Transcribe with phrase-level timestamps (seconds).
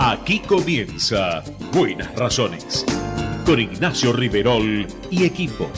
[0.00, 2.86] Aquí comienza Buenas Razones
[3.44, 5.68] con Ignacio Riverol y equipo.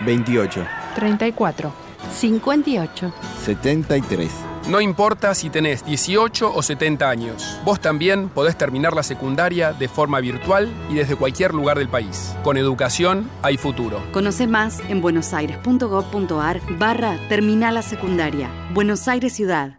[0.00, 0.66] 28,
[0.96, 1.72] 34.
[2.12, 3.14] 58.
[3.44, 4.32] 73.
[4.68, 9.86] No importa si tenés 18 o 70 años, vos también podés terminar la secundaria de
[9.86, 12.34] forma virtual y desde cualquier lugar del país.
[12.42, 14.02] Con educación hay futuro.
[14.10, 18.50] Conoce más en buenosaires.gov.ar barra Terminal la Secundaria.
[18.72, 19.78] Buenos Aires Ciudad.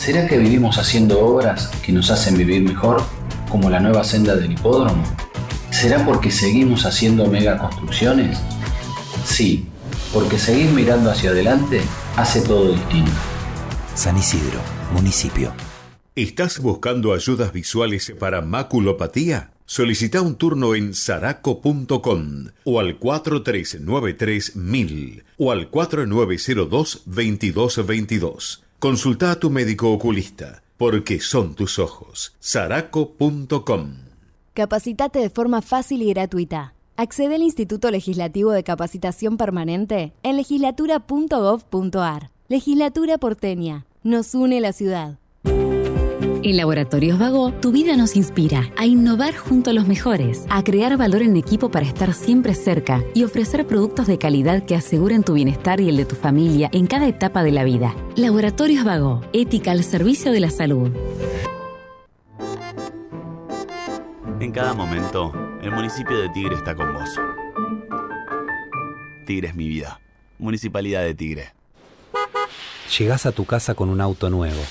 [0.00, 3.02] ¿Será que vivimos haciendo obras que nos hacen vivir mejor,
[3.50, 5.04] como la nueva senda del hipódromo?
[5.70, 8.40] ¿Será porque seguimos haciendo megaconstrucciones?
[9.26, 9.66] Sí,
[10.10, 11.82] porque seguir mirando hacia adelante
[12.16, 13.12] hace todo distinto.
[13.94, 14.58] San Isidro,
[14.94, 15.52] municipio.
[16.16, 19.50] ¿Estás buscando ayudas visuales para maculopatía?
[19.66, 28.60] Solicita un turno en saraco.com o al 4393-1000 o al 4902-2222.
[28.80, 32.34] Consulta a tu médico oculista, porque son tus ojos.
[32.40, 33.96] saraco.com
[34.54, 36.72] Capacitate de forma fácil y gratuita.
[36.96, 42.30] Accede al Instituto Legislativo de Capacitación Permanente en legislatura.gov.ar.
[42.48, 43.84] Legislatura porteña.
[44.02, 45.18] Nos une la ciudad.
[46.42, 50.96] En Laboratorios Vago, tu vida nos inspira a innovar junto a los mejores, a crear
[50.96, 55.34] valor en equipo para estar siempre cerca y ofrecer productos de calidad que aseguren tu
[55.34, 57.94] bienestar y el de tu familia en cada etapa de la vida.
[58.16, 60.90] Laboratorios Vago, ética al servicio de la salud.
[64.40, 67.10] En cada momento, el municipio de Tigre está con vos.
[69.26, 70.00] Tigre es mi vida.
[70.38, 71.52] Municipalidad de Tigre.
[72.98, 74.62] Llegás a tu casa con un auto nuevo.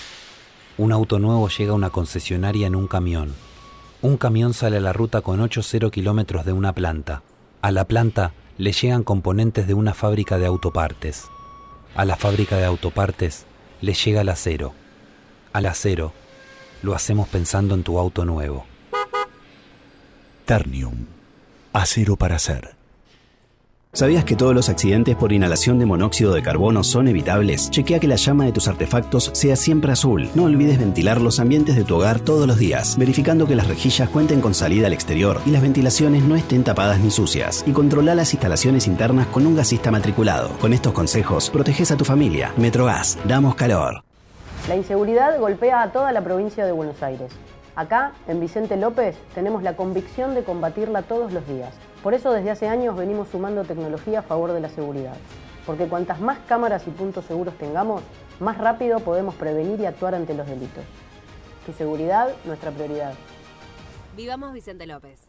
[0.80, 3.36] Un auto nuevo llega a una concesionaria en un camión.
[4.02, 7.22] Un camión sale a la ruta con 8-0 kilómetros de una planta.
[7.62, 11.28] A la planta le llegan componentes de una fábrica de autopartes.
[11.96, 13.46] A la fábrica de autopartes
[13.82, 14.72] le llega el acero.
[15.52, 16.14] Al acero
[16.82, 18.66] lo hacemos pensando en tu auto nuevo.
[20.46, 21.08] Ternium.
[21.74, 22.79] Acero para hacer.
[23.92, 27.72] ¿Sabías que todos los accidentes por inhalación de monóxido de carbono son evitables?
[27.72, 30.30] Chequea que la llama de tus artefactos sea siempre azul.
[30.36, 34.08] No olvides ventilar los ambientes de tu hogar todos los días, verificando que las rejillas
[34.10, 37.64] cuenten con salida al exterior y las ventilaciones no estén tapadas ni sucias.
[37.66, 40.50] Y controla las instalaciones internas con un gasista matriculado.
[40.60, 42.54] Con estos consejos, proteges a tu familia.
[42.58, 44.04] Metrogas, damos calor.
[44.68, 47.32] La inseguridad golpea a toda la provincia de Buenos Aires.
[47.76, 51.74] Acá, en Vicente López, tenemos la convicción de combatirla todos los días.
[52.04, 55.16] Por eso desde hace años venimos sumando tecnología a favor de la seguridad.
[55.66, 58.02] Porque cuantas más cámaras y puntos seguros tengamos,
[58.40, 60.84] más rápido podemos prevenir y actuar ante los delitos.
[61.66, 63.14] Tu seguridad, nuestra prioridad.
[64.16, 65.29] Vivamos Vicente López.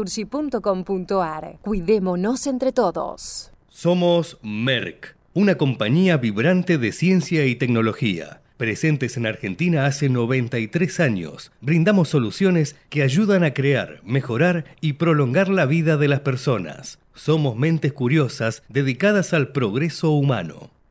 [0.01, 1.59] naturgy.com.ar.
[1.61, 3.51] Cuidémonos entre todos.
[3.69, 8.41] Somos Merck, una compañía vibrante de ciencia y tecnología.
[8.57, 15.49] Presentes en Argentina hace 93 años, brindamos soluciones que ayudan a crear, mejorar y prolongar
[15.49, 16.99] la vida de las personas.
[17.15, 20.69] Somos mentes curiosas dedicadas al progreso humano.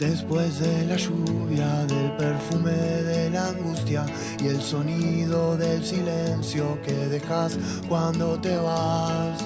[0.00, 4.06] Después de la lluvia, del perfume de la angustia
[4.42, 9.44] y el sonido del silencio que dejas cuando te vas.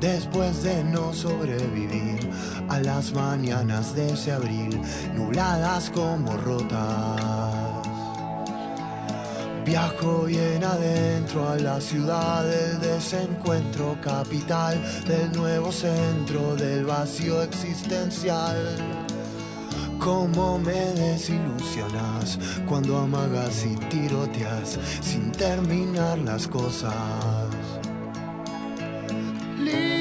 [0.00, 2.28] Después de no sobrevivir
[2.68, 4.80] a las mañanas de ese abril,
[5.14, 7.86] nubladas como rotas.
[9.64, 19.06] Viajo bien adentro a la ciudad del desencuentro, capital del nuevo centro del vacío existencial.
[20.00, 26.94] Cómo me desilusionas cuando amagas y tiroteas sin terminar las cosas.
[29.58, 29.92] Libertad.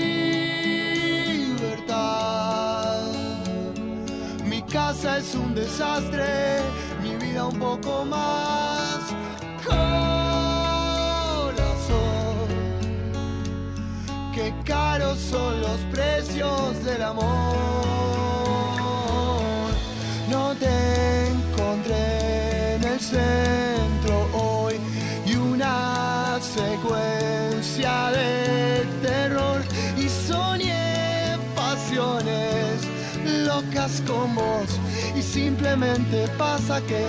[4.45, 6.61] Mi casa es un desastre,
[7.03, 8.99] mi vida un poco más.
[9.65, 9.99] Corazón,
[14.33, 18.08] qué caros son los precios del amor
[20.59, 24.75] te encontré en el centro hoy
[25.25, 29.61] y una secuencia de terror
[29.97, 32.87] y soñé pasiones
[33.45, 34.79] locas con vos
[35.15, 37.05] y simplemente pasa que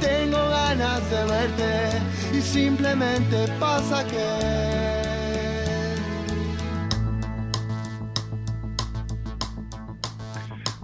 [0.00, 4.80] tengo ganas de verte y simplemente pasa que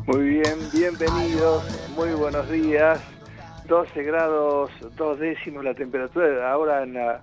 [0.07, 1.65] Muy bien, bienvenidos,
[1.97, 3.03] muy buenos días.
[3.69, 7.23] 12 grados, dos décimos la temperatura ahora en la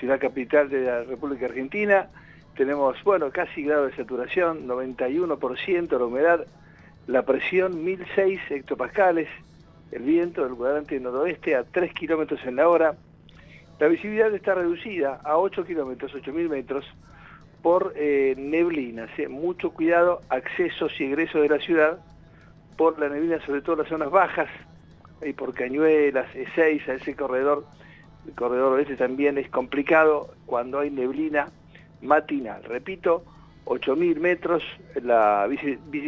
[0.00, 2.08] ciudad capital de la República Argentina.
[2.56, 6.46] Tenemos, bueno, casi grado de saturación, 91% la humedad,
[7.06, 9.28] la presión 1006 hectopascales,
[9.92, 12.94] el viento del cuadrante noroeste a 3 kilómetros en la hora.
[13.78, 16.86] La visibilidad está reducida a 8 kilómetros, 8.000 metros,
[17.62, 19.06] por eh, neblina.
[19.28, 21.98] Mucho cuidado, accesos y egresos de la ciudad
[22.76, 24.48] por la neblina, sobre todo en las zonas bajas,
[25.22, 27.64] y por Cañuelas, E6, a ese corredor,
[28.26, 31.48] el corredor oeste también es complicado cuando hay neblina
[32.02, 32.62] matinal.
[32.64, 33.24] Repito,
[33.66, 34.62] 8.000 metros,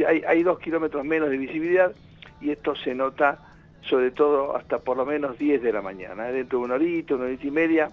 [0.07, 1.93] hay, hay dos kilómetros menos de visibilidad
[2.41, 3.39] y esto se nota
[3.83, 6.25] sobre todo hasta por lo menos 10 de la mañana.
[6.25, 7.91] Dentro de una horita, una horita y media,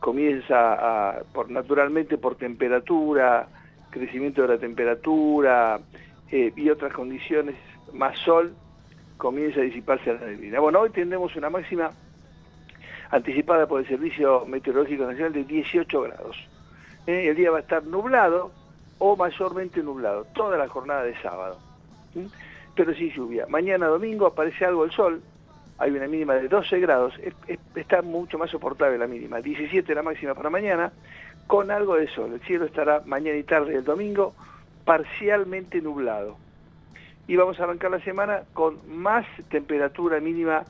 [0.00, 3.48] comienza por, naturalmente por temperatura,
[3.90, 5.80] crecimiento de la temperatura
[6.30, 7.56] eh, y otras condiciones
[7.92, 8.54] más sol,
[9.16, 10.60] comienza a disiparse la neblina.
[10.60, 11.90] Bueno, hoy tendremos una máxima
[13.10, 16.36] anticipada por el Servicio Meteorológico Nacional de 18 grados.
[17.06, 18.52] Eh, el día va a estar nublado
[18.98, 21.58] o mayormente nublado, toda la jornada de sábado,
[22.74, 23.46] pero sin lluvia.
[23.48, 25.22] Mañana domingo aparece algo el sol,
[25.78, 27.14] hay una mínima de 12 grados,
[27.74, 30.92] está mucho más soportable la mínima, 17 la máxima para mañana,
[31.46, 32.32] con algo de sol.
[32.34, 34.34] El cielo estará mañana y tarde del domingo
[34.84, 36.36] parcialmente nublado
[37.28, 40.64] y vamos a arrancar la semana con más temperatura mínima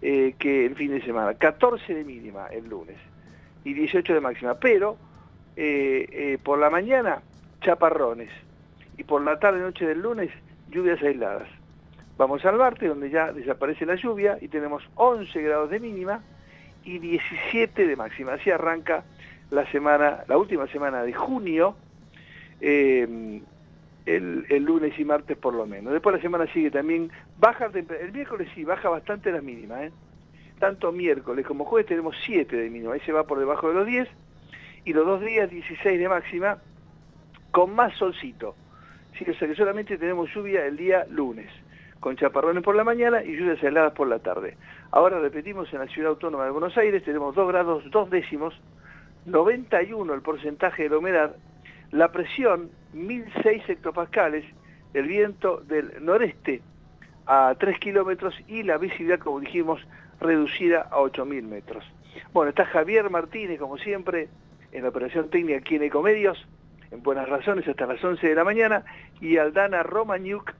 [0.00, 1.34] eh, que el fin de semana.
[1.34, 2.96] 14 de mínima el lunes
[3.64, 4.96] y 18 de máxima, pero
[5.56, 7.20] eh, eh, por la mañana
[7.60, 8.30] chaparrones
[8.96, 10.30] y por la tarde noche del lunes
[10.70, 11.48] lluvias aisladas.
[12.16, 16.22] Vamos al Barte, donde ya desaparece la lluvia y tenemos 11 grados de mínima
[16.84, 18.34] y 17 de máxima.
[18.34, 19.02] Así arranca
[19.50, 21.74] la semana, la última semana de junio,
[24.06, 25.92] el, lunes y martes por lo menos.
[25.92, 29.92] Después la semana sigue también, baja el miércoles sí, baja bastante la mínima, ¿eh?
[30.58, 33.86] tanto miércoles como jueves tenemos 7 de mínima, ahí se va por debajo de los
[33.86, 34.08] 10,
[34.84, 36.58] y los dos días 16 de máxima,
[37.50, 38.54] con más solcito.
[39.18, 41.50] Sí, o sea que solamente tenemos lluvia el día lunes,
[42.00, 44.56] con chaparrones por la mañana y lluvias heladas por la tarde.
[44.90, 48.54] Ahora repetimos, en la ciudad autónoma de Buenos Aires tenemos 2 grados 2 décimos,
[49.26, 51.36] 91 el porcentaje de la humedad,
[51.94, 54.44] la presión 1006 hectopascales,
[54.94, 56.60] el viento del noreste
[57.24, 59.80] a 3 kilómetros y la visibilidad, como dijimos,
[60.20, 61.84] reducida a 8.000 metros.
[62.32, 64.28] Bueno, está Javier Martínez, como siempre,
[64.72, 66.44] en la operación técnica aquí en Ecomedios,
[66.90, 68.84] en Buenas Razones hasta las 11 de la mañana,
[69.20, 70.52] y Aldana Romaniuk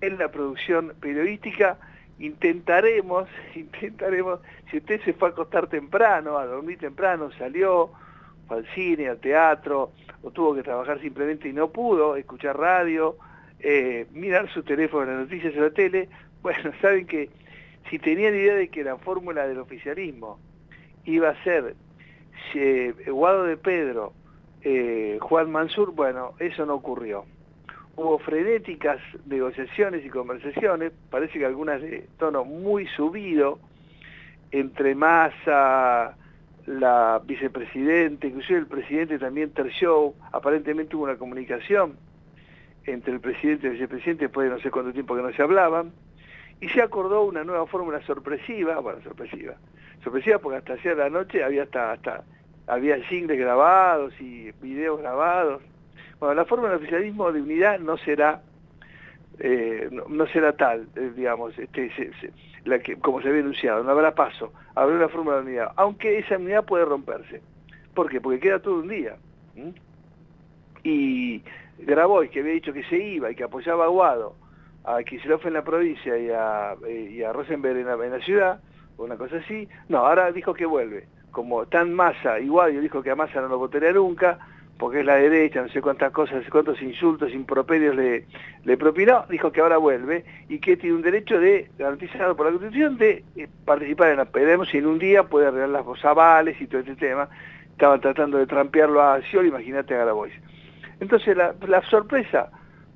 [0.00, 1.78] en la producción periodística.
[2.20, 4.38] Intentaremos, intentaremos,
[4.70, 7.90] si usted se fue a acostar temprano, a dormir temprano, salió,
[8.48, 13.16] al cine, al teatro, o tuvo que trabajar simplemente y no pudo, escuchar radio,
[13.60, 16.08] eh, mirar su teléfono, las noticias en la tele,
[16.42, 17.30] bueno, saben que
[17.90, 20.38] si tenían idea de que la fórmula del oficialismo
[21.04, 21.74] iba a ser
[22.54, 24.12] eh, Guado de Pedro,
[24.62, 27.24] eh, Juan Mansur, bueno, eso no ocurrió.
[27.94, 33.58] Hubo frenéticas negociaciones y conversaciones, parece que algunas de tono muy subido,
[34.50, 36.16] entre Massa,
[36.66, 41.96] la vicepresidenta, inclusive el presidente también terció, aparentemente hubo una comunicación
[42.84, 45.42] entre el presidente y el vicepresidente después de no sé cuánto tiempo que no se
[45.42, 45.92] hablaban,
[46.60, 49.54] y se acordó una nueva fórmula sorpresiva, bueno, sorpresiva,
[50.02, 52.24] sorpresiva porque hasta ayer la noche había hasta, hasta
[52.66, 55.62] había singles grabados y videos grabados.
[56.18, 58.40] Bueno, la fórmula de oficialismo de unidad no será
[59.38, 61.90] eh, no, será tal, eh, digamos, este,
[63.00, 66.64] como se había anunciado, no habrá paso, habrá una fórmula de unidad, aunque esa unidad
[66.64, 67.42] puede romperse.
[67.94, 68.20] ¿Por qué?
[68.20, 69.16] Porque queda todo un día.
[70.82, 71.42] Y
[71.78, 74.34] Grabois, que había dicho que se iba y que apoyaba a Guado,
[74.84, 78.60] a Kicillof en la provincia y a, eh, a Rosenberg en la, en la ciudad,
[78.98, 81.06] una cosa así, no, ahora dijo que vuelve.
[81.30, 84.38] Como tan Massa y Guadio dijo que a Massa no lo votaría nunca,
[84.78, 88.26] porque es la derecha, no sé cuántas cosas, cuántos insultos, improperios le,
[88.64, 92.52] le propinó, dijo que ahora vuelve y que tiene un derecho de, garantizado por la
[92.52, 96.60] Constitución, de eh, participar en la Veremos si en un día puede arreglar las avales
[96.60, 97.28] y todo este tema.
[97.72, 100.34] Estaban tratando de trampearlo a Scioli, imagínate a Grabois.
[101.00, 102.50] Entonces la, sorpresa,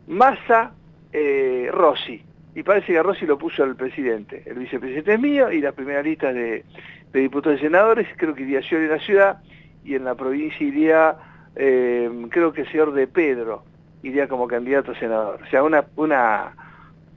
[0.06, 0.72] Massa,
[1.12, 2.22] eh, Rossi,
[2.54, 4.42] y parece que Rossi lo puso el presidente.
[4.44, 6.64] El vicepresidente es mío y la primera lista de,
[7.12, 9.38] de diputados y senadores, creo que iría Scioli en la ciudad
[9.84, 11.16] y en la provincia iría
[11.56, 13.64] eh, creo que el señor de Pedro
[14.02, 15.40] iría como candidato a senador.
[15.42, 16.54] O sea, una, una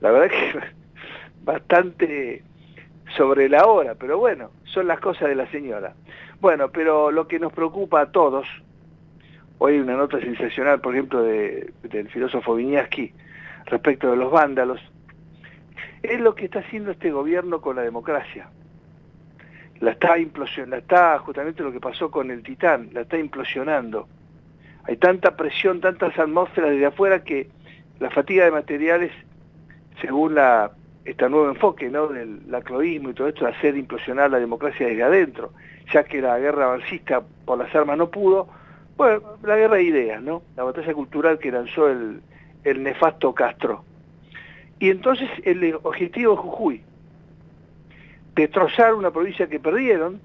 [0.00, 0.60] la verdad que
[1.44, 2.42] bastante
[3.16, 5.94] sobre la hora, pero bueno, son las cosas de la señora.
[6.40, 8.46] Bueno, pero lo que nos preocupa a todos,
[9.58, 13.12] hoy hay una nota sensacional, por ejemplo, de, del filósofo Viñaski
[13.66, 14.80] respecto de los vándalos,
[16.02, 18.48] es lo que está haciendo este gobierno con la democracia.
[19.80, 24.06] La está implosionando, la está justamente lo que pasó con el Titán, la está implosionando.
[24.86, 27.48] Hay tanta presión, tantas atmósferas desde afuera que
[28.00, 29.12] la fatiga de materiales,
[30.00, 30.72] según la,
[31.04, 32.08] este nuevo enfoque ¿no?
[32.08, 35.52] del lacroísmo y todo esto, de hacer implosionar la democracia desde adentro,
[35.92, 38.48] ya que la guerra avancista por las armas no pudo,
[38.96, 40.42] bueno, la guerra de ideas, ¿no?
[40.56, 42.20] La batalla cultural que lanzó el,
[42.62, 43.84] el nefasto Castro.
[44.78, 46.82] Y entonces el objetivo de Jujuy,
[48.34, 50.20] destrozar una provincia que perdieron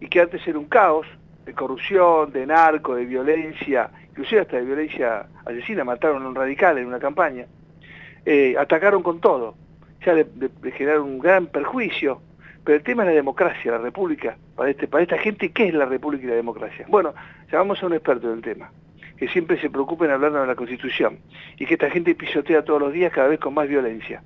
[0.00, 1.06] y que antes era un caos,
[1.50, 6.78] de corrupción, de narco, de violencia, inclusive hasta de violencia asesina, mataron a un radical
[6.78, 7.46] en una campaña,
[8.24, 9.56] eh, atacaron con todo,
[10.04, 10.26] ya de,
[10.72, 12.22] generar un gran perjuicio,
[12.62, 15.74] pero el tema es la democracia, la república, para, este, para esta gente, ¿qué es
[15.74, 16.86] la república y la democracia?
[16.88, 17.14] Bueno,
[17.50, 18.70] llamamos a un experto del tema,
[19.16, 21.18] que siempre se preocupe en hablar de la Constitución,
[21.58, 24.22] y que esta gente pisotea todos los días cada vez con más violencia.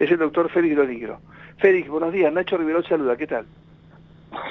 [0.00, 1.20] Es el doctor Félix Lonigro.
[1.58, 3.46] Félix, buenos días, Nacho Riverol saluda, ¿qué tal?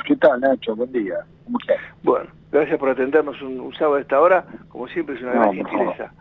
[0.05, 0.75] ¿Qué tal, Nacho?
[0.75, 1.15] Buen día.
[1.46, 1.77] ¿Cómo estás?
[2.03, 4.46] Bueno, gracias por atendernos un, sábado a esta hora.
[4.70, 6.13] Como siempre, es una gran gentileza.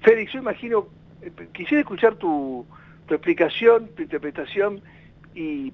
[0.00, 0.86] Félix, yo imagino,
[1.22, 2.66] eh, quisiera escuchar tu,
[3.08, 4.80] explicación, tu interpretación
[5.34, 5.72] y,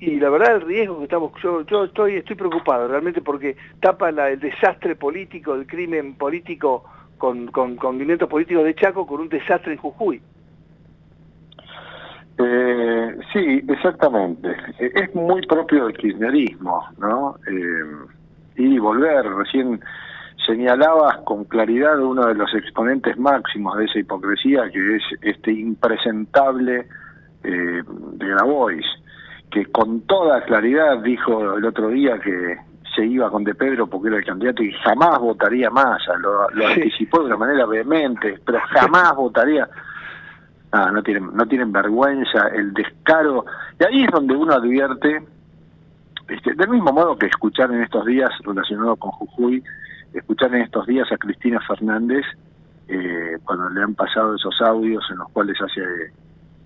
[0.00, 4.40] la verdad el riesgo que estamos, yo, yo estoy, estoy preocupado realmente porque tapa el
[4.40, 6.84] desastre político, el crimen político
[7.18, 10.20] con, con, con movimientos políticos de Chaco con un desastre en Jujuy.
[12.44, 14.50] Eh, sí, exactamente.
[14.78, 17.36] Eh, es muy propio del kirchnerismo, ¿no?
[17.46, 18.06] Eh,
[18.56, 19.80] y volver, recién
[20.46, 26.86] señalabas con claridad uno de los exponentes máximos de esa hipocresía, que es este impresentable
[27.44, 28.86] eh, de Grabois,
[29.50, 32.56] que con toda claridad dijo el otro día que
[32.94, 36.66] se iba con De Pedro porque era el candidato y jamás votaría más, lo, lo
[36.66, 39.68] anticipó de una manera vehemente, pero jamás votaría
[40.72, 43.44] Ah, no tienen, no tienen vergüenza, el descaro.
[43.78, 45.22] Y ahí es donde uno advierte,
[46.28, 49.62] este, del mismo modo que escuchar en estos días, relacionado con Jujuy,
[50.14, 52.24] escuchar en estos días a Cristina Fernández,
[52.88, 55.82] eh, cuando le han pasado esos audios en los cuales hace,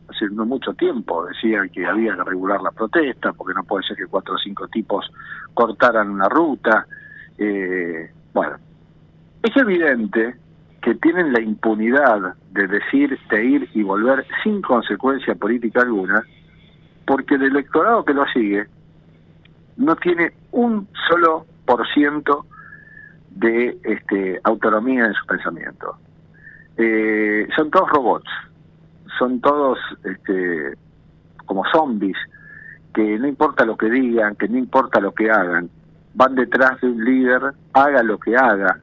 [0.08, 3.96] hace no mucho tiempo decía que había que regular la protesta, porque no puede ser
[3.96, 5.10] que cuatro o cinco tipos
[5.52, 6.86] cortaran una ruta.
[7.36, 8.56] Eh, bueno,
[9.42, 10.36] es evidente
[10.82, 16.22] que tienen la impunidad de decir, de ir y volver sin consecuencia política alguna,
[17.06, 18.66] porque el electorado que lo sigue
[19.76, 22.46] no tiene un solo por ciento
[23.30, 25.96] de este, autonomía en su pensamiento.
[26.76, 28.30] Eh, son todos robots,
[29.18, 30.74] son todos este,
[31.44, 32.16] como zombies,
[32.94, 35.68] que no importa lo que digan, que no importa lo que hagan,
[36.14, 38.80] van detrás de un líder, haga lo que haga,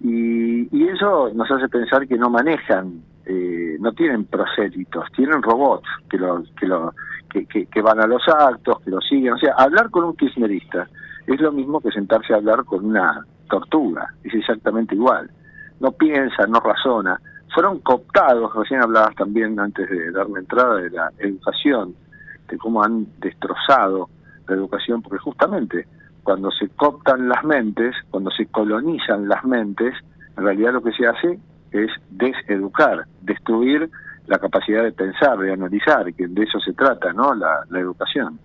[0.00, 5.88] y, y eso nos hace pensar que no manejan, eh, no tienen prosélitos, tienen robots
[6.08, 6.94] que, lo, que, lo,
[7.30, 9.32] que, van a los actos, que lo siguen.
[9.34, 10.88] O sea, hablar con un kirchnerista
[11.26, 15.30] es lo mismo que sentarse a hablar con una tortuga, es exactamente igual.
[15.80, 17.20] No piensa, no razona.
[17.52, 21.94] Fueron cooptados, recién hablabas también antes de darme entrada de la educación,
[22.48, 24.08] de cómo han destrozado
[24.46, 25.86] la educación, porque justamente
[26.26, 29.94] cuando se cooptan las mentes, cuando se colonizan las mentes,
[30.36, 31.38] en realidad lo que se hace
[31.70, 33.88] es deseducar, destruir
[34.26, 37.32] la capacidad de pensar, de analizar, que de eso se trata, ¿no?
[37.32, 38.40] La, educación.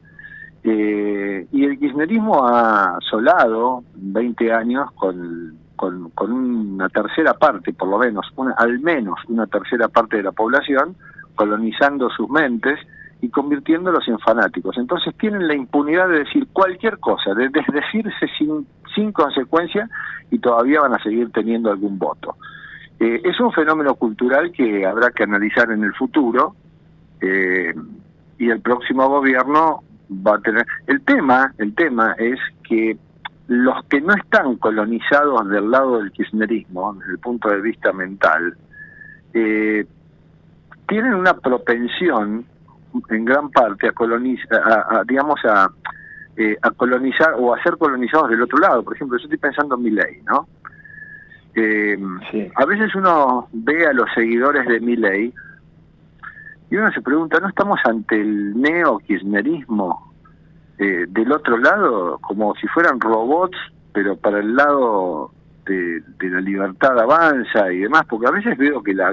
[0.64, 7.98] Eh, y el kirchnerismo ha solado 20 años con, con, una tercera parte, por lo
[7.98, 10.96] menos, una, al menos una tercera parte de la población,
[11.34, 12.78] colonizando sus mentes
[13.22, 14.78] y convirtiéndolos en fanáticos.
[14.78, 19.88] Entonces tienen la impunidad de decir cualquier cosa, de desdecirse sin, sin consecuencia
[20.32, 22.36] y todavía van a seguir teniendo algún voto.
[23.00, 26.56] Eh, es un fenómeno cultural que habrá que analizar en el futuro
[27.22, 27.74] eh,
[28.38, 30.66] y el próximo gobierno va a tener...
[30.88, 32.98] El tema, el tema es que
[33.48, 38.56] los que no están colonizados del lado del kirchnerismo, desde el punto de vista mental,
[39.34, 39.86] eh,
[40.88, 42.46] tienen una propensión
[43.10, 45.70] en gran parte a colonizar, a, digamos, a,
[46.38, 48.84] eh, a colonizar o a ser colonizados del otro lado.
[48.84, 50.48] Por ejemplo, yo estoy pensando en mi ley, ¿no?
[51.54, 51.98] Eh,
[52.56, 55.34] A veces uno ve a los seguidores de mi ley
[56.70, 60.14] y uno se pregunta, ¿no estamos ante el neo-kirchnerismo
[60.78, 62.18] eh, del otro lado?
[62.20, 63.58] Como si fueran robots,
[63.94, 65.32] pero para el lado
[65.66, 69.12] de, de la libertad avanza y demás, porque a veces veo que la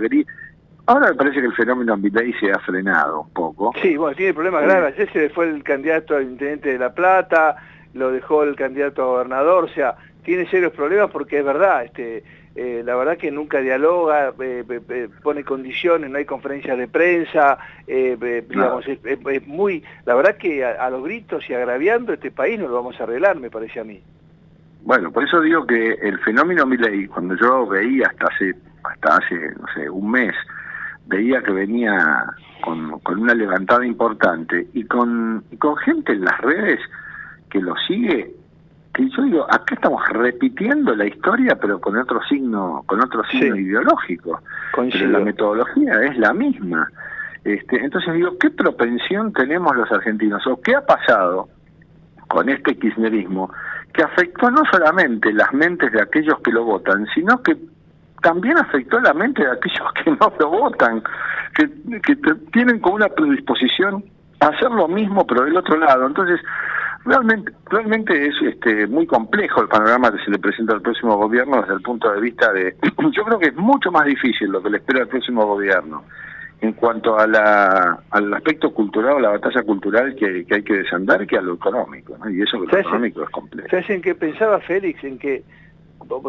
[0.88, 3.74] Ahora me parece que el fenómeno Milei se ha frenado un poco.
[3.82, 4.94] Sí, bueno, tiene problemas graves.
[4.94, 7.56] Ayer se fue el candidato a intendente de La Plata,
[7.92, 12.24] lo dejó el candidato a gobernador, o sea, tiene serios problemas porque es verdad, este,
[12.56, 18.16] eh, la verdad que nunca dialoga, eh, pone condiciones, no hay conferencias de prensa, eh,
[18.48, 22.76] digamos, es, muy, la verdad que a, los gritos y agraviando este país no lo
[22.76, 24.02] vamos a arreglar, me parece a mí.
[24.84, 28.54] Bueno, por eso digo que el fenómeno Milei, cuando yo veía hasta hace,
[28.84, 30.34] hasta hace, no sé, un mes,
[31.08, 32.24] veía que venía
[32.62, 36.80] con, una levantada importante y con, con gente en las redes
[37.50, 38.34] que lo sigue
[38.92, 43.56] que yo digo acá estamos repitiendo la historia pero con otro signo con otro signo
[43.56, 44.40] ideológico.
[44.74, 46.90] Pero la metodología es la misma.
[47.44, 51.48] Este, entonces digo qué propensión tenemos los argentinos o qué ha pasado
[52.28, 53.50] con este kirchnerismo
[53.92, 57.56] que afectó no solamente las mentes de aquellos que lo votan sino que
[58.22, 61.02] también afectó la mente de aquellos que no lo votan,
[61.54, 61.68] que,
[62.00, 62.16] que
[62.52, 64.04] tienen como una predisposición
[64.40, 66.06] a hacer lo mismo pero del otro lado.
[66.06, 66.40] Entonces,
[67.04, 71.60] realmente realmente es este muy complejo el panorama que se le presenta al próximo gobierno
[71.62, 72.76] desde el punto de vista de...
[73.12, 76.04] Yo creo que es mucho más difícil lo que le espera al próximo gobierno
[76.60, 81.24] en cuanto a la, al aspecto cultural o la batalla cultural que, hay que desandar
[81.26, 83.68] que a lo económico, y eso que lo económico es complejo.
[83.70, 85.04] ¿Sabes en qué pensaba Félix?
[85.04, 85.44] En que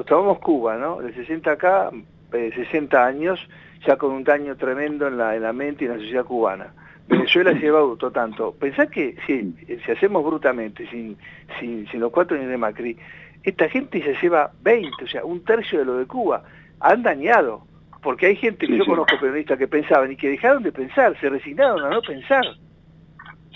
[0.06, 1.02] tomamos Cuba, ¿no?
[1.02, 1.90] De 60 acá,
[2.32, 3.40] 60 eh, años,
[3.86, 6.74] ya con un daño tremendo en la, en la mente y en la sociedad cubana.
[7.08, 8.54] Venezuela se lleva auto tanto.
[8.54, 9.54] Pensá que si,
[9.84, 11.18] si hacemos brutamente, sin,
[11.60, 12.98] sin, sin los cuatro años de Macri,
[13.44, 16.44] esta gente se lleva 20, o sea, un tercio de lo de Cuba.
[16.82, 17.64] Han dañado,
[18.04, 21.30] porque hay gente que yo conozco periodistas que pensaban y que dejaron de pensar, se
[21.30, 22.44] resignaron a no pensar.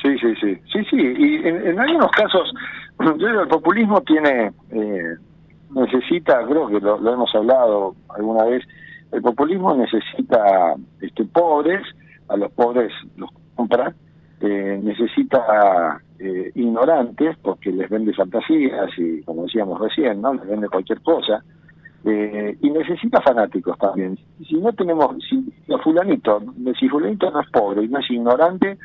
[0.02, 2.54] Sí, sí, sí, sí, sí, y en, algunos casos,
[2.99, 5.15] yo digo, el populismo tiene eh,
[5.74, 8.64] necesita, creo que lo, hemos hablado alguna vez,
[9.12, 11.82] el populismo necesita este, pobres,
[12.30, 13.94] a los pobres los compra,
[14.42, 20.34] eh, necesita eh, ignorantes porque les vende fantasías y como decíamos recién, ¿no?
[20.34, 21.44] les vende cualquier cosa,
[22.06, 24.18] eh, y necesita fanáticos también.
[24.48, 26.42] Si no tenemos, si los fulanito,
[26.80, 28.78] si fulanito no es pobre y no es ignorante,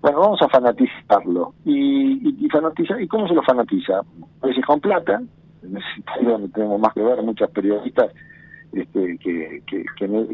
[0.00, 1.54] bueno, vamos a fanatizarlo.
[1.64, 4.00] Y, y, fanatiza, ¿y cómo se lo fanatiza?
[4.42, 5.22] A veces con plata,
[5.64, 8.12] en ese sentido no tenemos más que ver muchos periodistas
[8.72, 9.84] este, que, que,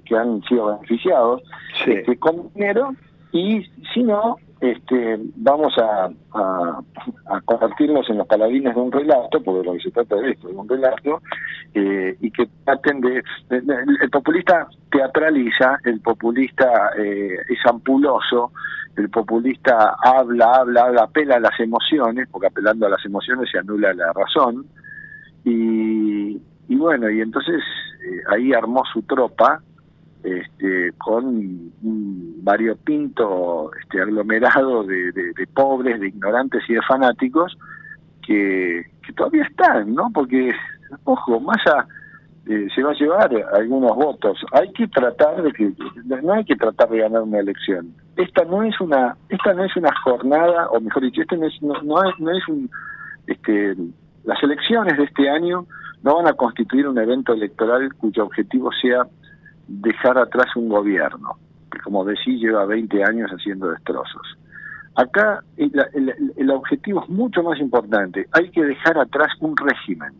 [0.05, 1.43] que, han sido beneficiados
[1.87, 2.95] este, con dinero
[3.33, 3.63] y
[3.93, 6.81] si no este, vamos a, a,
[7.27, 10.49] a, convertirnos en los paladines de un relato, porque lo que se trata de esto,
[10.49, 11.23] de un relato,
[11.75, 18.53] eh, y que traten de, El populista teatraliza, el populista eh, es ampuloso,
[18.97, 23.59] el populista habla, habla, habla, apela a las emociones, porque apelando a las emociones se
[23.59, 24.67] anula la razón,
[25.45, 27.63] y, y bueno, y entonces
[28.05, 29.63] eh, ahí armó su tropa
[30.23, 37.57] este, con un variopinto este, aglomerado de, de, pobres, de ignorantes y de fanáticos
[38.27, 40.11] que, que todavía están, ¿no?
[40.13, 40.53] Porque,
[41.05, 41.87] ojo, Massa
[42.47, 44.39] eh, se va a llevar algunos votos.
[44.53, 45.73] Hay que tratar de que,
[46.23, 47.95] no hay que tratar de ganar una elección.
[48.17, 51.63] Esta no es una, esta no es una jornada, o mejor dicho, este no es,
[51.63, 52.71] no, no es, no es un,
[53.27, 53.75] este,
[54.31, 55.67] las elecciones de este año
[56.05, 59.05] no van a constituir un evento electoral cuyo objetivo sea
[59.67, 61.37] dejar atrás un gobierno,
[61.69, 64.39] que como decía lleva 20 años haciendo destrozos.
[64.95, 70.13] Acá el, objetivo es mucho más importante, hay que dejar atrás un régimen,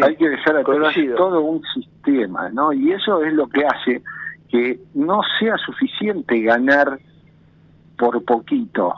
[0.00, 2.72] hay que dejar atrás todo un sistema, ¿no?
[2.72, 4.02] Y eso es lo que hace
[4.50, 7.00] que no sea suficiente ganar
[7.98, 8.94] por poquito,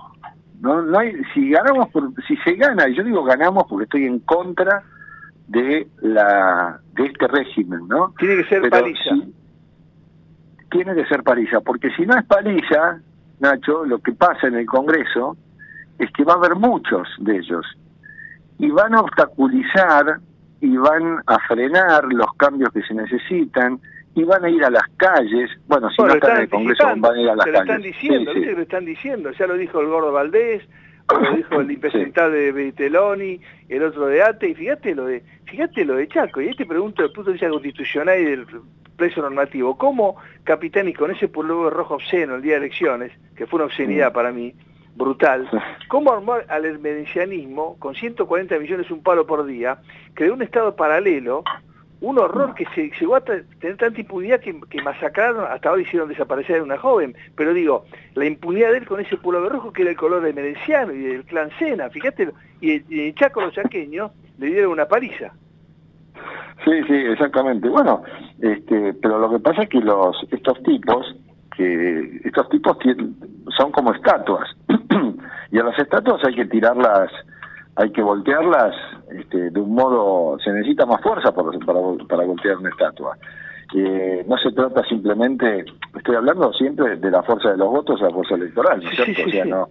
[0.65, 4.07] no, no hay, si ganamos, por, si se gana, y yo digo ganamos porque estoy
[4.07, 4.83] en contra
[5.47, 8.15] de la de este régimen, ¿no?
[8.19, 9.11] Tiene que ser paliza.
[10.71, 12.99] tiene que ser paliza, porque si no es paliza,
[13.41, 15.37] Nacho, lo que pasa en el Congreso
[15.99, 17.67] es que va a haber muchos de ellos
[18.59, 20.19] y van a obstaculizar
[20.63, 23.81] y van a frenar los cambios que se necesitan
[24.15, 25.51] y van a ir a las calles.
[25.67, 27.67] Bueno, si no están en el Congreso, van a ir a las se calles.
[27.67, 28.35] Lo están diciendo, Sí, sí.
[28.35, 29.31] ¿viste que lo están diciendo?
[29.33, 30.63] Ya lo dijo el Gordo Valdés,
[31.11, 35.85] lo dijo el impresentable de Berteloni, el otro de ATE, y fíjate lo de, fíjate
[35.85, 38.47] lo de Chaco, y ahí te pregunto desde el punto de vista constitucional y del
[38.97, 43.59] precio normativo, ¿cómo Capitani con ese pullover rojo obsceno el día de elecciones, que fue
[43.59, 44.55] una obscenidad para mí,
[44.95, 45.49] brutal,
[45.89, 49.79] cómo armó al hermedicianismo con 140 millones un palo por día,
[50.15, 51.43] creó un estado paralelo,
[52.05, 56.61] un horror que se llegó a tener tanta impunidad que, masacraron, hasta ahora hicieron desaparecer
[56.61, 59.91] a una joven, pero digo, la impunidad de él con ese pullover rojo que era
[59.91, 64.49] el color de Merenciano y del clan Sena, fíjate, y, en Chaco los chaqueños le
[64.49, 65.33] dieron una paliza.
[66.65, 67.69] Sí, sí, exactamente.
[67.69, 68.03] Bueno,
[68.41, 71.17] este, pero lo que pasa es que los estos tipos,
[71.57, 72.77] que estos tipos
[73.57, 74.49] son como estatuas
[75.51, 77.11] y a las estatuas hay que tirarlas,
[77.77, 78.75] hay que voltearlas
[79.11, 83.17] este, de un modo, se necesita más fuerza para, para, para voltear una estatua.
[83.75, 85.65] Eh, no se trata simplemente,
[85.97, 88.97] estoy hablando siempre de la fuerza de los votos a la fuerza electoral, ¿no es
[88.97, 89.23] cierto?
[89.27, 89.69] O sea, no,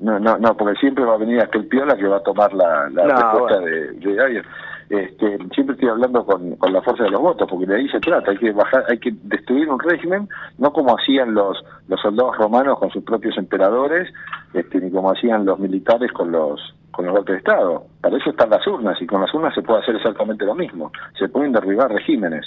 [0.00, 2.88] no, no, no, porque siempre va a venir aquel piola que va a tomar la,
[2.90, 3.66] la No, respuesta bueno.
[3.66, 4.44] de, de alguien.
[4.90, 8.00] Este, siempre estoy hablando con, con la fuerza de los votos, porque de ahí se
[8.00, 12.36] trata, hay que bajar, hay que destruir un régimen, no como hacían los, los soldados
[12.38, 14.12] romanos con sus propios emperadores,
[14.52, 17.86] este, ni como hacían los militares con los con los golpes de Estado.
[18.02, 20.92] Para eso están las urnas, y con las urnas se puede hacer exactamente lo mismo.
[21.18, 22.46] Se pueden derribar regímenes.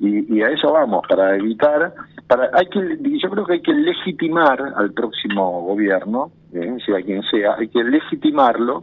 [0.00, 1.94] Y, a eso vamos, para evitar,
[2.26, 7.22] para hay que yo creo que hay que legitimar al próximo gobierno, eh, sea quien
[7.22, 8.82] sea, hay que legitimarlo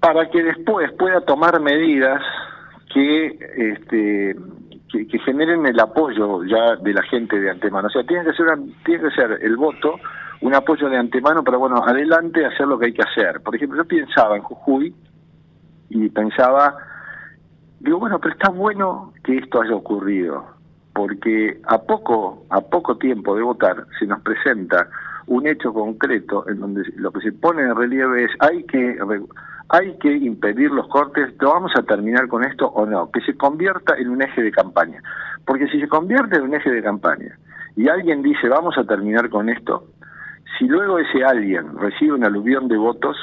[0.00, 2.22] para que después pueda tomar medidas
[2.94, 4.36] que este
[4.90, 7.88] que, generen el apoyo ya de la gente de antemano.
[7.88, 8.46] O sea, tiene que ser
[8.86, 9.96] tiene que ser el voto
[10.40, 13.40] un apoyo de antemano para bueno, adelante hacer lo que hay que hacer.
[13.42, 14.94] Por ejemplo, yo pensaba en Jujuy
[15.90, 16.76] y pensaba
[17.84, 20.44] digo, bueno, pero está bueno que esto haya ocurrido,
[20.94, 24.88] porque a poco a poco tiempo de votar se nos presenta
[25.26, 28.98] un hecho concreto en donde lo que se pone en relieve es hay que
[29.68, 33.10] hay que impedir los cortes, ¿lo vamos a terminar con esto o no?
[33.10, 35.02] Que se convierta en un eje de campaña.
[35.46, 37.38] Porque si se convierte en un eje de campaña
[37.76, 39.84] y alguien dice vamos a terminar con esto,
[40.58, 43.16] si luego ese alguien recibe un aluvión de votos,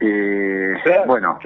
[0.00, 0.74] eh,
[1.06, 1.38] bueno,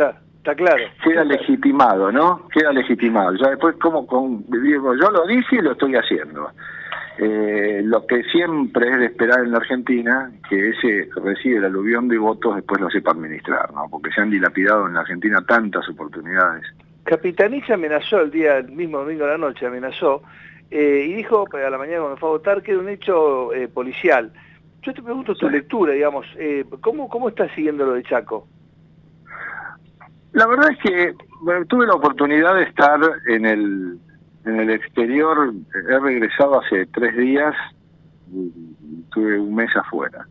[0.43, 0.83] Está claro.
[1.05, 2.49] queda legitimado, ¿no?
[2.49, 3.37] Queda legitimado.
[3.37, 6.51] Ya después, como con, digo, yo lo dije y lo estoy haciendo.
[7.19, 12.09] Eh, lo que siempre es de esperar en la Argentina, que ese recibe el aluvión
[12.09, 13.87] de votos después lo sepa administrar, ¿no?
[13.89, 16.65] Porque se han dilapidado en la Argentina tantas oportunidades.
[17.05, 20.23] Capitanich amenazó el día, el mismo domingo de la noche, amenazó,
[20.73, 23.69] eh, y dijo a la mañana cuando fue a votar que era un hecho eh,
[23.69, 24.33] policial.
[24.83, 28.49] Yo te pregunto tu lectura, digamos, eh, ¿cómo, ¿cómo estás siguiendo lo de Chaco?
[30.33, 33.99] La verdad es que bueno, tuve la oportunidad de estar en el,
[34.45, 35.53] en el exterior,
[35.89, 37.55] he regresado hace tres días,
[39.13, 40.27] tuve un mes afuera.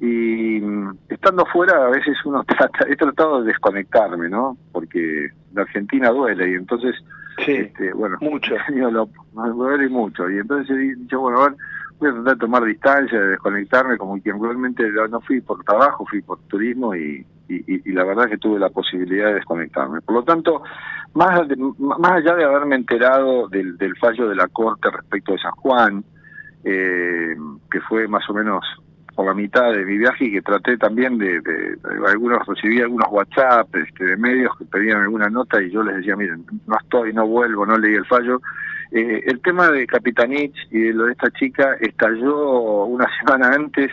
[0.00, 4.56] Y mm, estando fuera a veces uno trata, he tratado de desconectarme, ¿no?
[4.72, 6.94] Porque la Argentina duele y entonces,
[7.38, 8.54] este, bueno, mucho.
[8.72, 10.30] me duele mucho.
[10.30, 11.56] Y entonces he dicho, bueno, a ver,
[12.00, 16.04] voy a tratar de tomar distancia, de desconectarme, como quien realmente no fui por trabajo,
[16.06, 20.00] fui por turismo y, y, la verdad que tuve la posibilidad de desconectarme.
[20.00, 20.62] Por lo tanto,
[21.14, 25.38] más, de- más allá de haberme enterado del, del fallo de la Corte respecto de
[25.38, 26.04] San Juan,
[26.64, 27.34] eh,
[27.70, 28.64] que fue más o menos
[29.14, 32.80] por la mitad de mi viaje y que traté también de, de- de- algunos recibí
[32.80, 36.76] algunos WhatsApp este, de medios que pedían alguna nota y yo les decía miren no
[36.80, 38.40] estoy no vuelvo no leí el fallo
[38.92, 43.90] Eh, el tema de Capitanich y de lo de esta chica estalló una semana antes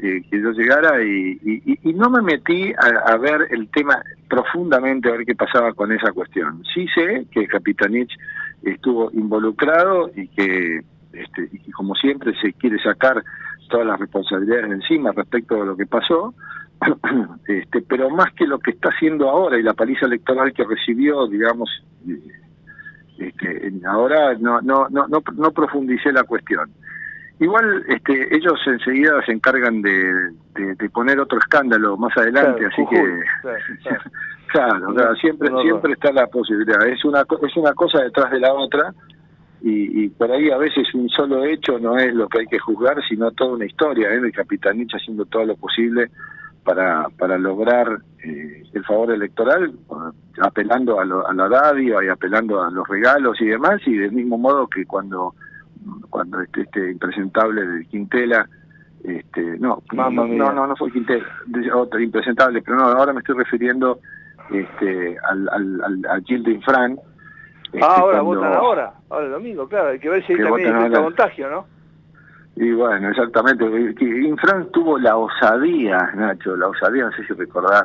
[0.00, 1.38] eh, que yo llegara y,
[1.82, 5.90] y- no me metí a, a ver el tema profundamente a ver qué pasaba con
[5.90, 6.62] esa cuestión.
[6.72, 8.12] Sí sé que Capitanich
[8.62, 13.24] estuvo involucrado y que este, y que como siempre se quiere sacar
[13.68, 16.32] todas las responsabilidades de encima respecto de lo que pasó,
[17.48, 21.26] este, pero más que lo que está haciendo ahora y la paliza electoral que recibió,
[21.26, 21.68] digamos,
[22.08, 22.20] eh,
[23.18, 26.70] este, ahora no, no, no, no, no profundicé la cuestión.
[27.40, 32.68] Igual este, ellos enseguida se encargan de, de- de poner otro escándalo más adelante, Claro,
[32.72, 33.88] así Jujuy, que
[34.48, 36.84] claro, siempre, siempre está la posibilidad.
[36.88, 38.92] Es una, es una cosa detrás de la otra
[39.60, 42.58] y, y por ahí a veces un solo hecho no es lo que hay que
[42.58, 44.08] juzgar, sino toda una historia.
[44.10, 44.16] ¿eh?
[44.16, 46.10] El Capitanich haciendo todo lo posible
[46.68, 49.72] para, para lograr eh, el favor electoral,
[50.42, 54.12] apelando a, lo- a la radio y apelando a los regalos y demás, y del
[54.12, 55.34] mismo modo que cuando,
[56.10, 58.46] cuando este, este impresentable de Quintela
[59.02, 61.24] Este, no, no, no, no, no fue Quintero,
[61.74, 64.00] otro impresentable, pero no, ahora me estoy refiriendo
[64.50, 66.98] este, al, al, al, Gil de Infran.
[67.72, 70.76] Este, ah, ahora votan ahora, ahora el domingo, claro, hay que ver si hay también
[70.76, 71.64] este contagio, ¿no?
[72.60, 73.64] Y bueno, exactamente,
[74.00, 77.84] Infran tuvo la osadía, Nacho, la osadía, no sé si recordás,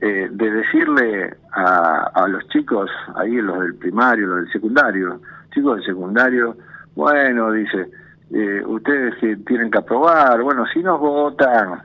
[0.00, 5.20] eh, de decirle a, a los chicos, ahí los del primario, los del secundario,
[5.54, 6.56] chicos del secundario,
[6.96, 7.88] bueno, dice,
[8.32, 11.80] eh, ustedes que tienen que aprobar, bueno, si nos votan,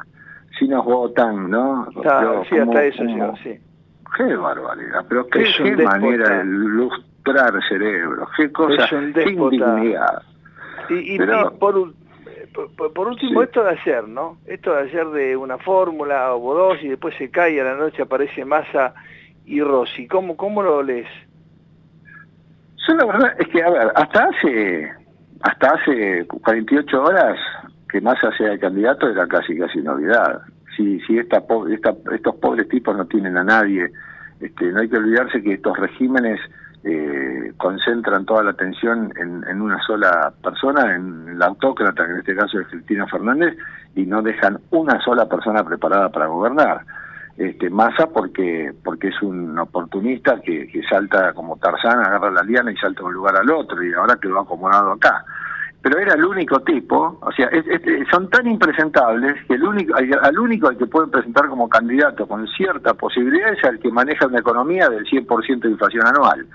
[0.58, 1.88] si nos votan, ¿no?
[2.50, 3.04] sí, hasta eso
[3.44, 3.60] sí.
[4.18, 10.24] Qué barbaridad, pero qué, qué manera de lustrar cerebros, qué cosa, qué indignidad.
[10.92, 11.18] Y, y,
[11.60, 11.94] por,
[12.94, 14.38] por, último, esto de ayer, ¿no?
[14.46, 17.76] Esto de ayer de una fórmula o dos y después se cae y a la
[17.76, 18.94] noche aparece Massa
[19.46, 20.08] y Rossi.
[20.08, 21.08] ¿Cómo, cómo lo lees?
[22.88, 24.92] Yo la verdad es que, a ver, hasta hace
[25.42, 27.38] hasta hace 48 horas
[27.90, 30.42] que Massa sea el candidato era casi casi novedad.
[30.76, 33.92] Si, si esta, esta, estos pobres tipos no tienen a nadie,
[34.40, 36.40] este, no hay que olvidarse que estos regímenes
[36.84, 42.18] eh, concentran toda la atención en, en, una sola persona, en la autócrata, que en
[42.20, 43.56] este caso es Cristina Fernández,
[43.96, 46.82] y no dejan una sola persona preparada para gobernar.
[47.38, 52.72] Este, Massa porque porque es un oportunista que, que salta como Tarzán, agarra la liana
[52.72, 55.24] y salta de un lugar al otro, y ahora quedó acomodado acá
[55.82, 57.50] pero era el único tipo, o sea,
[58.12, 62.48] son tan impresentables que el único, al único al que pueden presentar como candidato con
[62.50, 66.46] cierta posibilidad es al que maneja una economía del 100% de inflación anual.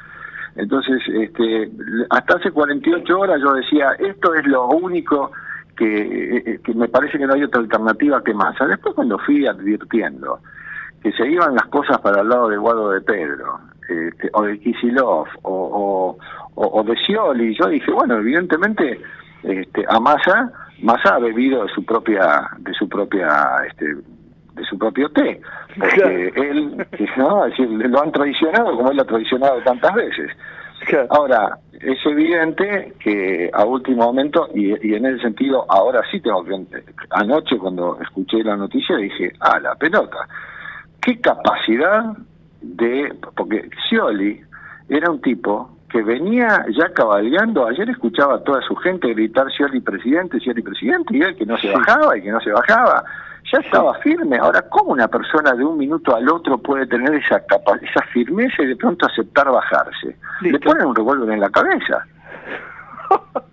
[0.57, 1.71] Entonces, este,
[2.11, 5.31] hasta hace 48 horas yo decía, esto es lo único
[5.77, 8.57] que, eh, que me parece que no hay otra alternativa que más.
[8.59, 10.41] Después cuando fui advirtiendo
[11.03, 14.59] que se iban las cosas para el lado de Guado de Pedro, este, o de
[14.59, 16.19] Kisilov, o,
[16.55, 19.01] o, de Scioli, yo dije, bueno, evidentemente
[19.43, 20.51] este, a Massa,
[20.83, 23.29] Massa ha bebido de su propia, de su propia
[23.69, 23.97] este,
[24.57, 25.41] de su propio té,
[25.79, 27.47] porque él, ¿no?
[27.47, 30.31] lo han traicionado como él lo ha traicionado tantas veces.
[31.11, 36.45] Ahora, es evidente que a último momento, y, y, en ese sentido, ahora sí tengo
[36.45, 36.55] que...
[37.11, 40.29] Anoche cuando escuché la noticia dije, a la pelota,
[41.01, 42.17] qué capacidad
[42.61, 43.15] de...
[43.35, 44.41] Porque Scioli
[44.89, 49.81] era un tipo que venía ya cabalgando, ayer escuchaba a toda su gente gritar Scioli
[49.81, 53.05] presidente, Scioli presidente, y él que no se bajaba y que no se bajaba
[53.53, 54.39] ya estaba firme.
[54.39, 57.43] Ahora, ¿cómo una persona de un minuto al otro puede tener esa
[57.83, 60.17] esa firmeza y de pronto aceptar bajarse?
[60.41, 62.05] Le ponen un revólver en la cabeza.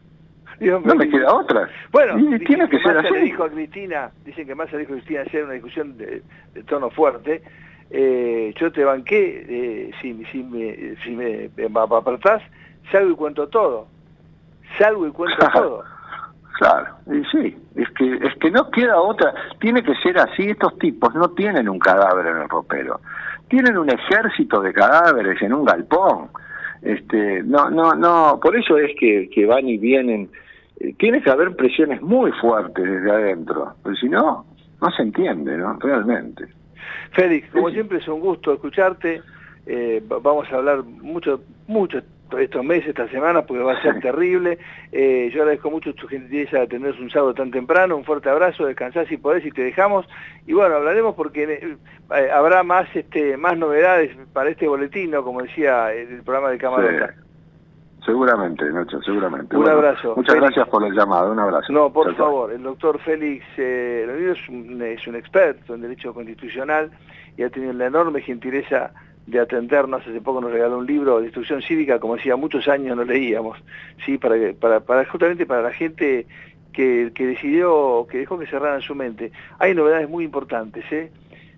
[0.59, 1.69] no me queda otra.
[1.91, 3.13] Bueno, tiene que, ser así.
[3.13, 6.23] Le dijo a Cristina, dicen que Massa dijo a Cristina ayer una discusión de,
[6.67, 7.43] tono fuerte,
[7.89, 12.41] eh, yo te banqué, eh, si, si, me, si me, me apartás,
[12.91, 13.87] salgo y cuento todo.
[14.77, 15.83] Salgo y cuento todo.
[16.53, 20.77] Claro, y sí, es que, es que no queda otra, tiene que ser así, estos
[20.77, 23.01] tipos no tienen un cadáver en el ropero,
[23.47, 26.29] tienen un ejército de cadáveres en un galpón,
[26.83, 30.29] este, no, no, no, por eso es que, que van y vienen,
[30.79, 34.45] eh, tiene que haber presiones muy fuertes desde adentro, pero si no,
[34.79, 35.79] no se entiende, ¿no?
[35.79, 36.45] Realmente.
[37.13, 39.23] Félix, como siempre es un gusto escucharte,
[39.65, 42.01] eh, vamos a hablar mucho, mucho
[42.41, 44.57] estos meses, esta semana, porque va a ser terrible.
[44.91, 47.95] Eh, yo agradezco mucho tu gentileza de atendernos un sábado tan temprano.
[47.95, 50.07] Un fuerte abrazo, descansar si podés y te dejamos.
[50.45, 51.77] Y bueno, hablaremos porque eh,
[52.15, 57.13] eh, habrá más este más novedades para este boletín, como decía el programa de Camarota.
[58.05, 59.55] Seguramente, Nacho, seguramente.
[59.55, 60.13] Un abrazo.
[60.17, 61.71] Muchas gracias por el llamado, un abrazo.
[61.71, 66.91] No, por favor, el doctor Félix eh, es, un, es un experto en Derecho Constitucional
[67.37, 68.91] y ha tenido la enorme gentileza
[69.25, 72.97] de atendernos, hace poco nos regaló un libro de instrucción cívica, como decía, muchos años
[72.97, 73.57] no leíamos,
[74.05, 74.17] ¿sí?
[74.17, 76.25] para, para, para justamente para la gente
[76.73, 79.31] que, que decidió, que dejó que cerraran su mente.
[79.59, 81.11] Hay novedades muy importantes, ¿eh?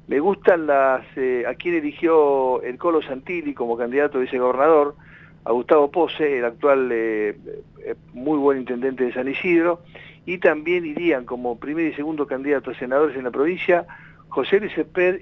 [0.08, 4.96] Me gustan las, eh, a quien eligió el Colo Santilli como candidato a vicegobernador,
[5.44, 7.36] a Gustavo Pose, el actual eh,
[7.84, 9.82] eh, muy buen intendente de San Isidro,
[10.28, 13.88] y también irían como primer y segundo candidato a senadores en la provincia
[14.36, 14.74] José Luis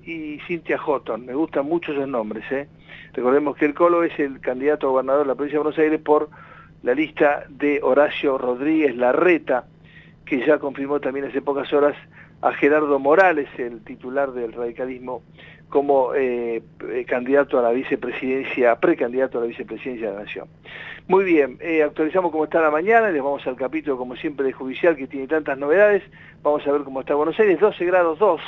[0.08, 1.28] y Cintia Houghton.
[1.28, 2.52] Me gustan mucho esos nombres.
[2.52, 2.67] ¿eh?
[3.13, 6.02] Recordemos que el Colo es el candidato a gobernador de la provincia de Buenos Aires
[6.02, 6.30] por
[6.82, 9.65] la lista de Horacio Rodríguez Larreta,
[10.26, 11.95] que ya confirmó también hace pocas horas
[12.41, 15.21] a Gerardo Morales, el titular del radicalismo,
[15.69, 20.47] como eh, eh, candidato a la vicepresidencia, precandidato a la vicepresidencia de la Nación.
[21.08, 24.95] Muy bien, actualizamos cómo está la mañana, les vamos al capítulo como siempre de judicial
[24.95, 26.02] que tiene tantas novedades,
[26.41, 28.41] vamos a ver cómo está Buenos Aires, 12 grados 2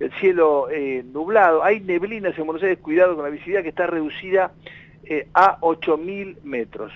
[0.00, 3.86] el cielo eh, nublado, hay neblinas en Buenos Aires, cuidado con la visibilidad que está
[3.86, 4.52] reducida
[5.04, 6.92] eh, a 8.000 metros.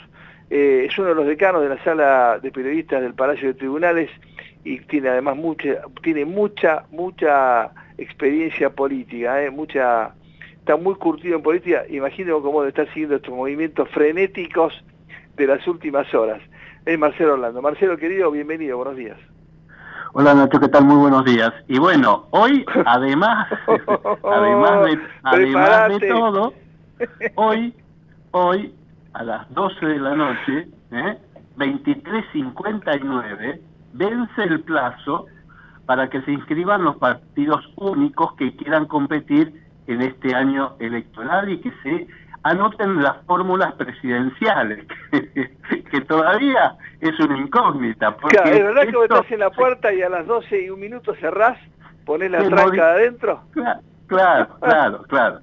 [0.51, 4.11] Eh, es uno de los decanos de la sala de periodistas del Palacio de Tribunales
[4.65, 9.51] y tiene además mucha, tiene mucha, mucha experiencia política, ¿eh?
[9.51, 10.15] mucha,
[10.59, 14.85] está muy curtido en política, imagínense cómo está siguiendo estos movimientos frenéticos
[15.37, 16.43] de las últimas horas.
[16.85, 17.63] Es Marcelo Orlando.
[17.63, 19.19] Marcelo, querido, bienvenido, buenos días.
[20.13, 20.87] Hola Nacho, ¿qué tal?
[20.87, 21.53] Muy buenos días.
[21.69, 23.47] Y bueno, hoy además,
[24.25, 26.53] además, de, además de todo,
[27.37, 27.73] hoy,
[28.33, 28.75] hoy
[29.13, 31.17] a las 12 de la noche, ¿eh?
[31.57, 33.61] 23.59,
[33.93, 35.27] vence el plazo
[35.87, 41.61] para que se inscriban los partidos únicos que quieran competir en este año electoral y
[41.61, 42.09] que se
[42.43, 48.17] anoten las fórmulas presidenciales, que, todavía es una incógnita.
[48.17, 50.71] Porque claro, ¿es verdad que vos estás en la puerta y a las 12 y
[50.71, 51.59] un minuto cerrás,
[52.05, 53.43] ponés la tranca adentro?
[53.53, 53.81] Claro,
[54.61, 55.41] claro, claro.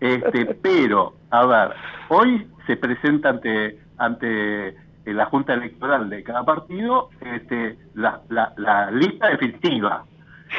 [0.00, 1.76] Este, pero, a ver,
[2.08, 9.28] hoy se presenta ante, ante la Junta Electoral de cada partido este, la, la, lista
[9.28, 10.04] definitiva.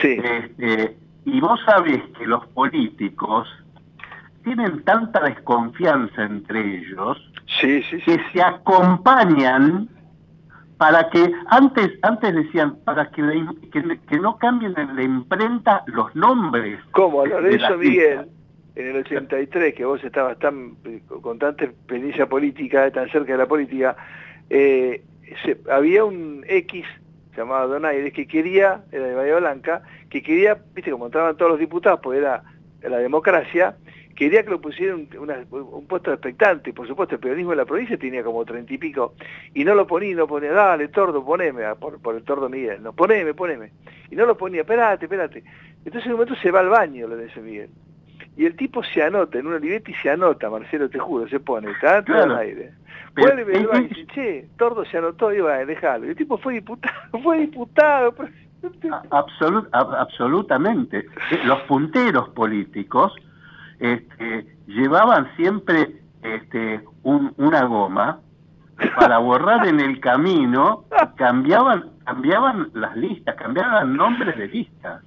[0.02, 0.20] Sí.
[0.22, 3.48] Este, y vos sabés que los políticos
[4.50, 7.18] tienen tanta desconfianza entre ellos
[7.62, 9.88] sí, sí, que se acompañan
[10.78, 13.22] para que antes antes decían para que,
[13.72, 16.80] que, no cambien en la imprenta los nombres.
[16.92, 18.28] Como Lorenzo Miguel
[18.76, 20.78] en el 83, que vos estabas tan
[21.22, 23.98] con tanta experiencia política, tan cerca de la política,
[24.50, 25.04] eh,
[25.70, 26.86] había un X
[27.38, 31.60] llamado Donaires que quería, era de Bahía Blanca, que quería, viste, como entraban todos los
[31.60, 32.42] diputados, pues era
[32.82, 33.76] la democracia,
[34.20, 38.22] quería que lo pusieran un, puesto expectante, por supuesto el periodismo de la provincia tenía
[38.22, 39.14] como treinta y pico,
[39.54, 42.84] y no lo ponía, no ponía, dale, tordo, poneme, ah, por, por el tordo Miguel,
[42.84, 43.72] no, poneme, poneme,
[44.12, 45.42] y no lo ponía, espérate, espérate.
[45.86, 47.70] Entonces en un momento se va al baño, lo dice Miguel.
[48.36, 51.40] Y el tipo se anota, en una libreta y se anota, Marcelo, te juro, se
[51.40, 52.34] pone, está claro.
[52.34, 52.74] al aire.
[53.16, 56.08] Vuelve el baño y dice, che, Tordo se anotó, y va, déjalo.
[56.08, 58.14] Y el tipo fue diputado, fue diputado.
[59.12, 61.06] absolutamente.
[61.46, 63.14] Los punteros políticos
[63.80, 68.20] este, llevaban siempre este, una goma
[68.98, 75.04] para borrar en el camino, cambiaban, cambiaban las listas, cambiaban nombres de listas.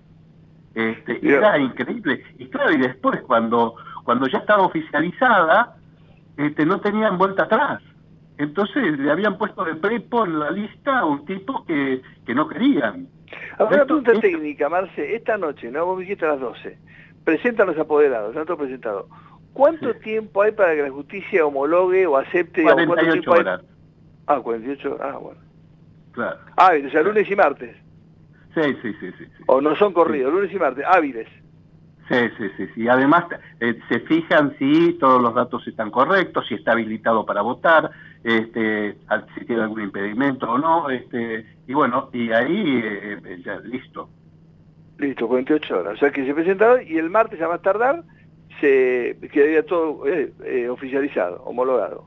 [0.75, 2.23] Este, era increíble.
[2.39, 5.77] Y claro, y después cuando, cuando ya estaba oficializada,
[6.37, 7.83] este, no tenían vuelta atrás.
[8.39, 12.49] Entonces le habían puesto de prepo en la lista a un tipo que, que no
[12.49, 13.07] querían.
[13.59, 15.15] Ahora una pregunta técnica, Marce.
[15.15, 15.85] Esta noche, ¿no?
[15.87, 16.79] Vos dijiste a las 12.
[17.25, 19.09] Presentan los apoderados, no presentado.
[19.53, 22.63] ¿Cuánto tiempo hay para que la justicia homologue o acepte?
[22.63, 23.61] 48 horas.
[24.27, 25.41] Ah, 48, ah, bueno.
[26.13, 26.39] Claro.
[26.57, 27.77] Ah, o sea, lunes y martes.
[28.55, 31.29] Sí, sí, sí, sí, O no son corridos, lunes y martes, hábiles.
[32.09, 32.89] Sí, sí, sí, sí.
[32.89, 33.25] Además,
[33.61, 37.91] eh, se fijan si todos los datos están correctos, si está habilitado para votar,
[38.23, 38.99] este,
[39.35, 44.11] si tiene algún impedimento o no, este, y bueno, y ahí eh, eh, ya listo.
[44.99, 45.95] Listo, 48 horas.
[45.95, 48.03] O sea que se presentaron y el martes a más tardar
[48.61, 50.05] se quedaría todo
[50.71, 52.05] oficializado, homologado.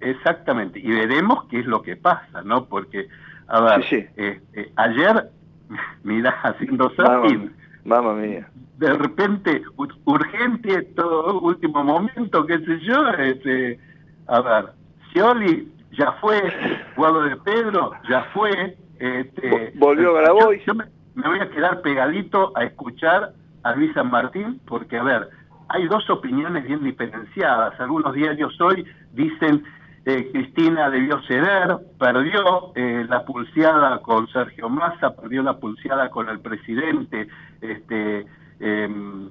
[0.00, 2.66] exactamente, y veremos qué es lo que pasa, ¿no?
[2.66, 3.08] Porque,
[3.48, 3.84] a ver,
[4.16, 5.30] Este, ayer
[6.04, 7.52] mira, haciendo zapping.
[7.84, 8.48] Mamma mía.
[8.78, 9.62] De repente,
[10.04, 13.78] urgente, todo último momento, qué sé yo, este,
[14.26, 14.64] a ver,
[15.08, 16.42] Scioli ya fue,
[16.96, 20.62] Guado de Pedro ya fue, este, volvió Grabois.
[20.66, 20.84] Yo, me,
[21.16, 25.28] me, voy a quedar pegadito a escuchar a Luis San Martín, porque a ver,
[25.68, 27.78] hay dos opiniones bien diferenciadas.
[27.80, 29.64] Algunos diarios hoy dicen
[30.04, 36.28] eh, Cristina debió ceder, perdió eh, la pulseada con Sergio Massa, perdió la pulseada con
[36.28, 37.26] el presidente
[37.60, 38.24] este,
[38.60, 39.28] em,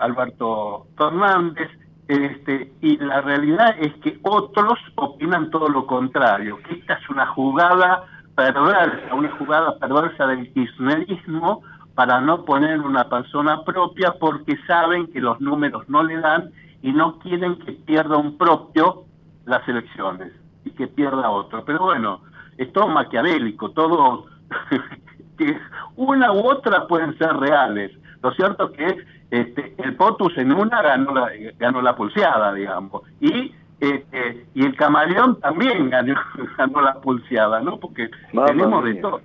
[0.00, 1.70] Alberto Fernández,
[2.06, 7.26] este, y la realidad es que otros opinan todo lo contrario, que esta es una
[7.28, 11.62] jugada perversa, una jugada perversa del kirchnerismo
[11.94, 16.50] para no poner una persona propia porque saben que los números no le dan
[16.82, 19.04] y no quieren que pierda un propio
[19.46, 20.32] las elecciones
[20.64, 21.64] y que pierda otro.
[21.64, 22.20] Pero bueno,
[22.58, 24.26] es todo maquiavélico, todo
[25.38, 25.58] que
[25.96, 27.92] una u otra pueden ser reales.
[28.22, 33.52] Lo cierto que este, el POTUS en una ganó la, ganó la pulseada, digamos, y
[33.90, 36.14] este, y el camaleón también ganó,
[36.58, 37.78] ganó la pulseada, ¿no?
[37.78, 38.08] Porque
[38.46, 39.20] tenemos de todo.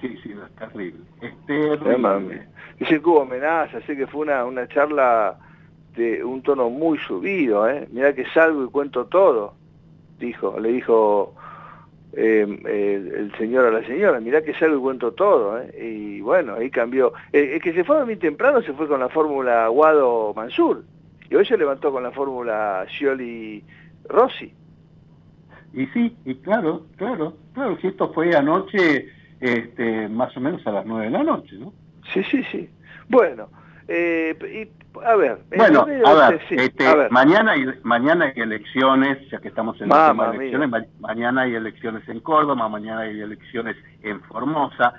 [0.00, 1.00] Sí, sí, es terrible.
[1.20, 2.48] Es terrible.
[2.78, 5.36] Dice que hubo amenaza, sé que fue una, una charla
[5.96, 7.88] de un tono muy subido, ¿eh?
[7.90, 9.54] Mirá que salgo y cuento todo,
[10.18, 11.34] dijo, le dijo
[12.12, 15.74] em, el, señor a la señora, mirá que salgo y cuento todo, ¿eh?
[15.76, 17.12] Y bueno, ahí cambió.
[17.32, 20.84] El, que se fue a dormir temprano se fue con la fórmula Guado-Mansur,
[21.30, 22.86] y hoy se levantó con la fórmula
[24.08, 24.54] Scioli-Rossi.
[25.72, 29.08] Y sí, y claro, claro, claro, si esto fue anoche
[29.40, 31.72] este, más o menos a las 9 de la noche, ¿no?
[32.12, 32.70] Sí, sí, sí.
[33.08, 33.48] Bueno,
[33.86, 35.38] eh, y, a ver.
[35.54, 40.36] Bueno, a ver, este, mañana hay mañana hay elecciones, ya que estamos en tema de
[40.36, 44.94] elecciones, mañana hay elecciones en Córdoba, mañana hay elecciones en Formosa.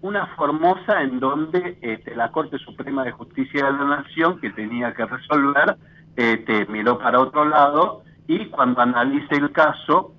[0.00, 4.94] Una Formosa en donde este, la Corte Suprema de Justicia de la Nación, que tenía
[4.94, 5.76] que resolver,
[6.16, 10.12] este, miró para otro lado y cuando analice el caso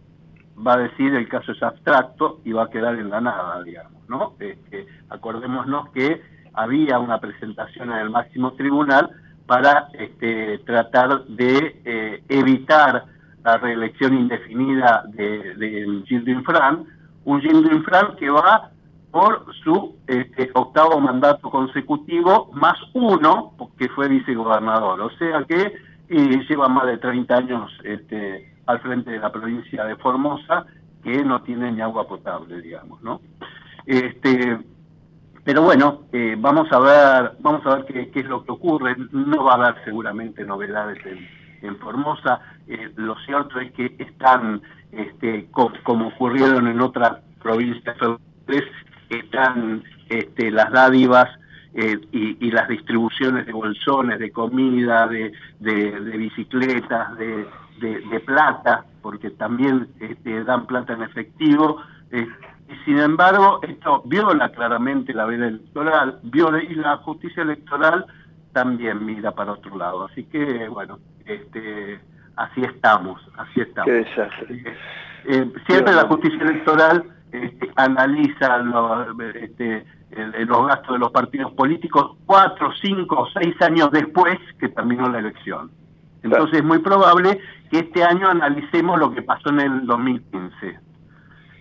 [0.67, 4.01] va a decir el caso es abstracto y va a quedar en la nada, digamos,
[4.09, 4.33] ¿no?
[4.39, 6.21] Este, acordémonos que
[6.53, 9.09] había una presentación en el máximo tribunal
[9.45, 13.05] para este, tratar de eh, evitar
[13.43, 16.85] la reelección indefinida de, de Infran,
[17.25, 18.71] un Gildo Infran que va
[19.11, 26.67] por su este, octavo mandato consecutivo más uno, porque fue vicegobernador, o sea que lleva
[26.67, 30.65] más de 30 años este, al frente de la provincia de Formosa,
[31.03, 33.21] que no tiene ni agua potable, digamos, ¿no?
[33.85, 34.57] Este,
[35.43, 38.95] pero bueno, eh, vamos a ver, vamos a ver qué, es lo que ocurre.
[39.11, 42.39] No va a haber seguramente novedades en, Formosa.
[42.67, 47.97] Eh, lo cierto es que están, este, como ocurrieron en otras provincias
[49.09, 51.27] están este, las dádivas
[51.81, 55.31] eh, y, las distribuciones de bolsones, de comida, de,
[56.17, 61.81] bicicletas, de, plata, porque también este, dan plata en efectivo.
[62.11, 68.05] Y sin embargo, esto viola claramente la vida electoral, viola, y la justicia electoral
[68.51, 70.03] también mira para otro lado.
[70.03, 71.97] Así que, bueno, este,
[72.35, 73.85] así estamos, así estamos.
[73.85, 74.75] Qué desastre.
[75.27, 78.65] Eh, siempre la justicia electoral este, analiza
[79.35, 85.09] este, los gastos de los partidos políticos cuatro, cinco o seis años después que terminó
[85.09, 85.71] la elección.
[86.23, 87.39] Entonces es muy probable
[87.69, 90.79] que este año analicemos lo que pasó en el 2015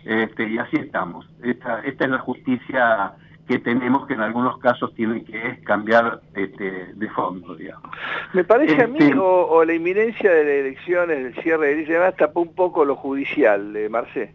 [0.04, 1.28] este, y así estamos.
[1.42, 3.14] Esta, esta es la justicia
[3.46, 7.90] que tenemos que en algunos casos tiene que cambiar este, de fondo, digamos.
[8.34, 12.16] Me parece a mí, este, o, la inminencia de las elecciones, el cierre de elecciones,
[12.16, 14.34] tapó un poco lo judicial, de Marcé.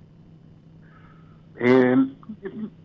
[1.65, 1.95] Eh,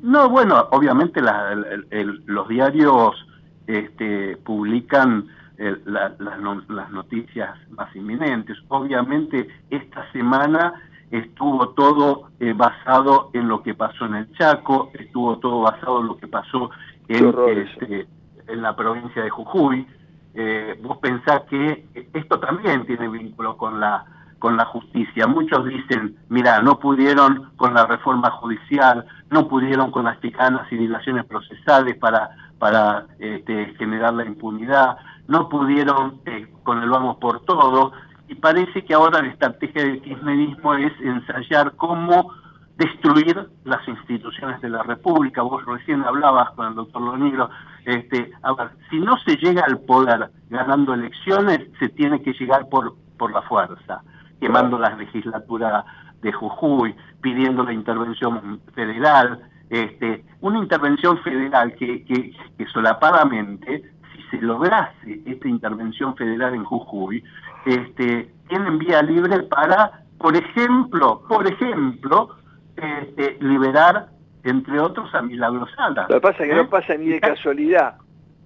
[0.03, 3.27] no, bueno, obviamente los diarios
[3.67, 5.27] este, publican
[5.57, 8.57] las noticias más inminentes.
[8.69, 10.75] Obviamente esta semana
[11.11, 16.07] estuvo todo eh, basado en lo que pasó en el Chaco, estuvo todo basado en
[16.07, 16.71] lo que pasó
[17.09, 18.07] en, este,
[18.47, 19.89] en la provincia de Jujuy.
[20.35, 24.05] Eh, vos pensás que esto también tiene vínculo con la
[24.39, 25.27] con la justicia.
[25.27, 30.77] Muchos dicen, mira, no pudieron con la reforma judicial, no pudieron con las picanas y
[30.77, 37.45] dilaciones procesales para, para este, generar la impunidad, no pudieron eh, con el vamos por
[37.45, 37.93] todo,
[38.29, 42.33] y parece que ahora la estrategia del kirchnerismo es ensayar cómo
[42.77, 45.43] destruir las instituciones de la República.
[45.43, 47.51] Vos recién hablabas con el doctor Lonigro.
[47.85, 52.69] Este, a ver, si no se llega al poder ganando elecciones, se tiene que llegar
[52.69, 54.03] por, por la fuerza,
[54.41, 55.85] quemando la legislatura
[56.23, 63.83] de Jujuy, pidiendo la intervención federal, este, una intervención federal que, que, que solapadamente,
[64.15, 67.23] si se lograse esta intervención federal en Jujuy,
[67.67, 72.37] este, tienen vía libre para, por ejemplo, por ejemplo,
[72.77, 74.09] este, liberar,
[74.45, 76.07] entre otros, a Milagrosala.
[76.09, 76.69] Lo que pasa es que no ¿Eh?
[76.71, 77.97] pasa ni de casualidad.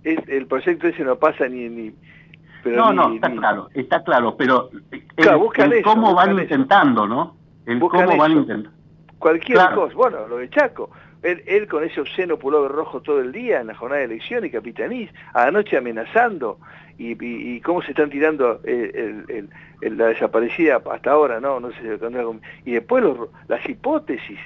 [0.03, 1.69] Es, el proyecto ese no pasa ni...
[1.69, 1.95] ni
[2.63, 4.71] pero no, no, está claro, está claro, pero
[5.17, 7.37] el, cómo van intentando, ¿no?
[7.67, 8.71] El cómo van intentando.
[9.19, 10.91] Cualquier cosa, bueno, lo de Chaco.
[11.23, 14.45] Él, él, con ese obsceno pullover rojo todo el día en la jornada de elección
[14.45, 16.59] y capitanís, anoche amenazando,
[16.99, 19.49] y, cómo se están tirando el,
[19.81, 21.61] la desaparecida hasta ahora, ¿no?
[21.61, 21.99] no sé,
[22.65, 23.05] y después
[23.49, 24.39] las hipótesis,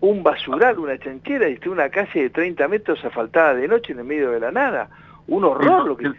[0.00, 4.04] un basural, una chanchera, y una calle de 30 metros asfaltada de noche en el
[4.04, 4.88] medio de la nada,
[5.26, 6.12] un horror lo que...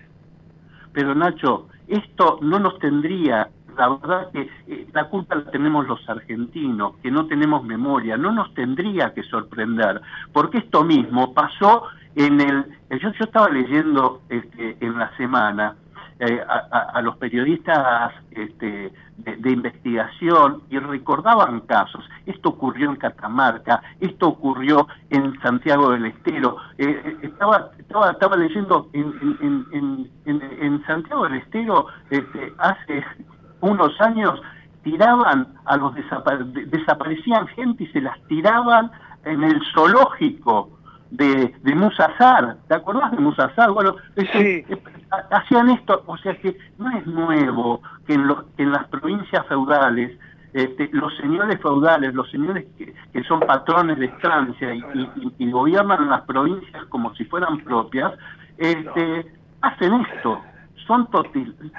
[0.98, 6.00] Pero Nacho, esto no nos tendría la verdad que eh, la culpa la tenemos los
[6.10, 10.02] argentinos, que no tenemos memoria, no nos tendría que sorprender,
[10.34, 11.84] porque esto mismo pasó
[12.16, 12.66] en el,
[13.00, 15.76] yo, yo estaba leyendo este, en la semana
[16.20, 22.04] eh, a, los periodistas este, de, investigación y recordaban casos.
[22.26, 26.58] Esto ocurrió en Catamarca, esto ocurrió en Santiago del Estero.
[26.80, 29.14] Eh, eh, estaba, estaba, estaba leyendo en,
[29.72, 33.04] en, en, en Santiago del Estero este, hace
[33.62, 34.42] unos años
[34.84, 38.90] tiraban a los desaparecían gente y se las tiraban
[39.26, 40.77] en el zoológico
[41.12, 43.72] de, de Musazar, ¿te acordás de Musazar?
[43.72, 43.96] Bueno,
[44.34, 44.66] sí.
[45.32, 50.18] hacían esto, o sea que no es nuevo que en, los, en las provincias feudales
[50.54, 56.84] este, los señores feudales, los señores que, son patrones de estancia y, gobiernan las provincias
[56.86, 58.14] como si fueran propias,
[58.58, 59.26] este,
[59.62, 60.42] hacen esto,
[60.88, 61.08] son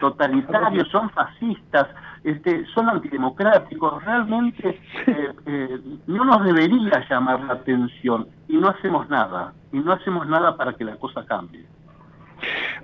[0.00, 1.88] totalitarios, son fascistas,
[2.22, 9.08] este, son antidemocráticos, realmente eh, eh, no nos debería llamar la atención y no hacemos
[9.08, 11.64] nada, y no hacemos nada para que la cosa cambie.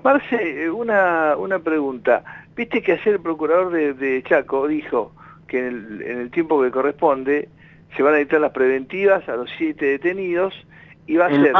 [0.02, 2.24] Marce, una, una pregunta.
[2.56, 5.12] Viste que ayer el procurador de, Chaco dijo
[5.46, 7.48] que en el, tiempo que corresponde
[7.96, 10.54] se van a dictar las preventivas a los siete detenidos
[11.06, 11.52] y va a ser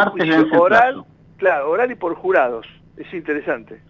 [0.57, 1.05] oral,
[1.37, 2.67] claro, oral y por jurados.
[2.97, 3.81] Es interesante.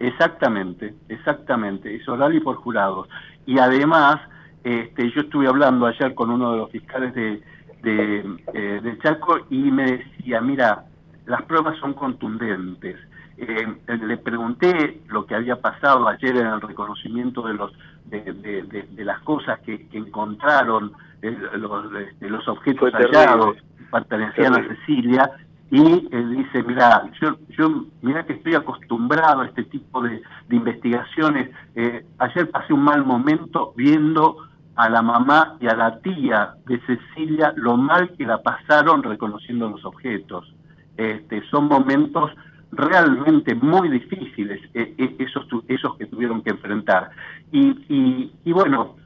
[0.00, 3.08] Exactamente, exactamente, es oral y por jurados.
[3.46, 4.20] Y además,
[4.64, 7.42] este, yo estuve hablando ayer con uno de los fiscales de,
[7.82, 10.84] de, eh, de Chaco y me decía, mira,
[11.26, 12.96] las pruebas son contundentes
[13.38, 17.72] eh, le pregunté lo que había pasado ayer en el reconocimiento de los
[18.06, 20.92] de, las cosas que, encontraron
[21.22, 23.56] eh, los, de, los objetos hallados
[23.92, 25.30] pertenecían a Cecilia
[25.70, 31.50] y él dice mira yo yo mira que estoy acostumbrado a este tipo de, investigaciones.
[31.74, 34.36] Eh, ayer pasé un mal momento viendo
[34.76, 39.68] a la mamá y a la tía de Cecilia lo mal que la pasaron reconociendo
[39.68, 40.54] los objetos.
[40.96, 42.32] Este, son momentos
[42.72, 47.10] realmente muy difíciles eh, eh, esos esos que tuvieron que enfrentar
[47.50, 48.96] y, y, bueno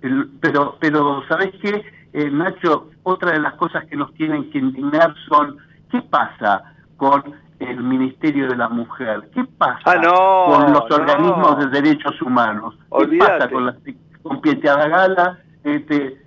[0.40, 5.14] pero pero sabes qué eh, Nacho otra de las cosas que nos tienen que indignar
[5.28, 5.58] son
[5.92, 7.22] qué pasa con
[7.60, 10.00] el Ministerio de la Mujer qué pasa ah,
[10.46, 12.74] con los organismos de derechos humanos
[13.08, 13.76] qué pasa con la
[14.22, 16.18] con Gala este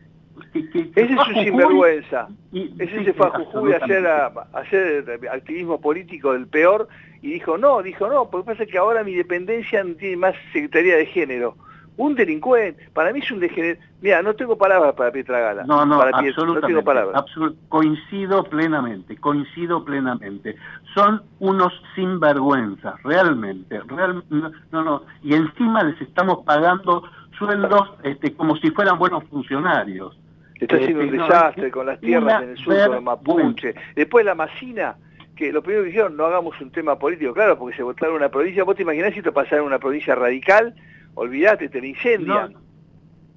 [0.53, 2.28] ese es su sinvergüenza.
[2.53, 6.88] ese se fue a Jujuy a hacer, a, hacer activismo político del peor
[7.22, 10.95] y dijo, no, dijo, no, porque pasa que ahora mi dependencia no tiene más Secretaría
[10.97, 11.57] de Género.
[11.98, 13.80] Un delincuente, para mí es un degenerado.
[14.02, 15.64] Mira, no tengo palabras para Pietra Gala.
[15.64, 17.24] No, no, absolutamente, no tengo palabras.
[17.70, 20.56] coincido plenamente, coincido plenamente.
[20.93, 23.80] Son unos sinvergüenzas, realmente.
[23.88, 27.04] Real, no, no, y encima les estamos pagando
[27.38, 30.18] sueldos este, como si fueran buenos funcionarios.
[30.60, 33.76] Está haciendo un este, desastre con las tierras en el sur de Mapuche.
[33.96, 34.96] Después la Macina,
[35.36, 38.30] que lo primero que dijeron, no hagamos un tema político, claro, porque se votaron una
[38.30, 40.74] provincia, vos te imaginás si te pasara en una provincia radical,
[41.16, 42.55] olvídate, te la incendian.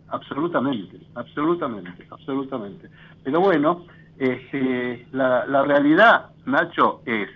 [0.08, 2.88] absolutamente, absolutamente, absolutamente.
[3.24, 3.86] Pero bueno,
[4.18, 7.28] este, la, la realidad, Nacho, es,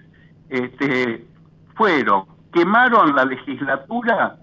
[0.49, 1.25] este,
[1.75, 4.37] fueron, quemaron la legislatura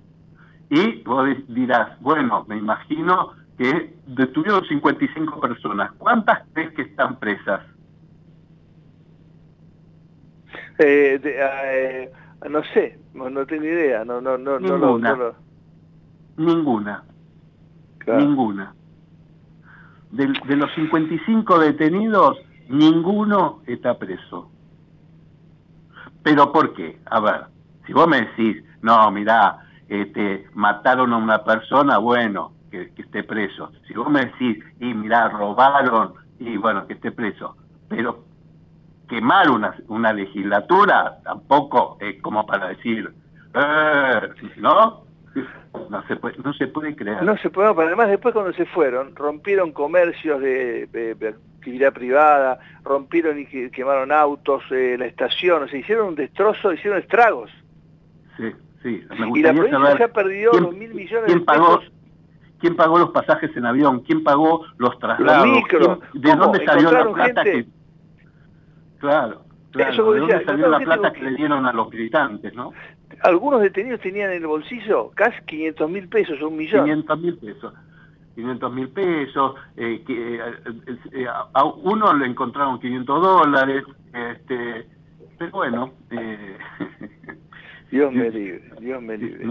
[0.70, 5.92] y vos dirás, bueno, me imagino que detuvieron 55 personas.
[5.98, 7.62] ¿Cuántas crees que están presas?
[10.78, 12.12] Eh, eh,
[12.50, 15.49] no sé, no, tengo idea, no, no, no, ninguna, no,
[16.40, 17.04] ninguna,
[18.08, 18.74] ninguna.
[20.12, 22.38] De, de, los 55 detenidos,
[22.68, 24.50] ninguno está preso.
[26.24, 27.00] ¿Pero por qué?
[27.06, 27.46] A ver,
[27.86, 33.24] si vos me decís, no, mirá, este, mataron a una persona, bueno, que, que esté
[33.24, 33.72] preso.
[33.88, 37.56] Si vos me decís, y mirá, robaron, y bueno, que esté preso.
[37.88, 38.24] Pero
[39.08, 43.14] quemar una, una legislatura tampoco es como para decir,
[43.54, 44.22] eh,
[44.58, 45.09] ¿no?
[45.90, 47.24] No se, puede, no se puede creer.
[47.24, 53.40] No se puede, pero además después cuando se fueron, rompieron comercios de, actividad privada, rompieron
[53.40, 57.52] y quemaron autos, eh, la estación, o sea, hicieron un destrozo, hicieron estragos.
[58.38, 58.52] Sí,
[58.82, 59.04] sí.
[59.36, 61.92] Y la provincia se ha perdido dos mil millones de pesos.
[62.60, 64.02] ¿Quién pagó los pasajes en avión?
[64.02, 65.64] ¿Quién pagó los traslados?
[66.14, 67.66] ¿De dónde salió la plata que
[69.00, 70.12] Claro, claro.
[70.12, 72.74] ¿De dónde salió la plata que le dieron a los militantes, no?
[73.22, 76.86] Algunos detenidos tenían en el bolsillo casi 500 mil pesos, un millón.
[76.86, 77.74] 500 mil pesos.
[78.36, 80.42] 500 mil pesos, eh, que, eh,
[81.12, 84.86] eh, a uno le encontraron 500 dólares, este,
[85.38, 86.58] pero bueno, eh,
[87.92, 89.46] Dios me libre, Dios me libre.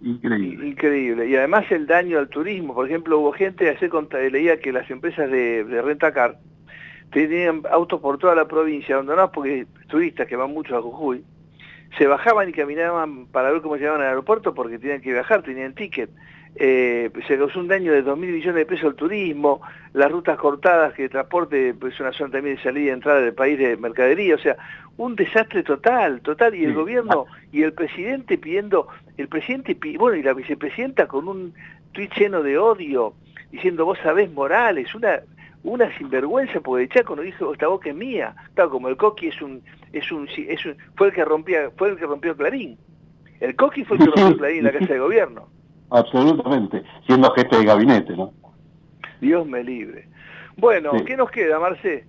[0.00, 0.68] increíble.
[0.68, 1.28] Increíble.
[1.28, 2.74] Y además el daño al turismo.
[2.74, 6.38] Por ejemplo, hubo gente, ayer leía que las empresas de, de renta car
[7.10, 11.24] tenían autos por toda la provincia abandonados porque turistas que van mucho a Jujuy,
[11.98, 15.74] se bajaban y caminaban para ver cómo llegaban al aeropuerto porque tenían que viajar, tenían
[15.74, 16.10] ticket.
[16.54, 19.62] Eh, se causó un daño de 2.000 millones de pesos al turismo,
[19.94, 23.58] las rutas cortadas que transporte, pues una zona también de salida y entrada del país
[23.58, 24.56] de mercadería, o sea,
[24.98, 30.22] un desastre total, total, y el gobierno y el presidente pidiendo, el presidente, bueno, y
[30.22, 31.54] la vicepresidenta con un
[31.92, 33.14] tuit lleno de odio,
[33.50, 35.20] diciendo, vos sabés Morales, una
[35.64, 39.40] una sinvergüenza porque Chaco no dijo esta boca es mía tal como el Coqui es
[39.40, 39.62] un
[39.92, 42.78] es un es un, fue el que rompía fue el que rompió Clarín
[43.40, 45.48] el Coqui fue el que rompió Clarín en la casa de gobierno
[45.92, 48.32] absolutamente, siendo jefe de gabinete, ¿no?
[49.20, 50.08] Dios me libre.
[50.56, 52.06] Bueno, ¿qué nos queda, Marce?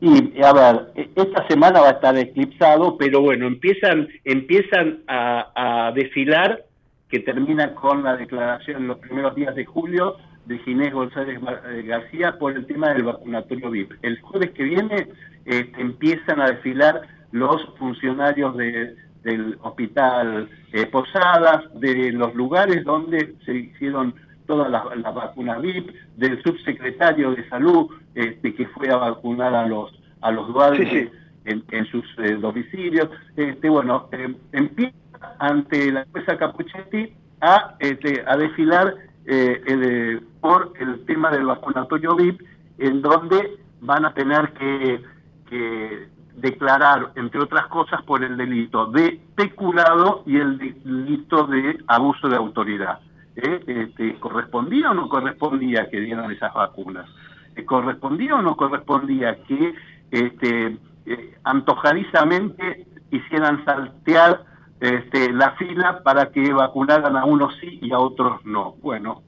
[0.00, 5.92] Y a ver, e, esta semana va a estar eclipsado, pero bueno, empiezan, empiezan a,
[5.94, 6.64] desfilar,
[7.08, 11.82] que termina con la declaración en los primeros días de julio de Ginés González eh,
[11.82, 13.92] García por el tema del vacunatorio VIP.
[14.02, 15.08] El jueves que viene
[15.48, 23.54] este, empiezan a desfilar los funcionarios del hospital eh, Posadas, de los lugares donde se
[23.54, 24.14] hicieron
[24.46, 29.92] todas las, vacunas VIP, del subsecretario de salud este, que fue a vacunar a los
[30.20, 31.10] a los duales
[31.44, 33.08] En, sus eh, domicilios.
[33.34, 34.94] Este, bueno, eh, empieza
[35.38, 38.94] ante la jueza Capuchetti a, este, a desfilar
[39.24, 42.42] eh, por el tema del vacunatorio VIP,
[42.78, 45.00] en donde van a tener que,
[45.48, 46.08] que
[46.40, 52.36] declarar, entre otras cosas, por el delito de peculado y el delito de abuso de
[52.36, 53.00] autoridad.
[53.36, 53.60] ¿eh?
[53.66, 57.08] Este, ¿correspondía o no correspondía que dieran esas vacunas?
[57.56, 59.74] ¿Eh, ¿Correspondía o no correspondía que
[60.10, 64.44] este, eh, antojadizamente hicieran saltear
[64.80, 68.76] este, la fila para que vacunaran a unos sí y a otros no?
[68.80, 69.22] Bueno,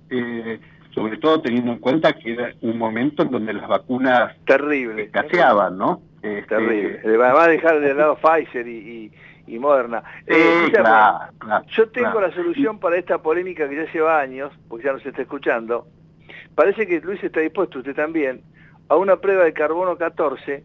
[0.95, 5.77] sobre todo teniendo en cuenta que era un momento en donde las vacunas terrible escaseaban,
[5.77, 6.03] ¿no?
[6.23, 7.17] Este, terrible.
[7.17, 9.11] Va a dejar de lado Pfizer y
[9.51, 10.03] y moderna.
[10.27, 10.73] Eh,
[11.77, 15.23] yo tengo la solución para esta polémica que ya lleva años, porque ya nos está
[15.23, 15.87] escuchando.
[16.55, 18.43] Parece que Luis está dispuesto, usted también,
[18.89, 20.65] a una prueba de carbono 14,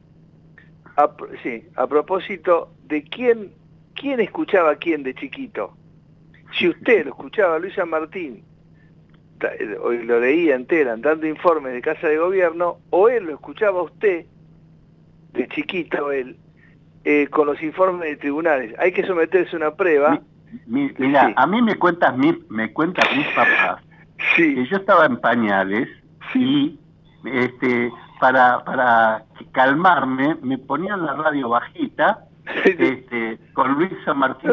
[0.97, 1.09] a,
[1.41, 3.53] sí, a propósito de quién,
[3.95, 5.75] quién escuchaba a quién de chiquito.
[6.57, 8.43] Si usted lo escuchaba a Luis San Martín,
[9.81, 13.79] hoy lo leía en Telan, dando informes de Casa de Gobierno, o él lo escuchaba
[13.79, 14.25] a usted,
[15.35, 16.37] de chiquito él,
[17.03, 18.73] eh, con los informes de tribunales.
[18.79, 20.19] Hay que someterse a una prueba.
[20.67, 23.81] mira, a mí me cuentas mi, me cuentas mis papás
[24.35, 25.87] que yo estaba en pañales
[26.33, 26.79] y
[27.25, 32.25] este para para calmarme me ponían la radio bajita
[32.63, 34.51] este, con Luis San Martín,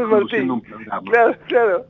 [0.51, 1.03] un programa.
[1.11, 1.87] Claro, claro.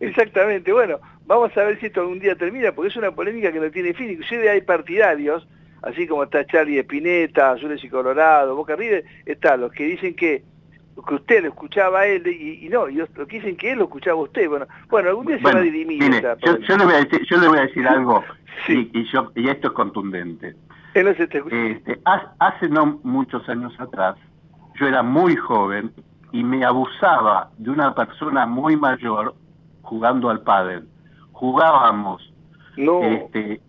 [0.00, 0.72] Exactamente.
[0.72, 3.70] Bueno, vamos a ver si esto algún día termina, porque es una polémica que no
[3.70, 4.10] tiene fin.
[4.10, 5.46] Inclusive hay partidarios
[5.82, 10.44] así como está Charlie Espineta, Azules y Colorado, Boca River, está los que dicen que
[11.06, 13.84] que usted lo escuchaba a él y, no, y los que dicen que él lo
[13.84, 14.48] escuchaba a usted.
[14.48, 16.00] Bueno, bueno algún día se va a dirimir.
[16.44, 18.22] yo, yo, le voy a decir, yo le voy a decir algo
[18.66, 18.90] sí.
[18.92, 20.54] y, yo, y esto es contundente.
[20.94, 21.42] este,
[22.38, 24.16] hace no muchos años atrás,
[24.78, 25.92] yo era muy joven
[26.30, 29.34] y me abusaba de una persona muy mayor
[29.82, 30.86] jugando al pádel.
[31.32, 32.32] Jugábamos
[32.76, 33.02] no.
[33.02, 33.60] este,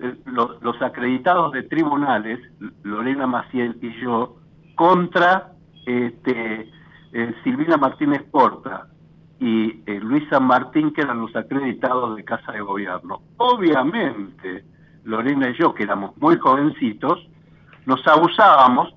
[0.00, 2.38] eh, los, acreditados de tribunales,
[2.82, 4.36] Lorena Maciel y yo,
[4.76, 5.52] contra
[5.86, 6.70] este,
[7.12, 8.86] eh, Silvina Martínez Porta
[9.40, 13.22] y eh, Luis San Martín, que eran los acreditados de Casa de Gobierno.
[13.38, 14.64] Obviamente,
[15.04, 17.28] Lorena y yo, que éramos muy jovencitos,
[17.86, 18.94] nos abusábamos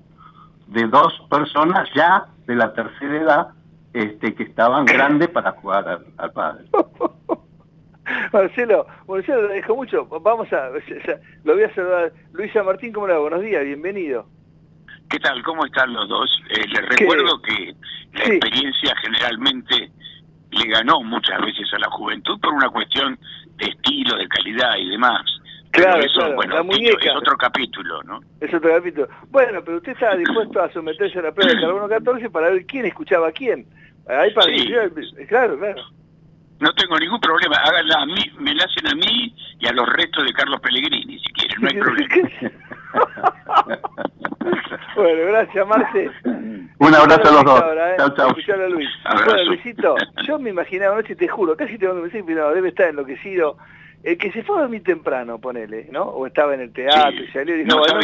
[0.68, 3.48] de dos personas ya de la tercera edad
[3.92, 6.64] este, que estaban grandes para jugar al padre.
[8.32, 10.06] Marcelo, Marcelo, dejo mucho.
[10.06, 10.70] Vamos a,
[11.44, 12.12] lo voy a saludar.
[12.32, 13.20] Luisa Martín, ¿cómo le va?
[13.20, 14.26] Buenos días, bienvenido.
[15.08, 15.42] ¿Qué tal?
[15.42, 16.30] ¿Cómo están los dos?
[16.50, 17.74] Eh, les recuerdo que
[18.14, 19.90] la experiencia generalmente
[20.50, 23.18] le ganó muchas veces a la juventud por una cuestión
[23.56, 25.22] de estilo, de calidad y demás.
[25.70, 27.10] Claro, eso, bueno, la muñeca.
[27.10, 28.20] Es otro capítulo, ¿no?
[28.40, 29.08] Es otro capítulo.
[29.30, 32.66] Bueno, pero usted estaba dispuesto a someterse a la prueba de carbono 14 para ver
[32.66, 33.66] quién escuchaba a quién.
[34.06, 34.52] Ahí para
[35.28, 35.82] claro, claro.
[36.62, 37.56] No tengo ningún problema.
[37.56, 41.18] Háganla a mí, me la hacen a mí y a los restos de Carlos Pellegrini,
[41.18, 41.60] si quieren.
[41.60, 42.16] No hay problema.
[44.94, 46.08] bueno, gracias, Marce.
[46.78, 47.60] Un abrazo a los dos.
[47.62, 47.94] ¿eh?
[47.96, 48.36] Chao, chao.
[48.68, 48.88] Luis.
[49.26, 52.68] Bueno, Luisito, yo me imaginaba anoche, te juro, casi te mando un mensaje, pero debe
[52.68, 53.56] estar enloquecido.
[54.04, 56.04] El que se fue a dormir temprano, ponele, ¿no?
[56.04, 57.94] O estaba en el teatro y salió y dijo, no, bueno,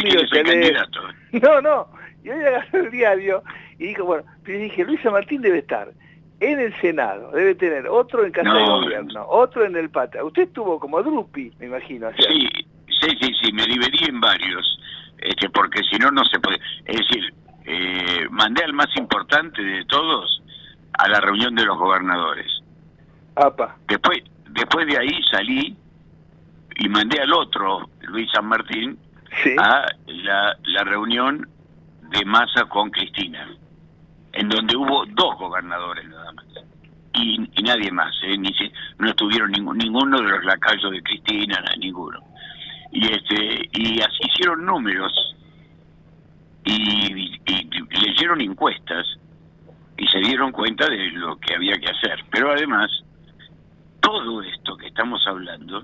[1.33, 1.87] no No, no.
[2.25, 3.45] Y hoy agarró el diario
[3.79, 5.93] y dijo, bueno, pero dije, Luisa Martín debe estar
[6.41, 10.23] en el Senado, debe tener otro en Casa de Gobierno, otro en el PATA.
[10.23, 12.11] Usted estuvo como Drupi, me imagino.
[12.17, 12.49] Sí,
[12.87, 14.79] sí, sí, sí, me dividí en varios,
[15.19, 16.59] este, porque si no, no se puede.
[16.85, 17.35] Es decir,
[17.65, 20.43] eh, mandé al más importante de todos
[20.93, 22.47] a la reunión de los gobernadores.
[23.35, 23.77] Apa.
[23.89, 25.77] Después, después de ahí salí
[26.77, 28.97] y mandé al otro, Luis San Martín,
[29.59, 31.49] a la, la reunión
[32.11, 33.59] de Massa con Cristina
[34.33, 36.45] en donde hubo dos gobernadores nada más.
[37.15, 38.39] Y, nadie más, ¿eh?
[38.39, 38.51] Ni
[38.99, 42.21] no estuvieron ninguno de los lacayos de Cristina, ninguno.
[42.93, 45.13] Y este y así hicieron números
[46.65, 47.39] y,
[48.07, 49.07] leyeron encuestas
[49.97, 52.25] y se dieron cuenta de lo que había que hacer.
[52.31, 52.91] Pero además,
[54.01, 55.83] todo esto que estamos hablando,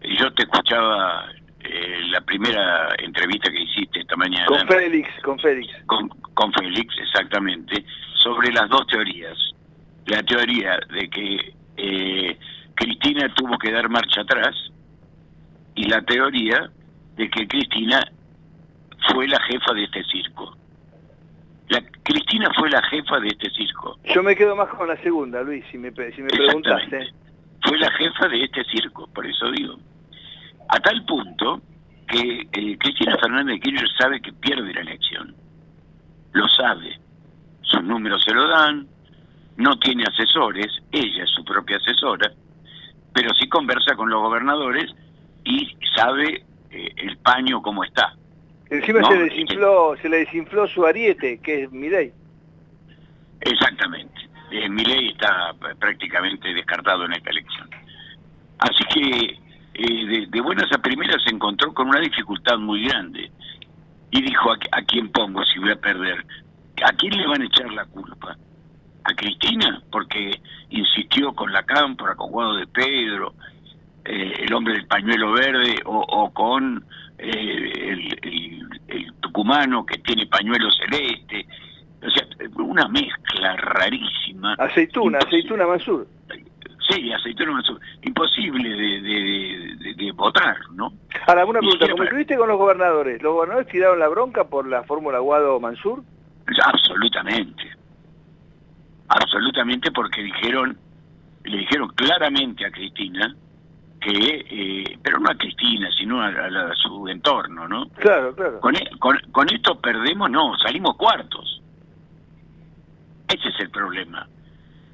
[0.00, 1.26] eh, yo te escuchaba
[1.70, 4.46] eh, la primera entrevista que hiciste esta mañana.
[4.46, 5.72] Con Félix, con Félix.
[5.86, 9.36] Con, con Félix, exactamente, sobre las dos teorías.
[10.06, 12.38] La teoría de que eh,
[12.74, 14.56] Cristina tuvo que dar marcha atrás
[15.74, 16.70] y la teoría
[17.16, 18.00] de que Cristina
[19.12, 20.56] fue la jefa de este circo.
[21.68, 23.98] La, Cristina fue la jefa de este circo.
[24.04, 27.12] Yo me quedo más con la segunda, Luis, si me, si me preguntaste.
[27.62, 29.76] Fue la jefa de este circo, por eso digo.
[30.68, 31.62] A tal punto
[32.06, 35.34] que eh, Cristina Fernández de Kirchner sabe que pierde la elección.
[36.32, 36.98] Lo sabe.
[37.62, 38.86] Sus números se lo dan,
[39.56, 42.32] no tiene asesores, ella es su propia asesora,
[43.12, 44.90] pero sí conversa con los gobernadores
[45.44, 48.14] y sabe eh, el paño cómo está.
[48.70, 52.12] Encima se, desinfló, se le desinfló su ariete, que es Milei.
[53.40, 54.28] Exactamente.
[54.50, 57.68] Eh, Milei está prácticamente descartado en esta elección.
[58.58, 59.38] Así que
[59.78, 63.30] eh, de, buenas a primeras se encontró con una dificultad muy grande
[64.10, 66.24] y dijo, ¿a, ¿a, quién pongo si voy a perder?
[66.84, 68.36] ¿A quién le van a echar la culpa?
[69.04, 69.80] ¿A Cristina?
[69.92, 73.34] Porque insistió con la cámpora, con Guado de Pedro,
[74.04, 76.84] eh, el hombre del pañuelo verde, o, con
[77.18, 81.46] eh, el, tucumano que tiene pañuelo celeste.
[82.04, 82.26] O sea,
[82.56, 84.54] una mezcla rarísima.
[84.54, 86.17] Aceituna, aceituna Mansur.
[86.88, 87.80] Sí, aceituna Mansur.
[88.02, 90.92] Imposible de, de, votar, ¿no?
[91.26, 93.22] Ahora, una pregunta, ¿cómo estuviste con los gobernadores?
[93.22, 96.02] ¿Los gobernadores tiraron la bronca por la fórmula Guado-Mansur?
[96.64, 97.64] Absolutamente.
[99.08, 100.78] Absolutamente porque dijeron,
[101.44, 103.34] le dijeron claramente a Cristina
[104.00, 107.88] que, eh, pero no a Cristina, sino a, su entorno, ¿no?
[107.96, 108.60] Claro, claro.
[108.70, 111.62] E, con, con, esto perdemos, no, salimos cuartos.
[113.28, 114.26] Ese es el problema.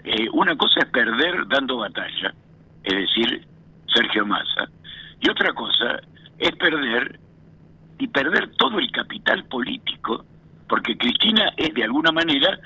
[0.04, 2.34] Eh, una cosa es perder dando batalla,
[2.82, 3.46] es decir,
[3.92, 4.68] Sergio Massa,
[5.20, 6.00] y otra cosa
[6.38, 7.18] es perder
[7.98, 10.24] y perder todo el capital político,
[10.68, 12.58] porque Cristina es de alguna manera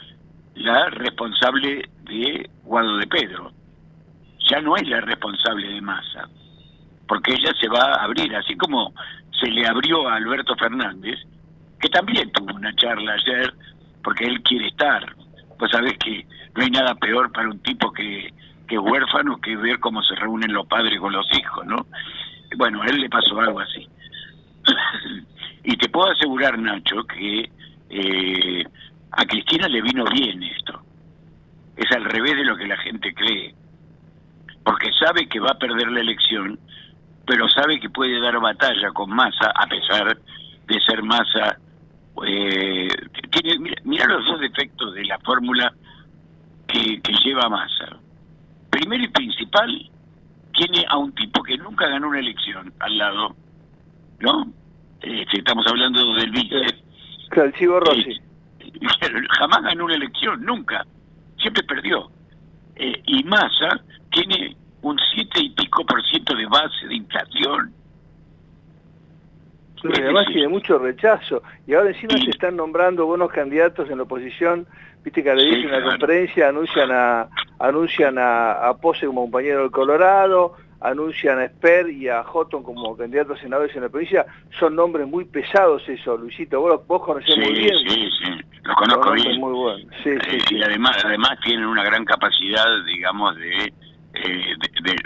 [0.55, 3.53] la responsable de Guado de Pedro
[4.49, 6.29] ya no es la responsable de Massa,
[7.07, 8.93] porque ella se va a abrir, así como
[9.39, 11.19] se le abrió a Alberto Fernández,
[11.81, 13.55] que también tuvo una charla ayer,
[14.03, 15.15] porque él quiere estar.
[15.59, 18.33] Pues sabés que no hay nada peor para un tipo que,
[18.67, 21.87] que huérfano que ver cómo se reúnen los padres con los hijos, ¿no?
[22.57, 23.89] Bueno, a él le pasó algo así.
[25.65, 27.51] y te puedo asegurar, Nacho, que
[27.91, 28.65] eh,
[29.13, 30.81] a Cristina le vino bien esto.
[31.77, 33.55] Es al revés de lo que la gente cree
[34.69, 36.61] porque sabe que va a perder la elección,
[37.27, 40.19] pero sabe que puede dar batalla con Massa, a pesar
[40.67, 41.59] de ser Massa.
[42.27, 42.89] Eh,
[43.31, 45.73] tiene, mira, los dos defectos de la fórmula
[46.67, 47.99] que, lleva Massa.
[48.71, 49.91] Primero y principal,
[50.53, 53.37] tiene a un tipo que nunca ganó una elección al lado,
[54.21, 54.53] ¿no?
[55.01, 56.57] Este, estamos hablando del vice.
[57.31, 58.13] Rossi.
[58.61, 60.85] Eh, jamás ganó una elección, nunca.
[61.41, 62.11] Siempre perdió.
[62.77, 67.73] Eh, y Massa tiene un siete y pico por ciento de base de inflación.
[69.83, 71.43] Sí, además tiene mucho rechazo.
[71.67, 74.67] Y ahora encima se están nombrando buenos candidatos en la oposición.
[75.05, 77.29] Viste que le dicen en la conferencia, anuncian a
[77.61, 82.97] anuncian a, a Pose como compañero del Colorado, anuncian a Esper y a Houghton como
[82.97, 84.27] candidatos senadores en la provincia.
[84.59, 86.61] Son nombres muy pesados eso, Luisito.
[86.61, 87.75] Vos, vos conocés muy bien.
[87.89, 88.31] Sí, sí,
[88.63, 89.41] los conozco bien.
[89.41, 89.91] Muy bueno.
[90.03, 93.73] sí, sí, y además, además tienen una gran capacidad, digamos, de
[94.15, 94.55] eh,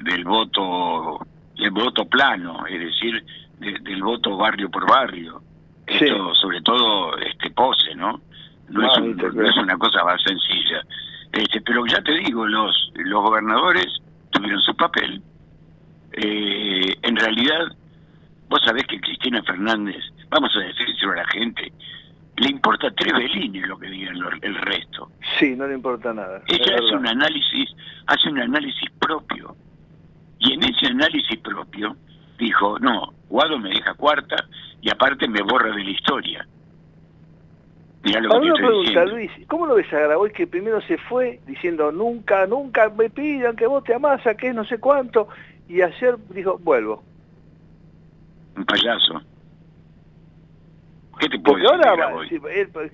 [0.05, 3.25] del voto del voto plano, es decir,
[3.63, 5.43] del voto barrio por barrio.
[5.87, 8.21] Esto, sobre todo este pose, ¿no?
[8.69, 10.83] No, es, una cosa más sencilla.
[11.33, 13.87] Este, pero ya te digo, los los gobernadores
[14.31, 15.23] tuvieron su papel.
[16.13, 17.67] Eh, en realidad,
[18.49, 21.73] vos sabés que Cristina Fernández, vamos a decirlo a la gente,
[22.37, 25.11] le importa tres belines lo que digan el resto.
[25.39, 26.43] Sí, no le importa nada.
[26.47, 27.71] Ella hace un análisis,
[28.07, 29.55] hace un análisis propio.
[30.39, 31.97] Y en ese análisis propio
[32.43, 34.37] dijo, no, Guado me deja cuarta
[34.81, 36.47] y aparte me borra de la historia.
[38.05, 41.93] Mirá lo que pregunta, Luis, ¿cómo lo ves a Grabois que primero se fue diciendo
[41.93, 45.29] nunca, nunca me pidan que vote a Massa, que es no sé cuánto,
[45.69, 47.05] y ayer dijo, vuelvo?
[48.57, 49.23] Un payaso.
[51.45, 52.09] Porque ahora,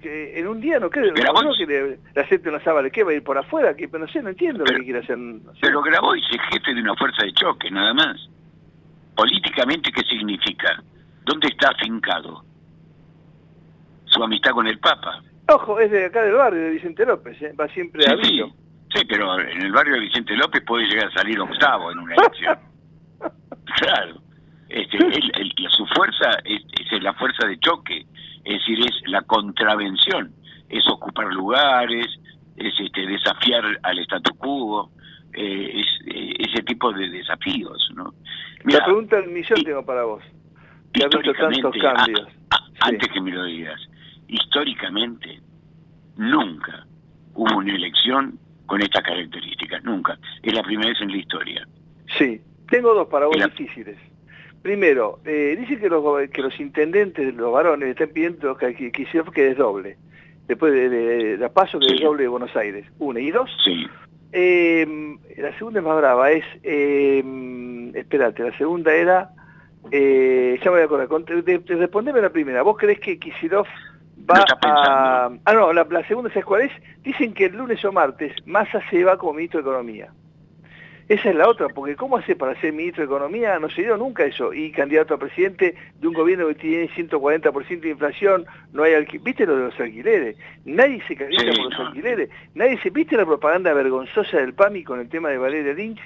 [0.03, 3.23] en un día no creo, no que la gente no sabe qué va a ir
[3.23, 5.17] por afuera, que no sé, no entiendo lo que quiere hacer.
[5.63, 8.29] Pero Grabois es jefe de una fuerza de choque, nada más.
[9.19, 10.81] Políticamente, ¿qué significa?
[11.25, 12.45] ¿Dónde está afincado?
[14.05, 15.21] Su amistad con el Papa.
[15.49, 17.53] Ojo, es de acá del barrio, de Vicente López, ¿eh?
[17.59, 18.55] va siempre a Vito.
[18.95, 22.15] Sí, pero en el barrio de Vicente López puede llegar a salir octavo en una
[22.15, 22.59] elección.
[23.81, 24.21] claro.
[24.69, 28.07] Este, su fuerza es, es, la fuerza de choque,
[28.45, 30.33] es decir, es la contravención,
[30.69, 32.07] es ocupar lugares,
[32.57, 34.93] es este, desafiar al statu quo,
[35.33, 37.91] eh, es, eh, ese tipo de desafíos.
[37.97, 38.15] ¿no?
[38.65, 40.23] La pregunta del millón tengo para vos.
[41.03, 42.29] Ha tantos cambios.
[42.81, 43.81] Antes que me lo digas,
[44.29, 45.41] históricamente
[46.17, 46.87] nunca
[47.35, 50.19] hubo una elección con estas características, nunca.
[50.43, 51.69] Es la primera vez en la historia.
[52.19, 53.97] Sí, tengo dos para vos difíciles.
[54.63, 59.43] Primero, eh, dice que los, que los intendentes, los varones, están pidiendo que, que, que
[59.43, 59.97] desdoble.
[60.47, 62.87] Después de, la paso que desdoble de Buenos Aires.
[62.99, 63.21] Una.
[63.21, 63.87] Y dos, sí.
[64.33, 69.31] Eh, la segunda es más brava, es, eh, espérate, la segunda era,
[69.91, 73.67] eh, ya voy a acordar, de, respondeme la primera, ¿vos crees que Kisilov
[74.29, 75.31] va a...
[75.45, 76.73] Ah, no, la, la segunda, ¿sabes cuál es?
[77.03, 80.13] Dicen que el lunes o martes Massa se va como ministro de Economía.
[81.09, 83.59] Esa es la otra, porque ¿cómo hace para ser ministro de Economía?
[83.59, 84.53] No se dio nunca eso.
[84.53, 89.25] Y candidato a presidente de un gobierno que tiene 140% de inflación, no hay alquiler.
[89.25, 90.37] ¿Viste lo de los alquileres?
[90.67, 92.29] Nadie se calienta por los alquileres.
[92.55, 92.91] Nadie se...
[92.91, 96.01] ¿Viste la propaganda vergonzosa del PAMI con el tema de Valeria Lynch?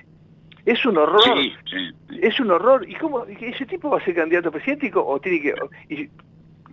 [0.65, 1.37] Es un horror.
[2.21, 2.89] Es un horror.
[2.89, 3.25] ¿Y cómo?
[3.25, 5.55] ¿Ese tipo va a ser candidato a presidente o tiene que...?
[5.89, 6.09] Y,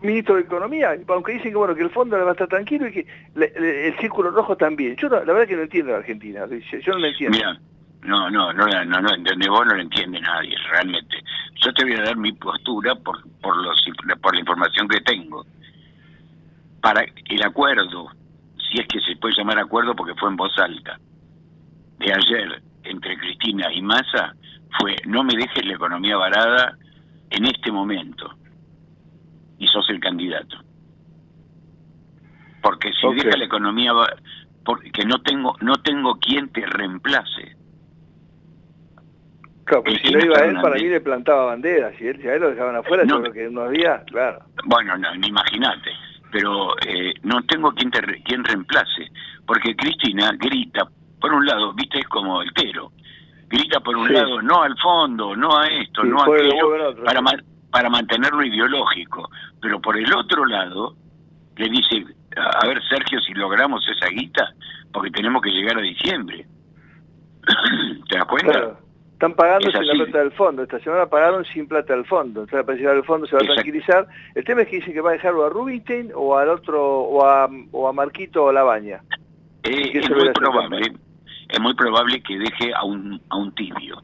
[0.01, 2.91] ministro de Economía, aunque dicen que bueno que el fondo va a estar tranquilo y
[2.91, 3.05] que
[3.35, 4.95] el círculo rojo también.
[4.95, 7.37] Yo la verdad que no entiendo la Argentina, yo no lo entiendo.
[8.01, 11.17] No, no, no, no, no, de vos no lo entiende nadie, realmente.
[11.63, 13.83] Yo te voy a dar mi postura por, por, los,
[14.21, 15.45] por la información que tengo.
[16.81, 18.09] Para el acuerdo,
[18.57, 20.97] si es que se puede llamar acuerdo porque fue en voz alta,
[21.97, 24.33] de ayer entre Cristina y Massa,
[24.79, 26.77] fue no me dejes la economía varada
[27.31, 28.33] en este momento.
[29.57, 30.57] Y sos el candidato.
[32.61, 33.91] Porque si deja la economía
[34.63, 37.58] porque no tengo no tengo quien te reemplace
[39.69, 41.93] Claro, porque si no iba él, para mí le plantaba banderas.
[41.97, 44.39] Si él, si a él lo dejaban afuera, no, creo que unos días, claro.
[44.65, 45.91] Bueno, no, imagínate.
[46.31, 49.11] Pero eh, no tengo quien, te, quien reemplace.
[49.45, 50.87] Porque Cristina grita,
[51.21, 52.91] por un lado, viste, es como el tero.
[53.47, 57.21] Grita por un lado, no al fondo, no a esto, no a aquello, para,
[57.71, 59.29] para mantenerlo ideológico.
[59.61, 60.95] Pero por el otro lado,
[61.57, 62.05] le dice,
[62.35, 64.51] a ver, Sergio, si logramos esa guita,
[64.91, 66.47] porque tenemos que llegar a diciembre.
[68.09, 68.79] ¿Te das cuenta?
[69.19, 70.63] Están pagando sin la plata del fondo.
[70.63, 72.43] Esta semana pagaron sin plata del fondo.
[72.43, 74.07] Entonces, para llegar al fondo se va a tranquilizar.
[74.33, 77.25] El tema es que dice que va a dejarlo a Rubinstein o al otro, o
[77.25, 79.01] a, o a Marquito o Labaña.
[79.63, 80.93] Eh, es muy probable.
[81.49, 84.01] Es muy probable que deje a un, a un tibio.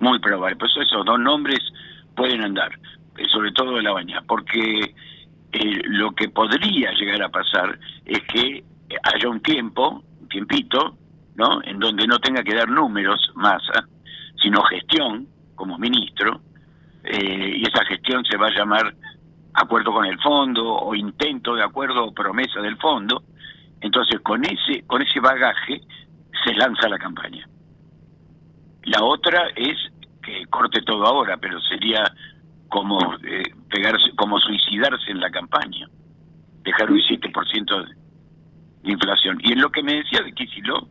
[0.00, 0.56] Muy probable.
[0.56, 1.60] Por eso esos dos nombres
[2.16, 2.70] pueden andar.
[3.18, 4.22] Eh, sobre todo de Labaña.
[4.26, 4.94] Porque
[5.52, 8.64] eh, lo que podría llegar a pasar es que
[9.14, 10.96] haya un tiempo, un tiempito,
[11.34, 11.62] ¿no?
[11.64, 13.60] En donde no tenga que dar números más
[14.42, 16.40] sino gestión como ministro,
[17.04, 18.94] eh, y esa gestión se va a llamar
[19.54, 23.22] acuerdo con el fondo o intento de acuerdo o promesa del fondo.
[23.80, 25.80] Entonces, con ese, con ese bagaje
[26.44, 27.48] se lanza la campaña.
[28.84, 29.76] La otra es
[30.22, 32.02] que corte todo ahora, pero sería
[32.68, 35.88] como eh, pegarse, como suicidarse en la campaña,
[36.62, 37.86] dejar un 7%
[38.82, 39.38] de inflación.
[39.42, 40.88] Y en lo que me decía de Kicillof,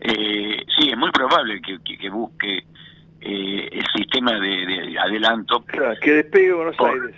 [0.00, 2.64] eh, sí, es muy probable que, que, busque
[3.20, 5.64] eh, el sistema de, adelanto.
[6.00, 7.16] que despegue Buenos Aires.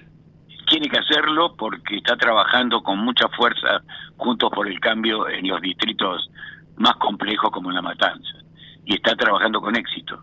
[0.68, 3.82] Tiene que hacerlo porque está trabajando con mucha fuerza
[4.16, 6.30] juntos por el cambio en los distritos
[6.76, 8.38] más complejos como La Matanza.
[8.84, 10.22] Y está trabajando con éxito.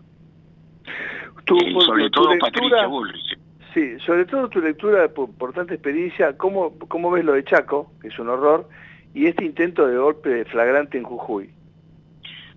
[1.46, 3.38] Eh, sobre todo Patricia Bullrich.
[3.72, 8.08] Sí, sobre todo tu lectura por, tanta experiencia, ¿cómo, ¿cómo ves lo de Chaco, que
[8.08, 8.68] es un horror,
[9.14, 11.50] y este intento de golpe flagrante en Jujuy?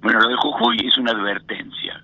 [0.01, 2.01] Bueno, lo de Jujuy es una advertencia.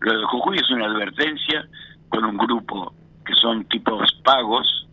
[0.00, 1.66] Lo de Jujuy es una advertencia
[2.08, 4.86] con un grupo que son tipos pagos,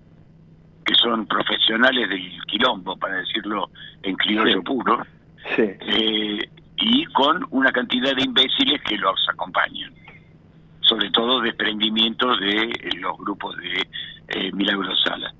[0.85, 3.69] que son profesionales del quilombo, para decirlo
[4.03, 5.05] en criollo puro,
[5.57, 6.39] eh,
[6.77, 9.93] y con una cantidad de imbéciles que los acompañan,
[10.81, 13.87] sobre todo desprendimientos de los grupos de
[14.27, 15.33] eh, Milagro Sala.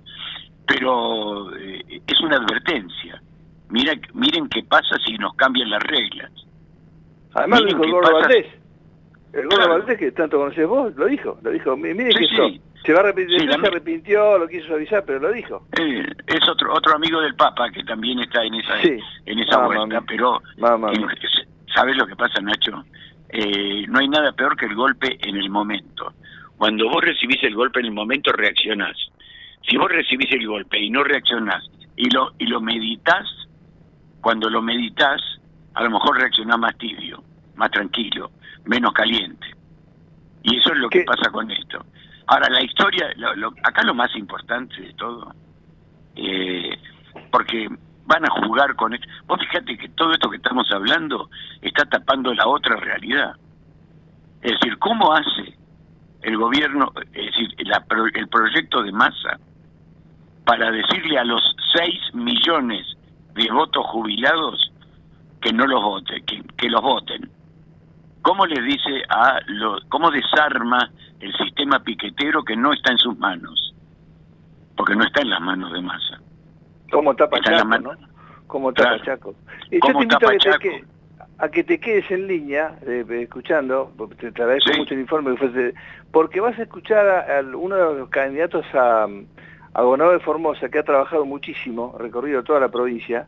[0.66, 3.22] Pero eh, es una advertencia
[3.70, 6.32] Mira, miren qué pasa si nos cambian las reglas.
[7.34, 8.48] Además lo dijo el Gordo Valdés.
[9.34, 11.38] El Gordo Valdés, que tanto conocés vos, lo dijo.
[11.44, 12.50] Lo dijo, miren que esto
[12.86, 15.68] se va a arrepentir, se arrepintió, lo quiso avisar, pero lo dijo.
[15.74, 20.42] es otro otro amigo del Papa que también está en esa en esa vuelta, pero
[21.74, 22.84] ¿sabes lo que pasa, Nacho?
[23.30, 26.14] Eh, no hay nada peor que el golpe en el momento.
[26.58, 28.98] Cuando vos recibís el golpe en el momento, reaccionás.
[29.70, 31.64] Si vos recibís el golpe y no reaccionás
[31.96, 33.28] y lo, y lo meditas,
[34.22, 35.22] cuando lo meditas,
[35.74, 37.24] a lo mejor reaccionás más tibio,
[37.56, 38.32] más tranquilo,
[38.66, 39.48] menos caliente.
[40.44, 41.86] Y eso es lo que pasa con esto.
[42.28, 43.10] Ahora, la historia,
[43.64, 45.34] acá lo más importante de todo,
[46.16, 46.78] eh,
[47.32, 47.68] porque
[48.06, 49.08] van a jugar con esto.
[49.26, 51.30] Vos fíjate que todo esto que estamos hablando
[51.62, 53.36] está tapando la otra realidad.
[54.42, 55.58] Es decir, ¿cómo hace
[56.22, 59.40] el gobierno, es decir, el proyecto de masa
[60.46, 61.42] para decirle a los
[61.76, 62.86] 6 millones
[63.40, 64.72] de votos jubilados
[65.42, 67.30] que no los voten, que, los voten?
[68.22, 73.18] ¿Cómo les dice a los, cómo desarma el sistema piquetero que no está en sus
[73.18, 73.74] manos?
[74.76, 76.20] Porque no está en las manos de masa.
[76.92, 77.92] ¿Cómo tapa Chaco, ¿no?
[78.48, 79.36] ¿Cómo tapa Chaco?
[79.72, 80.84] Y yo te invito a que,
[81.38, 85.74] a que te quedes en línea, eh, escuchando, te, agradezco mucho el informe que
[86.12, 89.08] porque vas a escuchar a, uno de los candidatos a,
[89.74, 93.28] a gobernador de Formosa, que ha trabajado muchísimo, recorrido toda la provincia,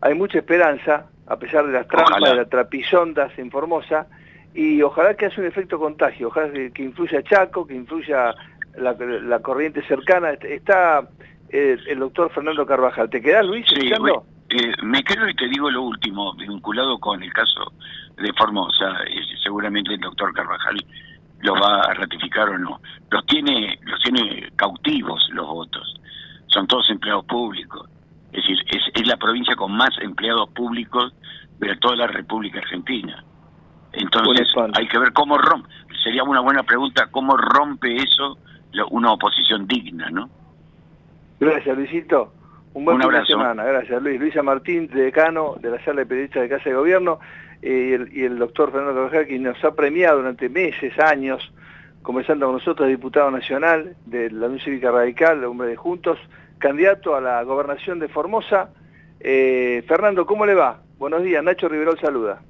[0.00, 4.06] hay mucha esperanza, a pesar de las trampas, de las trapisondas en Formosa,
[4.54, 8.34] y ojalá que haga un efecto contagio, ojalá que, influya Chaco, que influya
[8.76, 10.30] la, corriente cercana.
[10.32, 11.08] Está
[11.48, 13.10] eh, el doctor Fernando Carvajal.
[13.10, 13.90] ¿Te quedás, Luis, sí,
[14.50, 17.72] eh, me quedo y te digo lo último, vinculado con el caso
[18.16, 20.76] de Formosa, eh, seguramente el doctor Carvajal
[21.44, 22.80] lo va a ratificar o no.
[23.10, 25.94] Los tiene, los tiene cautivos los votos,
[26.46, 27.88] son todos empleados públicos.
[28.32, 28.58] Es decir,
[28.94, 31.14] es, la provincia con más empleados públicos
[31.58, 33.22] de toda la República Argentina.
[33.92, 35.68] Entonces hay que ver cómo rompe,
[36.02, 38.38] sería una buena pregunta, cómo rompe eso
[38.90, 40.28] una oposición digna, ¿no?
[41.38, 42.32] Gracias, Luisito.
[42.72, 44.18] Un buen fin de semana, gracias Luis.
[44.18, 47.20] Luisa Martín, decano de la sala de periodistas de Casa de Gobierno,
[47.62, 51.52] eh, y, el, doctor Fernando Carvajal, que nos ha premiado durante meses, años,
[52.02, 56.18] comenzando con nosotros, diputado nacional de la Unión Cívica Radical, hombre de Juntos,
[56.58, 58.70] candidato a la gobernación de Formosa.
[59.20, 60.80] Eh, Fernando, ¿cómo le va?
[60.98, 62.40] Buenos días, Nacho Riverol saluda.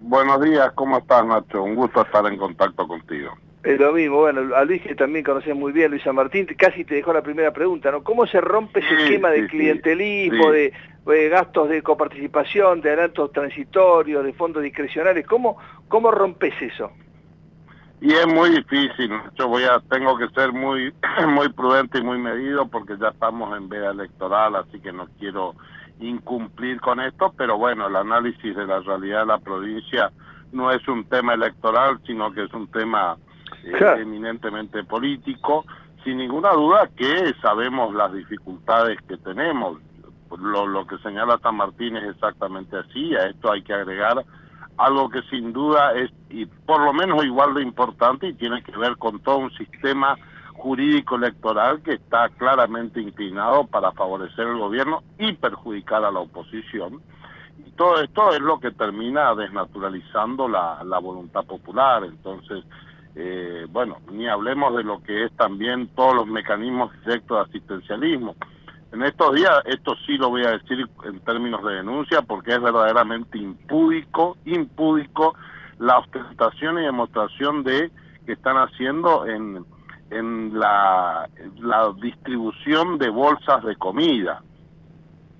[0.00, 1.62] Buenos días, ¿cómo estás Nacho?
[1.62, 3.32] Un gusto estar en contacto contigo.
[3.62, 6.94] Es lo mismo, bueno, a Luis que también conocés muy bien, Luisa Martín, casi te
[6.94, 8.02] dejó la primera pregunta, ¿no?
[8.02, 10.72] ¿Cómo se rompe ese esquema de clientelismo, De,
[11.04, 15.26] gastos de coparticipación, de adelantos transitorios, de fondos discrecionales?
[15.26, 15.56] ¿Cómo,
[15.88, 16.90] cómo rompes eso?
[18.00, 20.92] Y es muy difícil, yo voy a, tengo que ser muy,
[21.28, 25.54] muy prudente y muy medido porque ya estamos en veda electoral, así que no quiero
[25.98, 30.10] incumplir con esto, pero bueno, el análisis de la realidad de la provincia
[30.52, 33.18] no es un tema electoral, sino que es un tema
[33.98, 35.66] eminentemente político,
[36.02, 39.78] sin ninguna duda que sabemos las dificultades que tenemos.
[40.38, 44.24] Lo, lo que señala San Martín es exactamente así, a esto hay que agregar
[44.80, 48.76] algo que sin duda es y por lo menos igual de importante y tiene que
[48.76, 50.16] ver con todo un sistema
[50.54, 57.02] jurídico electoral que está claramente inclinado para favorecer el gobierno y perjudicar a la oposición.
[57.66, 62.04] Y todo esto es lo que termina desnaturalizando la, la voluntad popular.
[62.04, 62.64] Entonces,
[63.16, 68.36] eh, bueno, ni hablemos de lo que es también todos los mecanismos directos de asistencialismo.
[68.92, 72.60] En estos días, esto sí lo voy a decir en términos de denuncia, porque es
[72.60, 75.34] verdaderamente impúdico, impúdico
[75.78, 77.90] la ostentación y demostración de
[78.26, 79.64] que están haciendo en,
[80.10, 81.28] en la,
[81.60, 84.42] la distribución de bolsas de comida,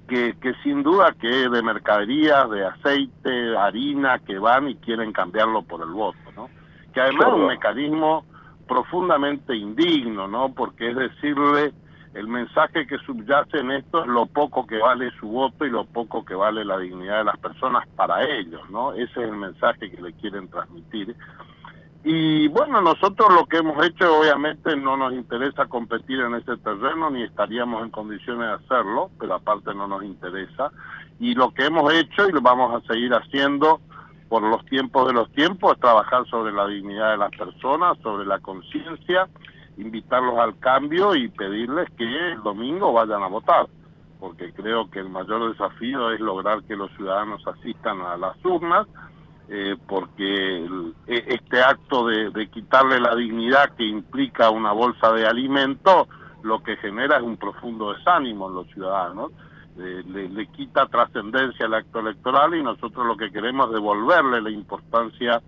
[0.08, 5.62] que, que sin duda que de mercaderías, de aceite, harina, que van y quieren cambiarlo
[5.62, 6.48] por el voto, ¿no?
[6.92, 8.24] que además es un mecanismo
[8.66, 10.52] profundamente indigno, ¿no?
[10.52, 11.72] Porque es decirle,
[12.14, 15.84] el mensaje que subyace en esto es lo poco que vale su voto y lo
[15.84, 18.92] poco que vale la dignidad de las personas para ellos, ¿no?
[18.92, 21.14] Ese es el mensaje que le quieren transmitir.
[22.02, 27.10] Y bueno, nosotros lo que hemos hecho, obviamente no nos interesa competir en ese terreno,
[27.10, 30.72] ni estaríamos en condiciones de hacerlo, pero aparte no nos interesa.
[31.20, 33.80] Y lo que hemos hecho y lo vamos a seguir haciendo
[34.30, 38.38] por los tiempos de los tiempos, trabajar sobre la dignidad de las personas, sobre la
[38.38, 39.28] conciencia,
[39.80, 43.66] invitarlos al cambio y pedirles que el domingo vayan a votar,
[44.18, 48.86] porque creo que el mayor desafío es lograr que los ciudadanos asistan a las urnas,
[49.48, 50.64] eh, porque
[51.06, 56.06] e, este acto de, de quitarle la dignidad que implica una bolsa de alimento,
[56.42, 59.32] lo que genera es un profundo desánimo en los ciudadanos.
[59.76, 65.40] Le, quita trascendencia al acto electoral y nosotros lo que queremos es devolverle la importancia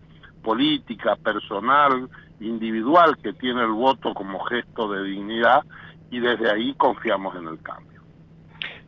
[0.42, 2.08] política, personal,
[2.44, 5.62] individual que tiene el voto como gesto de dignidad
[6.10, 7.92] y desde ahí confiamos en el cambio.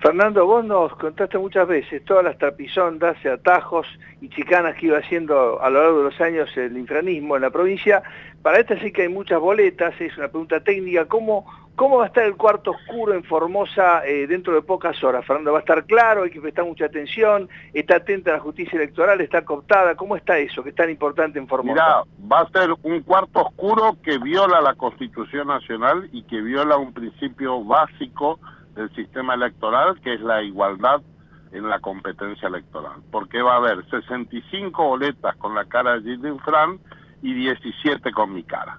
[0.05, 3.87] Fernando, vos nos contaste muchas veces todas las trapisondas, atajos
[4.21, 7.49] y chicanas que iba haciendo a lo largo de los años el infranismo en la
[7.49, 8.03] provincia.
[8.43, 11.07] Para esta sí que hay muchas boletas, es una pregunta técnica.
[11.07, 11.47] ¿Cómo,
[11.77, 15.27] ¿Cómo va a estar el cuarto oscuro en Formosa eh, dentro de pocas horas?
[15.27, 16.23] Fernando, ¿va a estar claro?
[16.23, 17.49] ¿Hay que prestar mucha atención?
[17.73, 19.21] ¿Está atenta a la justicia electoral?
[19.21, 19.97] ¿Está cooptada?
[19.97, 21.73] ¿Cómo está eso, que es tan importante en Formosa?
[21.75, 26.77] Mira, va a ser un cuarto oscuro que viola la Constitución Nacional y que viola
[26.77, 28.39] un principio básico
[28.77, 31.03] del sistema electoral, que es la igualdad
[31.51, 33.01] en la competencia electoral.
[33.11, 36.79] Porque va a haber 65 boletas con la cara de Gilles Fran
[37.21, 38.79] y 17 con mi cara.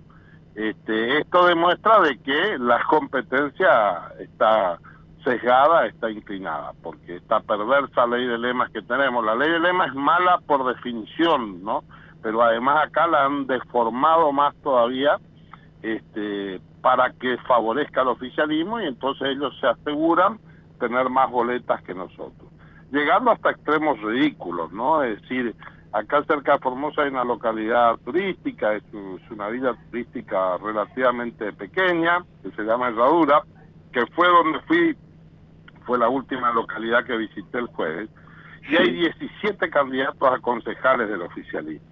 [0.56, 4.80] Este, esto demuestra de que la competencia está
[5.24, 9.90] sesgada, está inclinada, porque esta perversa ley de lemas que tenemos, la ley de lemas
[9.90, 11.84] es mala por definición, ¿no?
[12.22, 15.18] Pero además acá la han deformado más todavía
[15.82, 20.40] este, para que favorezca el oficialismo y entonces ellos se aseguran
[20.80, 22.50] tener más boletas que nosotros.
[22.92, 25.04] Llegando hasta extremos ridículos, ¿no?
[25.04, 25.56] Es decir,
[25.96, 28.84] Acá cerca de Formosa hay una localidad turística, es,
[29.32, 33.44] una villa turística relativamente pequeña, que se llama Herradura,
[33.94, 34.98] que fue donde fui,
[35.86, 38.10] fue la última localidad que visité el jueves,
[38.68, 41.88] y hay 17 candidatos a concejales del oficialismo.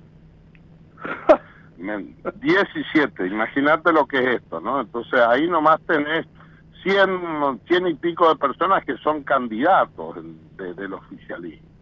[2.41, 4.81] 17, imagínate lo que es esto, ¿no?
[4.81, 6.27] Entonces ahí nomás tenés
[6.83, 10.17] 100, 100 y pico de personas que son candidatos
[10.57, 11.72] del oficialismo.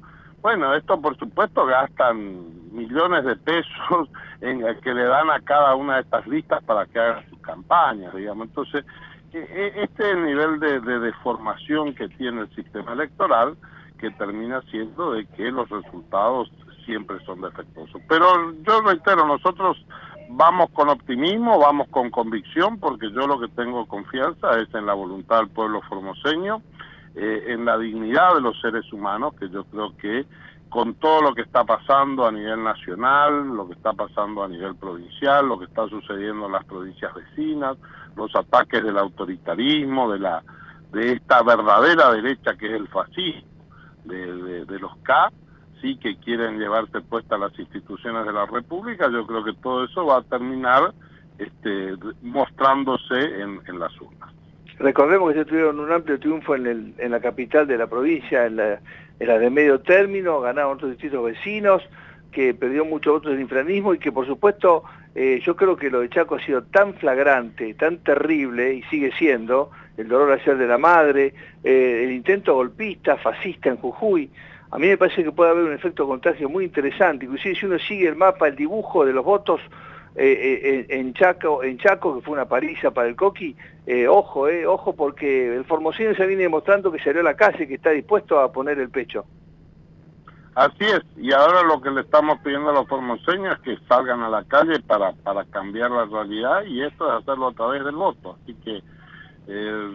[0.41, 4.09] Bueno, esto por supuesto gastan millones de pesos
[4.41, 7.39] en el que le dan a cada una de estas listas para que hagan sus
[7.41, 8.47] campañas, digamos.
[8.47, 8.85] Entonces,
[9.33, 13.55] e, e, este es el nivel de, de deformación que tiene el sistema electoral
[13.99, 16.51] que termina siendo de que los resultados
[16.85, 18.01] siempre son defectuosos.
[18.09, 19.77] Pero yo reitero, nosotros
[20.31, 24.93] vamos con optimismo, vamos con convicción, porque yo lo que tengo confianza es en la
[24.93, 26.61] voluntad del pueblo formoseño,
[27.15, 30.25] eh, en la dignidad de los seres humanos, que yo creo que
[30.69, 34.75] con todo lo que está pasando a nivel nacional, lo que está pasando a nivel
[34.75, 37.77] provincial, lo que está sucediendo en las provincias vecinas,
[38.15, 40.43] los ataques del autoritarismo, de la
[40.93, 43.49] de esta verdadera derecha que es el fascismo,
[44.05, 45.31] de, de, los K,
[45.81, 50.05] sí que quieren llevarse puestas las instituciones de la República, yo creo que todo eso
[50.05, 50.93] va a terminar
[51.37, 54.31] este, mostrándose en, en las urnas.
[54.81, 58.79] Recordemos que se tuvieron un amplio triunfo en, la capital de la provincia, en la,
[59.19, 61.83] de medio término, ganaron otros distritos vecinos,
[62.31, 65.99] que perdió muchos votos del infranismo y que por supuesto eh, yo creo que lo
[65.99, 70.65] de Chaco ha sido tan flagrante, tan terrible y sigue siendo, el dolor ayer de
[70.65, 74.31] la madre, eh, el intento golpista, fascista en Jujuy,
[74.71, 77.77] a mí me parece que puede haber un efecto contagio muy interesante, inclusive si uno
[77.77, 79.61] sigue el mapa, el dibujo de los votos,
[80.15, 83.55] eh, eh, en, Chaco, en Chaco, que fue una paliza para el Coqui,
[83.85, 87.67] eh, ojo, eh, ojo, porque el formoseño se viene demostrando que salió a la calle,
[87.67, 89.25] que está dispuesto a poner el pecho.
[90.53, 94.21] Así es, y ahora lo que le estamos pidiendo a los formoseños es que salgan
[94.21, 97.95] a la calle para, para cambiar la realidad y esto es hacerlo a través del
[97.95, 98.37] voto.
[98.43, 98.83] Así que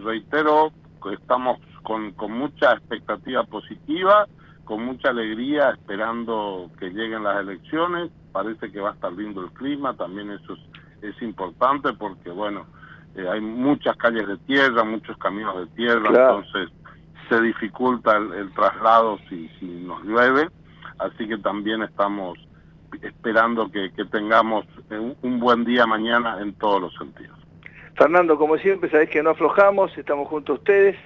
[0.03, 0.71] reitero
[1.03, 4.27] que estamos con, con mucha expectativa positiva,
[4.67, 8.11] con mucha alegría esperando que lleguen las elecciones.
[8.33, 10.57] Parece que va a estar lindo el clima, también eso
[11.01, 12.65] es, importante porque, bueno,
[13.15, 16.69] eh, hay muchas calles de tierra, muchos caminos de tierra, entonces
[17.29, 20.49] se dificulta el, traslado si, si, nos llueve,
[20.99, 22.37] así que también estamos
[23.01, 24.65] esperando que, tengamos
[25.21, 27.37] un, buen día mañana en todos los sentidos.
[27.95, 30.97] Fernando, como siempre, sabés que no aflojamos, estamos junto a ustedes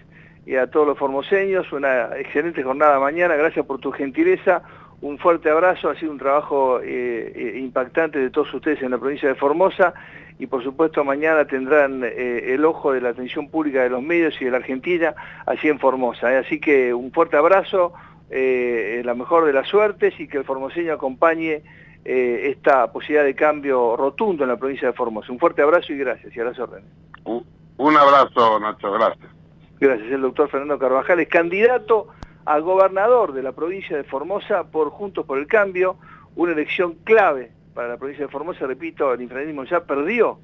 [0.45, 4.63] y a todos los formoseños, una excelente jornada mañana, gracias por tu gentileza,
[5.01, 8.99] un fuerte abrazo, ha sido un trabajo eh, eh, impactante de todos ustedes en la
[8.99, 9.93] provincia de Formosa
[10.37, 14.39] y por supuesto mañana tendrán eh, el ojo de la atención pública de los medios
[14.39, 16.37] y de la Argentina allí en Formosa.
[16.37, 17.93] Así que un fuerte abrazo,
[18.29, 21.63] la mejor de las suertes y que el formoseño acompañe
[22.05, 25.31] esta posibilidad de cambio rotundo en la provincia de Formosa.
[25.31, 26.89] Un fuerte abrazo y gracias y a las órdenes.
[27.25, 29.40] Un abrazo Nacho, gracias.
[29.81, 32.09] Gracias, el doctor Fernando Carvajal es candidato
[32.45, 35.97] al gobernador de la provincia de Formosa por Juntos por el Cambio,
[36.35, 40.37] una elección clave para la provincia de Formosa, repito, el infranismo ya perdió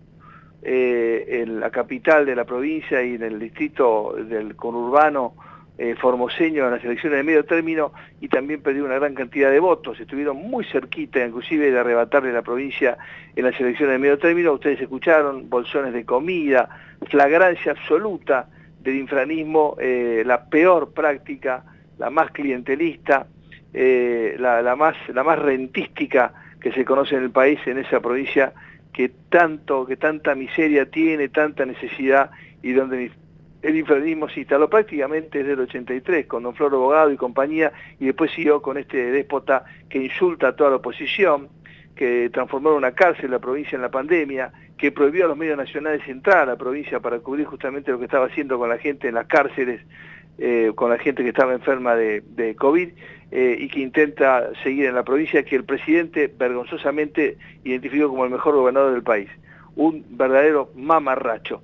[0.63, 5.35] eh, en la capital de la provincia y en el distrito del conurbano
[5.77, 9.59] eh, formoseño en las elecciones de medio término y también perdió una gran cantidad de
[9.59, 12.97] votos, estuvieron muy cerquita inclusive de arrebatarle la provincia
[13.35, 16.69] en las elecciones de medio término, ustedes escucharon bolsones de comida,
[17.07, 18.49] flagrancia absoluta
[18.87, 21.65] del infranismo, eh, la peor práctica
[21.97, 23.27] la más clientelista,
[23.73, 24.95] eh, la, más,
[25.39, 28.53] rentística que se conoce en el país, en esa provincia
[28.93, 32.31] que tanto, que tanta miseria tiene, tanta necesidad
[32.63, 33.11] y donde
[33.61, 38.05] el infranismo se instaló prácticamente desde el 83 con don Floro Abogado y compañía y
[38.05, 41.49] después siguió con este déspota que insulta a toda la oposición,
[41.93, 45.57] que transformó en una cárcel la provincia en la pandemia, que prohibió a los medios
[45.57, 49.07] nacionales entrar a la provincia para cubrir justamente lo que estaba haciendo con la gente
[49.07, 49.81] en las cárceles,
[50.37, 52.89] eh, con la gente que estaba enferma de, COVID
[53.31, 58.29] eh, y que intenta seguir en la provincia, que el presidente vergonzosamente identificó como el
[58.29, 59.29] mejor gobernador del país.
[59.75, 61.63] Un verdadero mamarracho.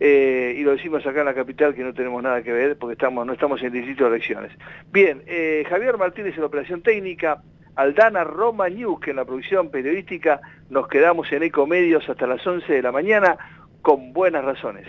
[0.00, 2.94] Eh, y lo decimos acá en la capital que no tenemos nada que ver porque
[2.94, 4.52] estamos, no estamos en distrito de elecciones.
[4.90, 5.22] Bien,
[5.68, 7.42] Javier Martínez en la operación técnica,
[7.76, 8.66] Aldana Roma
[9.00, 10.40] que en la producción periodística.
[10.70, 13.36] Nos quedamos en Ecomedios hasta las 11 de la mañana
[13.82, 14.86] con buenas razones.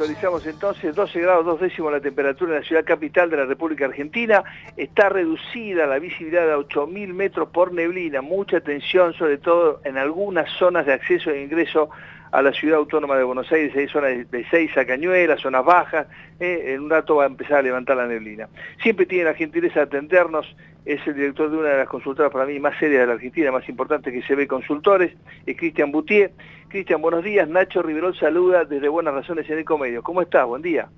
[0.00, 3.84] Actualizamos entonces 12 grados 2 décimos la temperatura en la ciudad capital de la República
[3.84, 4.42] Argentina.
[4.78, 8.22] Está reducida la visibilidad a 8.000 metros por neblina.
[8.22, 11.90] Mucha atención, sobre todo en algunas zonas de acceso e ingreso
[12.32, 16.06] a la ciudad autónoma de Buenos Aires, hay zonas de 6 a Cañuelas, zonas bajas,
[16.38, 18.48] eh, en un rato va a empezar a levantar la neblina.
[18.82, 20.46] Siempre tiene la gentileza de atendernos,
[20.84, 23.52] es el director de una de las consultoras para mí más serias de la Argentina,
[23.52, 25.12] más importante que se ve consultores,
[25.46, 26.32] es Cristian Boutier.
[26.68, 30.02] Cristian, buenos días, Nacho Riverol saluda desde Buenas Razones en Ecomedio.
[30.02, 30.46] ¿Cómo estás?
[30.46, 30.88] Buen día.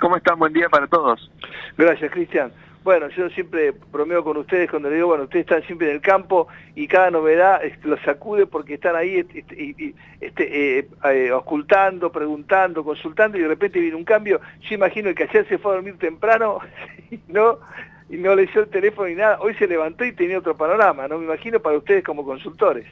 [0.00, 0.38] ¿Cómo están?
[0.38, 1.30] Buen día para todos.
[1.76, 2.52] Gracias, Cristian.
[2.84, 6.02] Bueno, yo siempre bromeo con ustedes cuando le digo, bueno, ustedes están siempre en el
[6.02, 12.82] campo y cada novedad los sacude porque están ahí este, este, eh, eh, ocultando, preguntando,
[12.82, 14.40] consultando y de repente viene un cambio.
[14.62, 16.58] Yo imagino que ayer se fue a dormir temprano
[17.28, 17.60] no,
[18.12, 19.38] y no le el teléfono ni nada.
[19.40, 21.18] Hoy se levantó y tenía otro panorama, ¿no?
[21.18, 22.86] Me imagino para ustedes como consultores.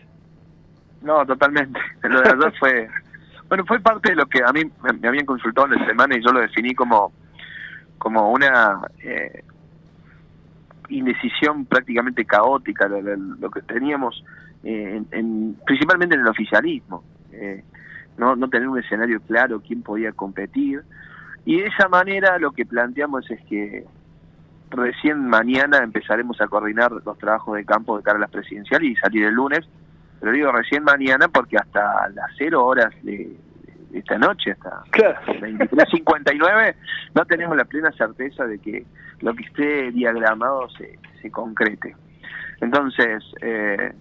[1.02, 1.78] No, totalmente.
[2.04, 2.88] Lo de ayer fue...
[3.46, 6.24] Bueno, fue parte de lo que a mí me, habían consultado en la semana y
[6.24, 7.12] yo lo definí como
[7.98, 9.44] como una eh,
[10.88, 14.24] indecisión prácticamente caótica lo que teníamos,
[14.64, 17.04] eh, en, principalmente en el oficialismo.
[17.32, 17.62] Eh,
[18.16, 20.82] no, no tener un escenario claro quién podía competir.
[21.44, 23.84] Y de esa manera lo que planteamos es que
[24.70, 28.96] recién mañana empezaremos a coordinar los trabajos de campo de cara a las presidenciales y
[28.96, 29.68] salir el lunes.
[30.20, 33.36] Pero digo recién mañana porque hasta las cero horas de,
[33.92, 36.74] esta noche, hasta las 23.59,
[37.14, 38.86] no tenemos la plena certeza de que
[39.20, 41.96] lo que esté diagramado se, se concrete.
[42.60, 43.92] Entonces, eh,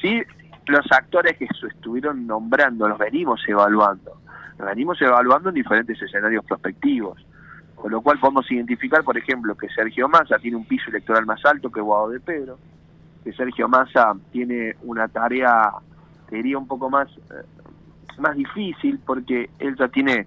[0.00, 0.22] sí,
[0.66, 4.20] los actores que estuvieron nombrando, los venimos evaluando,
[4.58, 7.24] los venimos evaluando en diferentes escenarios prospectivos,
[7.84, 11.44] con lo cual podemos identificar, por ejemplo, que Sergio Massa tiene un piso electoral más
[11.44, 12.58] alto que Guado de Pedro,
[13.22, 15.70] que Sergio Massa tiene una tarea,
[16.30, 17.44] te diría, un poco más, eh,
[18.16, 20.26] más difícil, porque él ya tiene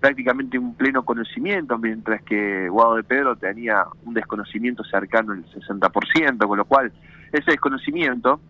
[0.00, 6.48] prácticamente un pleno conocimiento, mientras que Guado de Pedro tenía un desconocimiento cercano al 60%,
[6.48, 6.92] con lo cual
[7.30, 8.40] ese desconocimiento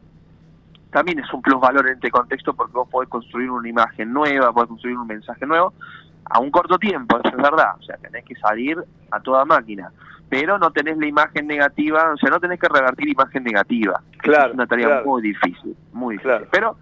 [0.90, 4.70] también es un plusvalor en este contexto porque vos podés construir una imagen nueva, podés
[4.70, 5.74] construir un mensaje nuevo
[6.24, 8.78] a un corto tiempo, eso es verdad, o sea, tenés que salir
[9.10, 9.90] a toda máquina,
[10.28, 14.00] pero no tenés la imagen negativa, o sea, no tenés que revertir imagen negativa.
[14.18, 14.48] Claro.
[14.48, 16.46] Es una tarea muy difícil, muy difícil.
[16.50, 16.76] Pero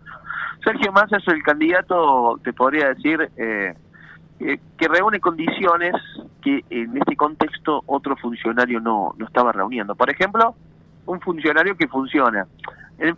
[0.64, 3.74] Sergio Massa es el candidato, te podría decir, eh,
[4.40, 5.94] eh, que reúne condiciones
[6.42, 9.94] que en este contexto otro funcionario no, no estaba reuniendo.
[9.94, 10.54] Por ejemplo,
[11.06, 12.46] un funcionario que funciona.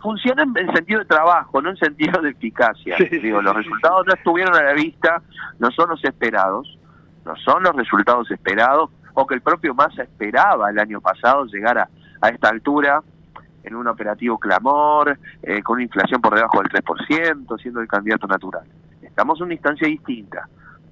[0.01, 2.97] Funciona en, sentido de trabajo, no en sentido de eficacia.
[3.11, 5.21] Digo, los resultados no estuvieron a la vista,
[5.59, 6.77] no son los esperados,
[7.25, 11.77] no son los resultados esperados, o que el propio Massa esperaba el año pasado llegar
[11.77, 11.89] a,
[12.21, 13.01] a esta altura
[13.63, 18.27] en un operativo clamor, eh, con una inflación por debajo del 3%, siendo el candidato
[18.27, 18.63] natural.
[19.01, 20.47] Estamos en una instancia distinta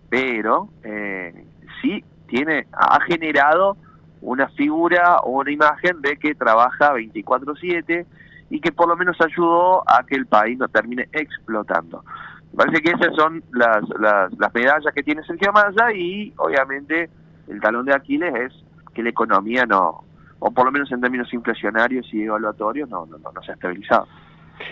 [0.10, 1.46] pero eh,
[1.82, 3.78] sí tiene ha generado
[4.22, 8.06] una figura o una imagen de que trabaja 24/7
[8.50, 12.04] y que por lo menos ayudó a que el país no termine explotando.
[12.52, 17.10] Me parece que esas son las, las, las medallas que tiene Sergio Massa y obviamente
[17.48, 18.54] el talón de Aquiles es
[18.94, 20.04] que la economía no,
[20.40, 24.08] o por lo menos en términos inflacionarios y evaluatorios, no, no, no se ha estabilizado.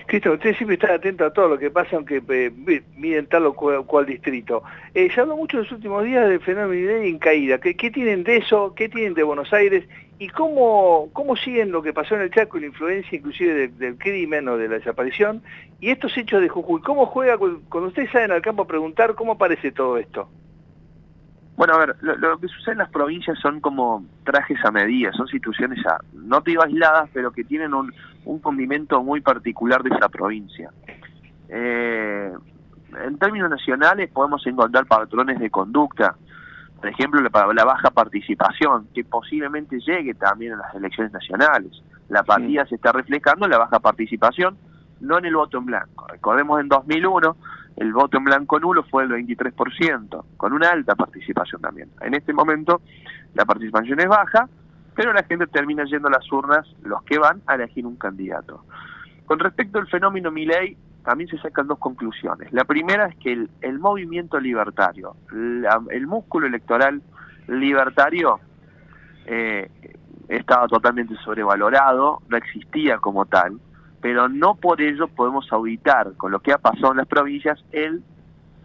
[0.07, 3.53] Cristo, usted siempre está atento a todo lo que pasa, aunque eh, miden tal o
[3.53, 4.64] cual, distrito.
[4.93, 7.60] Eh, se habla mucho en los últimos días del fenómeno en caída.
[7.60, 8.73] ¿Qué, tienen de eso?
[8.76, 9.88] ¿Qué tienen de Buenos Aires?
[10.17, 13.97] ¿Y cómo, cómo siguen lo que pasó en el Chaco y la influencia inclusive del
[13.97, 15.43] crimen o de la desaparición
[15.81, 16.81] y estos hechos de Jujuy?
[16.81, 20.29] ¿Cómo juega, cuando ustedes salen al campo a preguntar, cómo aparece todo esto?
[21.57, 25.27] Bueno, a ver, lo, que sucede en las provincias son como trajes a medida, son
[25.27, 27.93] situaciones, ya, no te digo aisladas, pero que tienen un,
[28.25, 30.69] un condimento muy particular de esa provincia.
[31.47, 32.31] Eh,
[33.05, 36.15] en términos nacionales podemos encontrar patrones de conducta,
[36.85, 41.71] por ejemplo, la, la, baja participación, que posiblemente llegue también a las elecciones nacionales.
[42.09, 44.55] La partida se está reflejando en la baja participación,
[45.01, 46.05] no en el voto en blanco.
[46.07, 47.37] Recordemos en 2001
[47.77, 51.89] el voto en blanco nulo fue el 23%, con una alta participación también.
[52.01, 52.81] En este momento
[53.33, 54.47] la participación es baja,
[54.95, 58.63] pero la gente termina yendo a las urnas, los que van, a elegir un candidato.
[59.25, 62.52] Con respecto al fenómeno Milei, también se sacan dos conclusiones.
[62.52, 67.02] La primera es que el, movimiento libertario, el músculo electoral
[67.48, 68.40] libertario,
[69.26, 69.69] eh,
[70.27, 73.60] estaba totalmente sobrevalorado, no existía como tal,
[74.02, 78.03] pero no por ello podemos auditar con lo que ha pasado en las provincias el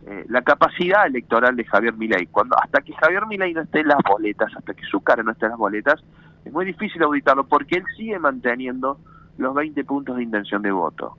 [0.06, 2.26] eh, la capacidad electoral de Javier Milei.
[2.28, 5.32] Cuando hasta que Javier Milei no esté en las boletas, hasta que su cara no
[5.32, 6.02] esté en las boletas,
[6.42, 8.98] es muy difícil auditarlo porque él sigue manteniendo
[9.36, 11.18] los 20 puntos de intención de voto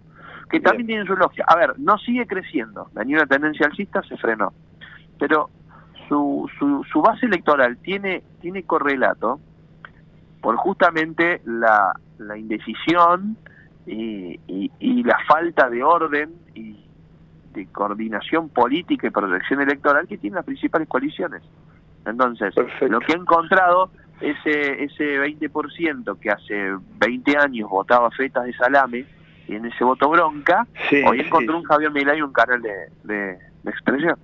[0.51, 1.45] que también tienen su lógica.
[1.47, 4.51] A ver, no sigue creciendo, venía una tendencia alcista, se frenó,
[5.17, 5.49] pero
[6.09, 9.39] su, su, su base electoral tiene, tiene correlato
[10.41, 13.37] por justamente la, la indecisión
[13.85, 16.85] y, y, la falta de orden y
[17.53, 21.41] de coordinación política y protección electoral que tienen las principales coaliciones.
[22.05, 28.53] Entonces, lo que he encontrado, ese, ese 20% que hace 20 años votaba fetas de
[28.53, 29.05] salame,
[29.51, 30.65] y en ese voto bronca,
[31.05, 34.15] hoy encontró un Javier Milay un canal de, de, expresión.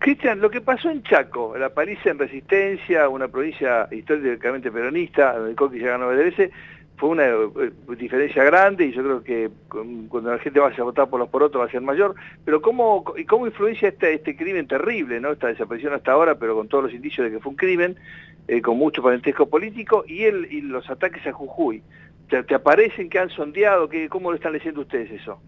[0.00, 5.54] Cristian, lo que pasó en Chaco, la paliza en Resistencia, una provincia históricamente peronista, donde
[5.54, 6.50] Coqui ya ganó veces,
[6.96, 9.50] fue una eh, diferencia grande y yo creo que
[10.08, 13.04] cuando la gente vaya a votar por los porotos va a ser mayor, pero ¿cómo,
[13.28, 15.30] cómo influencia este, este crimen terrible, ¿no?
[15.30, 17.96] esta desaparición hasta ahora, pero con todos los indicios de que fue un crimen,
[18.48, 21.82] eh, con mucho parentesco político, y, el, y los ataques a Jujuy?
[22.40, 23.88] ¿Te, aparecen que han sondeado?
[23.90, 25.38] Que, ¿Cómo lo están leyendo ustedes eso?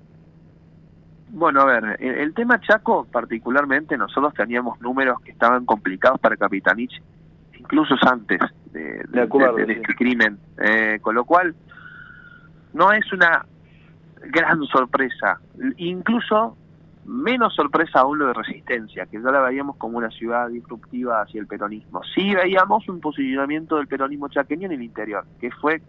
[1.30, 7.02] Bueno, a ver, el, tema Chaco particularmente, nosotros teníamos números que estaban complicados para Capitanich,
[7.58, 8.38] incluso antes
[8.72, 9.02] de,
[9.66, 11.54] este crimen, eh, con lo cual
[12.74, 13.46] no es una
[14.26, 15.40] gran sorpresa,
[15.78, 16.56] incluso
[17.06, 21.40] menos sorpresa aún lo de Resistencia, que ya la veíamos como una ciudad disruptiva hacia
[21.40, 22.02] el peronismo.
[22.14, 25.82] Sí veíamos un posicionamiento del peronismo chaqueño en el interior, que fue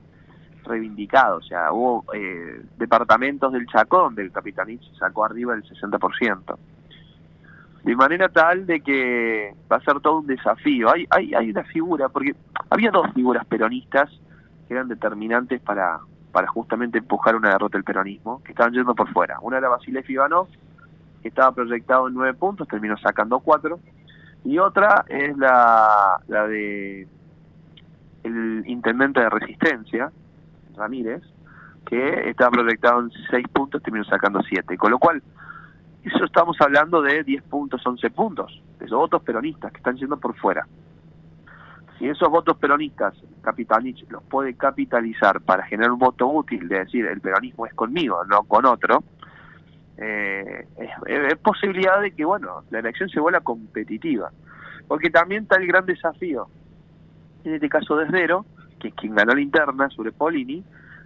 [0.65, 6.57] reivindicado, o sea, hubo eh, departamentos del Chaco donde el Capitanich sacó arriba del 60%.
[7.83, 10.91] De manera tal de que va a ser todo un desafío.
[10.91, 12.35] Hay, hay, hay una figura, porque
[12.69, 14.09] había dos figuras peronistas
[14.67, 15.99] que eran determinantes para,
[16.31, 19.39] para justamente empujar una derrota del peronismo, que estaban yendo por fuera.
[19.41, 20.47] Una era Basilef Ivanov,
[21.21, 23.79] que estaba proyectado en nueve puntos, terminó sacando cuatro,
[24.43, 27.07] y otra es la, la de
[28.23, 30.11] el intendente de resistencia,
[30.75, 31.21] Ramírez,
[31.85, 34.77] que estaba proyectado en 6 puntos, terminó sacando 7.
[34.77, 35.21] Con lo cual,
[36.03, 40.17] eso estamos hablando de 10 puntos, 11 puntos, de esos votos peronistas que están yendo
[40.17, 40.67] por fuera.
[41.97, 47.05] Si esos votos peronistas Capitanich los puede capitalizar para generar un voto útil, de decir
[47.05, 49.03] el peronismo es conmigo, no con otro,
[49.97, 50.67] eh,
[51.07, 54.31] es, posibilidad de que bueno la elección se vuelva competitiva.
[54.87, 56.47] Porque también está el gran desafío,
[57.43, 58.45] en este caso de Esdero,
[58.85, 60.63] que quien ganó la interna sobre Polini,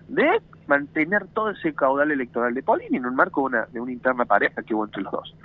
[0.07, 3.91] de mantener todo ese caudal electoral de Polini en un marco de una, de una
[3.91, 5.35] interna pareja que hubo entre los dos.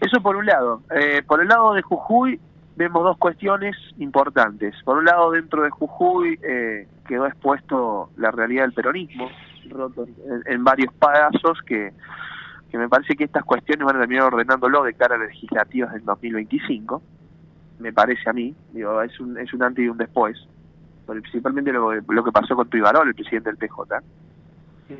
[0.00, 0.82] Eso por un lado.
[0.90, 2.40] Eh, por el lado de Jujuy
[2.76, 4.74] vemos dos cuestiones importantes.
[4.84, 9.28] Por un lado, dentro de Jujuy eh, quedó expuesto la realidad del peronismo,
[9.68, 10.06] roto
[10.46, 11.92] en, varios pasos que,
[12.70, 16.04] que me parece que estas cuestiones van a terminar ordenándolo de cara a legislativas del
[16.04, 17.02] 2025,
[17.80, 20.38] me parece a mí, digo, es un, es un antes y un después
[21.10, 24.00] principalmente lo, lo que pasó con Tuibarol, el presidente del PJ.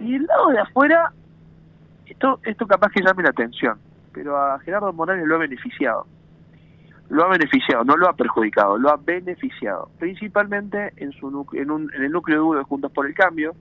[0.01, 1.13] Y el lado de afuera,
[2.07, 3.79] esto, esto capaz que llame la atención,
[4.13, 6.07] pero a Gerardo Morales lo ha beneficiado.
[7.09, 11.93] Lo ha beneficiado, no lo ha perjudicado, lo ha beneficiado, principalmente en, su, en, un,
[11.93, 13.53] en el núcleo duro de Juntos por el Cambio,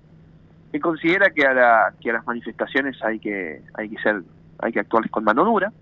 [0.72, 4.22] que considera que a, la, que a las manifestaciones hay que, hay que ser,
[4.60, 5.74] hay que actuarles con mano dura,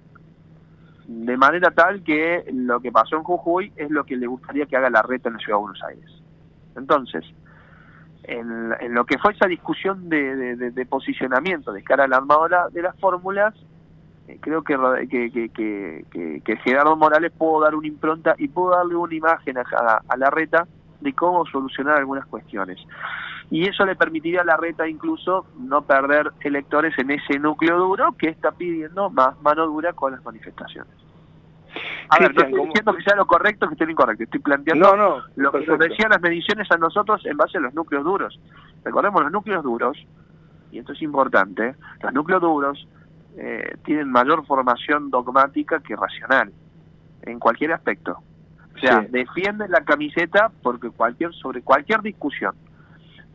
[1.07, 4.77] de manera tal que lo que pasó en Jujuy es lo que le gustaría que
[4.77, 6.23] haga la reta en la Ciudad de Buenos Aires.
[6.77, 7.25] Entonces,
[8.23, 13.53] en, lo que fue esa discusión de, posicionamiento de cara al armado de las fórmulas,
[14.27, 14.75] eh, creo que,
[15.09, 20.67] que, Gerardo Morales pudo dar una impronta y pudo darle una imagen a, la reta
[20.99, 22.77] de cómo solucionar algunas cuestiones.
[23.49, 28.13] Y eso le permitiría a la reta incluso no perder electores en ese núcleo duro
[28.17, 31.06] que está pidiendo más mano dura con las manifestaciones.
[32.09, 35.23] A ver, no estoy diciendo que sea lo correcto que esté lo incorrecto, estoy planteando
[35.35, 38.39] lo que nos decían las mediciones a nosotros en base a los núcleos duros.
[38.83, 39.97] Recordemos, los núcleos duros,
[40.71, 42.87] y esto es importante, los núcleos duros
[43.37, 46.51] eh, tienen mayor formación dogmática que racional,
[47.23, 48.19] en cualquier aspecto.
[48.75, 52.53] O sea, defienden la camiseta porque cualquier sobre cualquier discusión.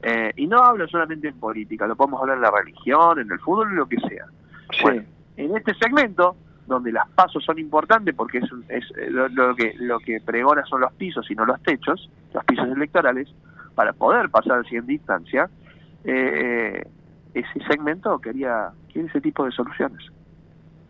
[0.03, 3.39] Eh, y no hablo solamente en política, lo podemos hablar en la religión, en el
[3.41, 4.27] fútbol, en lo que sea.
[4.83, 5.03] Bueno,
[5.37, 6.37] en este segmento,
[6.73, 10.81] donde las pasos son importantes porque es, es eh, lo, que lo que pregona son
[10.81, 13.33] los pisos y no los techos, los pisos electorales,
[13.75, 15.49] para poder pasar a la siguiente instancia,
[16.05, 16.85] eh,
[17.35, 20.03] ese segmento quería, quiere ese tipo de soluciones.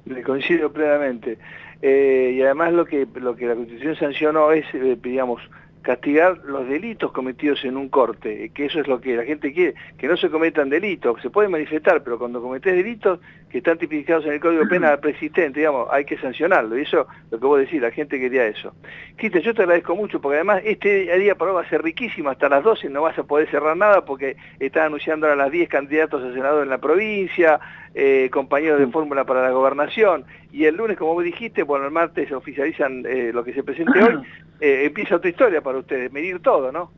[0.04, 1.38] Le coincido plenamente.
[1.80, 5.42] Eh, y además lo que, lo que la Constitución sancionó es, eh, digamos,
[5.82, 9.74] castigar los delitos cometidos en un corte, que eso es lo que la gente quiere,
[9.98, 13.18] que no se cometan delitos, se puede manifestar, pero cuando cometés delitos
[13.52, 17.38] que están tipificados en el Código Penal preexistente, digamos, hay que sancionarlo, y eso lo
[17.38, 18.74] que vos decís, la gente quería eso.
[19.16, 22.30] Cristian, yo te agradezco mucho, porque además este día para vos va a ser riquísimo,
[22.30, 25.68] hasta las 12 no vas a poder cerrar nada, porque están anunciando ahora las 10
[25.68, 27.60] candidatos a senador en la provincia,
[27.94, 31.90] eh, compañeros de fórmula para la gobernación, y el lunes, como vos dijiste, bueno, el
[31.90, 34.22] martes oficializan eh, lo que se presente hoy,
[34.60, 36.90] eh, empieza otra historia para ustedes, medir todo, ¿no?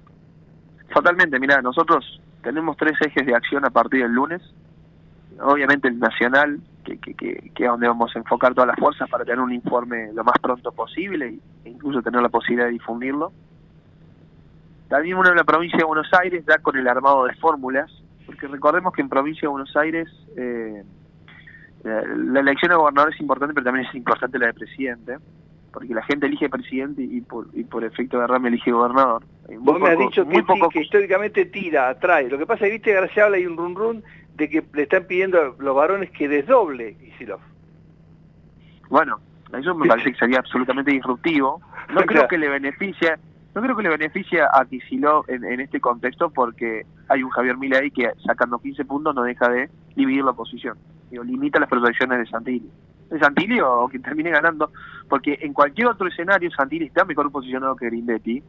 [0.94, 4.40] Totalmente, mira, nosotros tenemos tres ejes de acción a partir del lunes,
[5.40, 9.24] obviamente el nacional, que, que, que, es donde vamos a enfocar todas las fuerzas para
[9.24, 13.32] tener un informe lo más pronto posible e incluso tener la posibilidad de difundirlo.
[14.88, 17.90] También uno en la provincia de Buenos Aires, ya con el armado de fórmulas,
[18.26, 20.82] porque recordemos que en provincia de Buenos Aires eh,
[21.84, 25.18] la elección de gobernador es importante, pero también es importante la de presidente,
[25.72, 29.24] porque la gente elige presidente y por, y por efecto de rama elige gobernador.
[29.58, 30.68] Vos me has dicho que, poco...
[30.70, 32.30] que, históricamente tira, atrae.
[32.30, 34.04] Lo que pasa es que, viste, García habla y un run run
[34.34, 37.40] de que le están pidiendo a los varones que desdoble Isilov.
[38.88, 39.20] Bueno,
[39.58, 41.60] eso me parece que sería absolutamente disruptivo.
[41.92, 43.14] No creo que le beneficie
[43.54, 47.90] no creo que le beneficie a Kicillof en, este contexto porque hay un Javier Milei
[47.92, 50.76] que sacando 15 puntos no deja de dividir la oposición.
[51.08, 52.68] Digo, limita las proyecciones de Santilli.
[53.10, 54.72] De Santilli o, que termine ganando,
[55.08, 58.42] porque en cualquier otro escenario Santilli está mejor posicionado que Grindetti.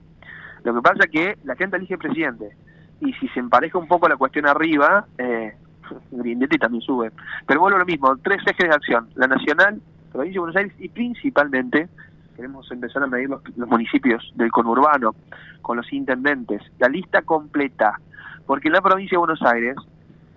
[0.63, 2.57] Lo que pasa es que la gente elige presidente.
[2.99, 5.55] Y si se empareja un poco la cuestión arriba, eh,
[6.11, 7.11] Grindetti también sube.
[7.47, 9.09] Pero bueno, lo mismo, tres ejes de acción.
[9.15, 9.81] La nacional,
[10.11, 11.89] provincia de Buenos Aires y principalmente
[12.35, 15.15] queremos empezar a medir los, municipios del conurbano
[15.61, 17.99] con los intendentes, la lista completa,
[18.45, 19.75] porque en la provincia de Buenos Aires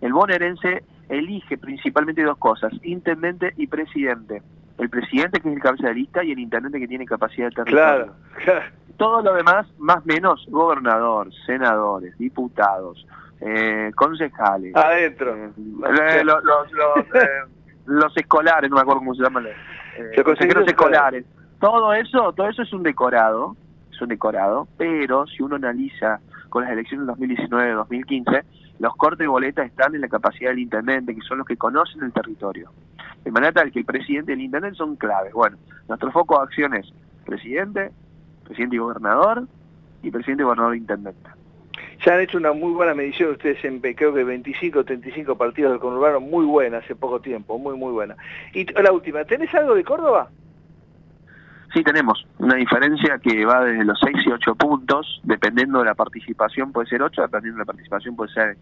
[0.00, 4.42] el bonaerense elige principalmente dos cosas, intendente y presidente.
[4.78, 7.54] El presidente que es el cabeza de lista y el intendente que tiene capacidad de
[7.56, 8.14] territorio.
[8.44, 8.62] Claro,
[8.96, 13.04] Todo lo demás, más menos, gobernador, senadores, diputados,
[13.40, 14.74] eh, concejales.
[14.74, 15.34] Adentro.
[15.88, 16.24] Eh,
[17.86, 19.46] los, escolares, no me acuerdo cómo se llaman.
[19.46, 21.24] Eh, consejeros escolares
[21.58, 23.56] todo eso, todo eso es un decorado,
[23.90, 28.44] es un decorado, pero si uno analiza con las elecciones del 2019-2015,
[28.78, 32.02] los cortes de boletas están en la capacidad del intendente, que son los que conocen
[32.04, 32.70] el territorio.
[33.24, 35.32] De manera tal que el presidente y el intendente son claves.
[35.32, 35.58] Bueno,
[35.88, 36.86] nuestro foco de acción es
[37.26, 37.90] presidente,
[38.44, 39.48] presidente y gobernador,
[40.02, 41.30] y presidente, gobernador e intendente.
[42.04, 45.72] Ya han hecho una muy buena medición ustedes en, creo que 25 o 35 partidos
[45.72, 48.16] del conurbano, muy buena hace poco tiempo, muy, muy buena.
[48.54, 50.30] Y la última, ¿tenés algo de Córdoba?
[51.74, 55.94] Sí, tenemos una diferencia que va desde los 6 y 8 puntos, dependiendo de la
[55.94, 58.56] participación puede ser 8, dependiendo de la participación puede ser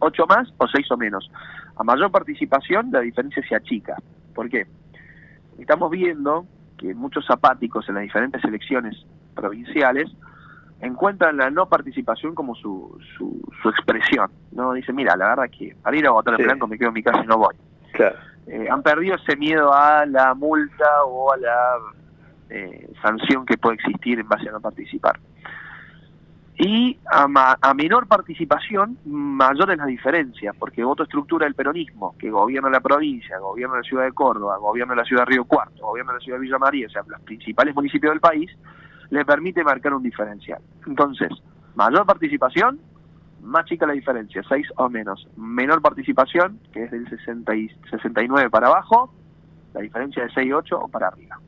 [0.00, 1.30] 8 más o 6 o menos.
[1.76, 3.96] A mayor participación la diferencia se achica.
[4.34, 4.66] ¿Por qué?
[5.58, 6.46] Estamos viendo
[6.76, 8.96] que muchos zapáticos en las diferentes elecciones
[9.34, 10.10] provinciales
[10.80, 14.30] encuentran la no participación como su, su, expresión.
[14.52, 16.94] no Dicen, mira, la verdad que para ir a votar en blanco me quedo en
[16.94, 17.54] mi casa y no voy.
[18.46, 21.76] Eh, han perdido ese miedo a la multa o a la
[22.48, 25.20] eh, sanción que puede existir en base a no participar.
[26.62, 27.26] Y a,
[27.62, 32.80] a, menor participación, mayor es la diferencia, porque voto estructura del peronismo, que gobierna la
[32.80, 36.36] provincia, gobierna la ciudad de Córdoba, gobierna la ciudad de Río Cuarto, gobierna la ciudad
[36.36, 38.50] de Villa María, o sea, los principales municipios del país,
[39.10, 40.60] le permite marcar un diferencial.
[40.86, 41.30] Entonces,
[41.74, 42.80] mayor participación,
[43.42, 45.28] más chica la diferencia, 6 o menos.
[45.36, 49.12] Menor participación, que es del 60 y 69 para abajo,
[49.74, 51.38] la diferencia de 6 8 o para arriba.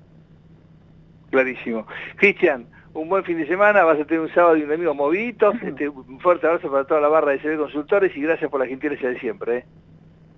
[1.31, 1.87] Clarísimo.
[2.17, 5.55] Cristian, un buen fin de semana, vas a tener un sábado y un domingo moviditos,
[5.63, 8.67] este, un fuerte abrazo para toda la barra de CB Consultores y gracias por la
[8.67, 9.59] gentileza de siempre.
[9.59, 9.65] ¿eh?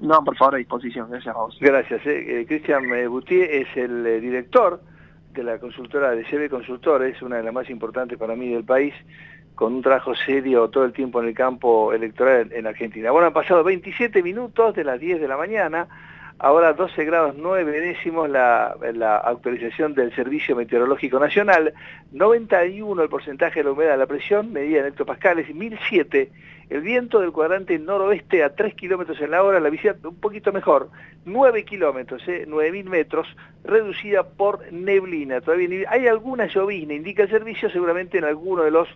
[0.01, 1.57] No, por favor, a disposición, gracias a vos.
[1.61, 2.05] Gracias.
[2.07, 2.41] Eh.
[2.41, 4.81] eh Cristian Boutier es el eh, director
[5.35, 8.95] de la consultora de CB Consultores, una de las más importantes para mí del país,
[9.55, 13.11] con un trabajo serio todo el tiempo en el campo electoral en Argentina.
[13.11, 15.89] Bueno, han pasado 27 minutos de las 10 de la mañana,
[16.39, 21.75] ahora 12 grados 9 décimos la, la actualización del Servicio Meteorológico Nacional,
[22.13, 26.31] 91 el porcentaje de la humedad la presión, medida en hectopascales, 1007
[26.71, 30.53] el viento del cuadrante noroeste a 3 kilómetros en la hora, la visita un poquito
[30.53, 30.91] mejor,
[31.25, 33.27] 9 kilómetros, eh, 9.000 metros,
[33.65, 35.41] reducida por neblina.
[35.41, 38.89] Todavía hay alguna llovizna, indica el servicio, seguramente en alguno de los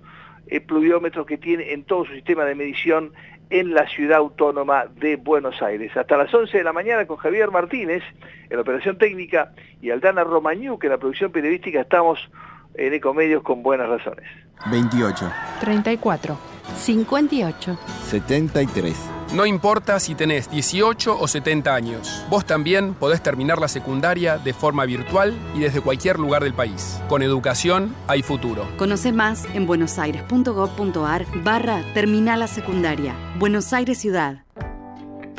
[0.48, 3.12] eh, pluviómetros que tiene en todo su sistema de medición
[3.50, 5.96] en la ciudad autónoma de Buenos Aires.
[5.96, 8.02] Hasta las 11 de la mañana con Javier Martínez
[8.48, 12.30] en la operación técnica y Aldana Romañú, que en la producción periodística estamos
[12.74, 14.26] en Ecomedios con buenas razones.
[14.66, 15.30] 28.
[15.60, 16.38] 34.
[16.76, 17.78] 58.
[18.08, 18.96] 73.
[19.34, 24.54] No importa si tenés 18 o 70 años, vos también podés terminar la secundaria de
[24.54, 26.98] forma virtual y desde cualquier lugar del país.
[27.08, 28.66] Con educación hay futuro.
[28.78, 33.14] Conoce más en buenosaires.gov.ar barra Terminal la Secundaria.
[33.38, 34.44] Buenos Aires Ciudad.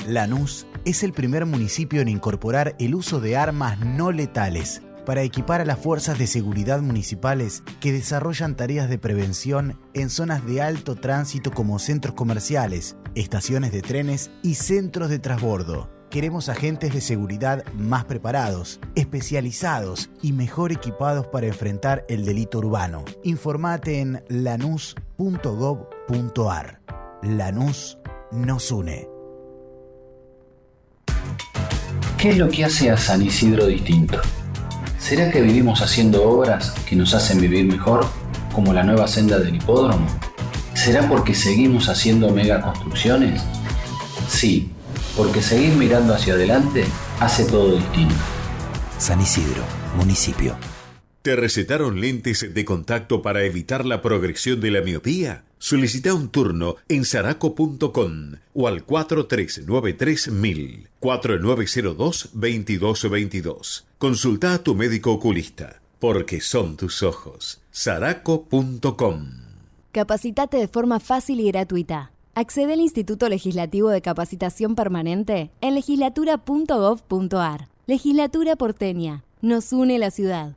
[0.07, 5.61] Lanús es el primer municipio en incorporar el uso de armas no letales para equipar
[5.61, 10.95] a las fuerzas de seguridad municipales que desarrollan tareas de prevención en zonas de alto
[10.95, 15.89] tránsito como centros comerciales, estaciones de trenes y centros de transbordo.
[16.09, 23.05] Queremos agentes de seguridad más preparados, especializados y mejor equipados para enfrentar el delito urbano.
[23.23, 24.99] Informate en lanús.gov.ar.
[27.21, 27.99] Lanús
[28.31, 29.07] nos une.
[32.17, 34.19] ¿Qué es lo que hace a San Isidro distinto?
[34.99, 38.05] ¿Será que vivimos haciendo obras que nos hacen vivir mejor,
[38.53, 40.05] como la nueva senda del hipódromo?
[40.75, 43.41] ¿Será porque seguimos haciendo megaconstrucciones?
[44.27, 44.69] Sí,
[45.15, 46.85] porque seguir mirando hacia adelante
[47.19, 48.13] hace todo distinto.
[48.97, 49.63] San Isidro,
[49.97, 50.57] municipio.
[51.21, 55.43] ¿Te recetaron lentes de contacto para evitar la progresión de la miopía?
[55.59, 60.31] Solicita un turno en saraco.com o al 4393
[61.01, 63.83] 4902-2222.
[63.97, 67.59] Consulta a tu médico oculista, porque son tus ojos.
[67.71, 69.25] saraco.com
[69.91, 72.13] Capacitate de forma fácil y gratuita.
[72.35, 77.67] Accede al Instituto Legislativo de Capacitación Permanente en legislatura.gov.ar.
[77.85, 79.25] Legislatura porteña.
[79.41, 80.55] Nos une la ciudad.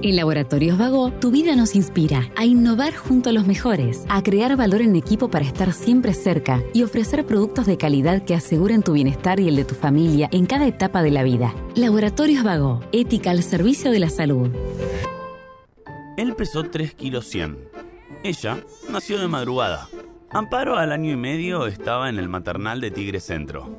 [0.00, 4.56] En Laboratorios Vago, tu vida nos inspira a innovar junto a los mejores, a crear
[4.56, 8.92] valor en equipo para estar siempre cerca y ofrecer productos de calidad que aseguren tu
[8.92, 11.52] bienestar y el de tu familia en cada etapa de la vida.
[11.74, 14.50] Laboratorios Vago, ética al servicio de la salud.
[16.16, 17.58] Él pesó 3 kilos 100.
[18.22, 18.58] Ella
[18.92, 19.88] nació de madrugada.
[20.30, 23.76] Amparo al año y medio estaba en el maternal de Tigre Centro.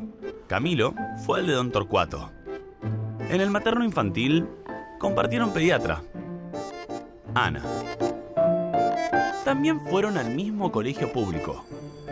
[0.47, 0.93] Camilo
[1.25, 2.29] fue el de Don Torcuato.
[3.29, 4.47] En el materno infantil
[4.99, 6.03] compartieron pediatra.
[7.33, 7.63] Ana.
[9.45, 11.65] También fueron al mismo colegio público,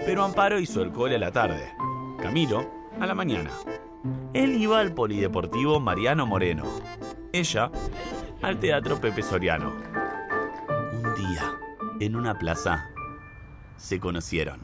[0.05, 1.71] pero Amparo hizo el cole a la tarde,
[2.19, 2.65] Camilo
[2.99, 3.51] a la mañana.
[4.33, 6.63] Él iba al polideportivo Mariano Moreno,
[7.31, 7.69] ella
[8.41, 9.73] al teatro Pepe Soriano.
[10.93, 11.59] Un día,
[11.99, 12.89] en una plaza,
[13.75, 14.59] se conocieron.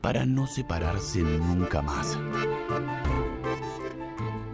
[0.00, 2.18] Para no separarse nunca más.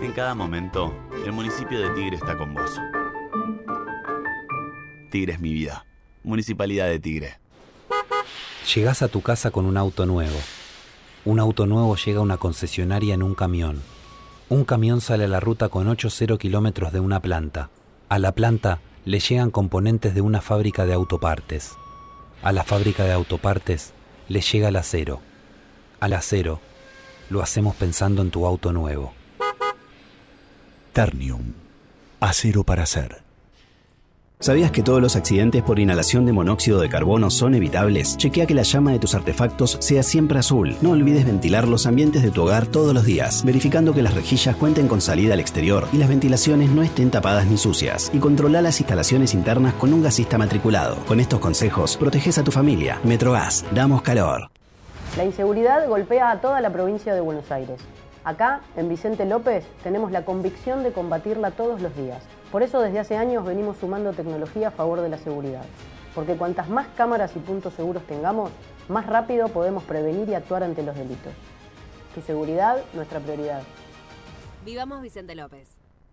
[0.05, 0.95] En cada momento,
[1.25, 2.79] el municipio de Tigre está con vos.
[5.11, 5.87] Tigre es mi vida.
[6.23, 7.39] Municipalidad de Tigre.
[8.75, 10.37] Llegás a tu casa con un auto nuevo.
[11.25, 13.81] Un auto nuevo llega a una concesionaria en un camión.
[14.51, 17.71] Un camión sale a la ruta con 8-0 kilómetros de una planta.
[18.11, 21.73] A la planta le llegan componentes de una fábrica de autopartes.
[22.43, 23.95] A la fábrica de autopartes
[24.29, 25.23] le llega el acero.
[25.99, 26.61] Al acero
[27.31, 29.15] lo hacemos pensando en tu auto nuevo.
[30.95, 31.55] Ternium.
[32.21, 33.25] Acero para hacer.
[34.39, 38.17] ¿Sabías que todos los accidentes por inhalación de monóxido de carbono son evitables?
[38.17, 40.77] Chequea que la llama de tus artefactos sea siempre azul.
[40.83, 44.55] No olvides ventilar los ambientes de tu hogar todos los días, verificando que las rejillas
[44.55, 48.13] cuenten con salida al exterior y las ventilaciones no estén tapadas ni sucias.
[48.15, 50.95] Y controla las instalaciones internas con un gasista matriculado.
[51.07, 53.01] Con estos consejos, proteges a tu familia.
[53.03, 54.49] Metrogas, damos calor.
[55.17, 57.81] La inseguridad golpea a toda la provincia de Buenos Aires.
[58.25, 62.23] Acá, en Vicente López, tenemos la convicción de combatirla todos los días.
[62.51, 65.65] Por eso desde hace años venimos sumando tecnología a favor de la seguridad.
[66.15, 68.51] Porque cuantas más cámaras y puntos seguros tengamos,
[68.89, 71.35] más rápido podemos prevenir y actuar ante los delitos.
[72.15, 73.63] Tu seguridad, nuestra prioridad.
[74.65, 75.84] Vivamos Vicente López.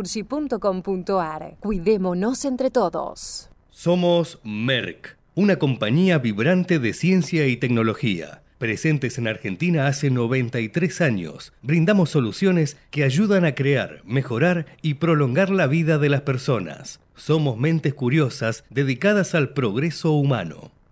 [0.00, 1.56] naturgy.com.ar.
[1.60, 3.50] Cuidémonos entre todos.
[3.70, 8.42] Somos Merck, una compañía vibrante de ciencia y tecnología.
[8.58, 15.48] Presentes en Argentina hace 93 años, brindamos soluciones que ayudan a crear, mejorar y prolongar
[15.48, 17.00] la vida de las personas.
[17.14, 20.72] Somos mentes curiosas dedicadas al progreso humano.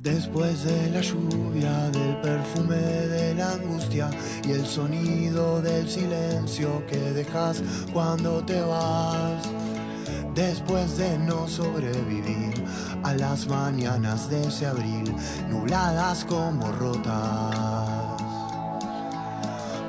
[0.00, 4.08] Después de la lluvia, del perfume de la angustia
[4.44, 7.60] y el sonido del silencio que dejas
[7.92, 9.42] cuando te vas.
[10.36, 12.64] Después de no sobrevivir
[13.02, 15.12] a las mañanas de ese abril,
[15.50, 18.22] nubladas como rotas.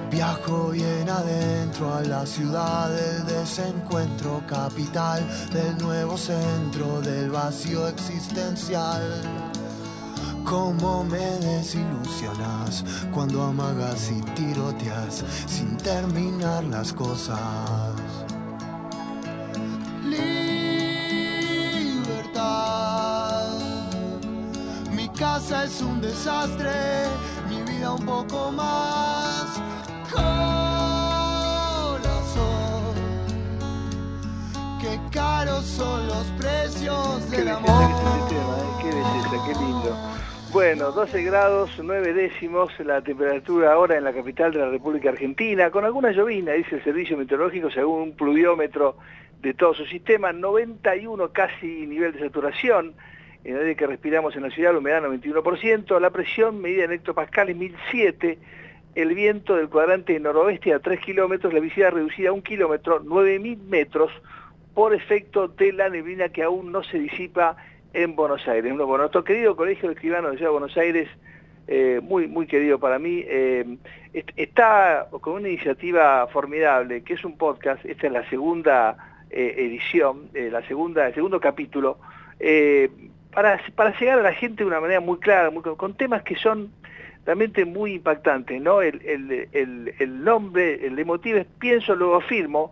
[0.09, 5.23] Viajo bien adentro a la ciudad del desencuentro, capital
[5.53, 9.58] del nuevo centro del vacío existencial.
[10.45, 17.93] Cómo me desilusionas cuando amagas y tiroteas sin terminar las cosas.
[20.05, 20.39] Libertad.
[24.91, 26.71] Mi casa es un desastre,
[27.47, 29.45] mi vida un poco más.
[30.11, 30.39] Corazón.
[34.81, 37.91] Qué caros son los precios del amor.
[38.81, 39.95] Qué belleza, qué lindo.
[40.51, 45.69] Bueno, 12 grados, 9 décimos la temperatura ahora en la capital de la República Argentina,
[45.69, 48.97] con alguna llovina, dice el servicio meteorológico, según un pluviómetro
[49.41, 52.95] de todo su sistema, 91 casi nivel de saturación,
[53.43, 56.93] en el aire que respiramos en la ciudad, la humedad 91%, la presión medida en
[56.93, 58.39] hectopascales 1007,
[58.95, 63.59] el viento del cuadrante noroeste a 3 kilómetros, la visibilidad reducida a 1 kilómetro, 9.000
[63.65, 64.11] metros,
[64.73, 67.55] por efecto de la neblina que aún no se disipa
[67.93, 68.71] en Buenos Aires.
[68.73, 71.09] Bueno, nuestro querido Colegio de Escribanos de Ciudad de Buenos Aires,
[71.67, 73.77] eh, muy, muy querido para mí, eh,
[74.35, 80.29] está con una iniciativa formidable, que es un podcast, esta es la segunda eh, edición,
[80.33, 81.99] la segunda, el segundo capítulo,
[83.31, 86.71] para, para llegar a la gente de una manera muy clara, con temas que son
[87.25, 88.81] realmente muy impactantes, ¿no?
[88.81, 92.71] El, el, el, nombre, el emotivo es Pienso, luego afirmo,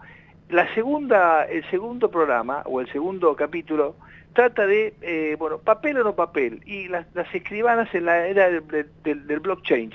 [0.49, 3.95] la segunda, el segundo programa, o el segundo capítulo,
[4.37, 9.39] trata de, eh, bueno, papel o no papel, y las, escribanas en la era del,
[9.39, 9.91] blockchain,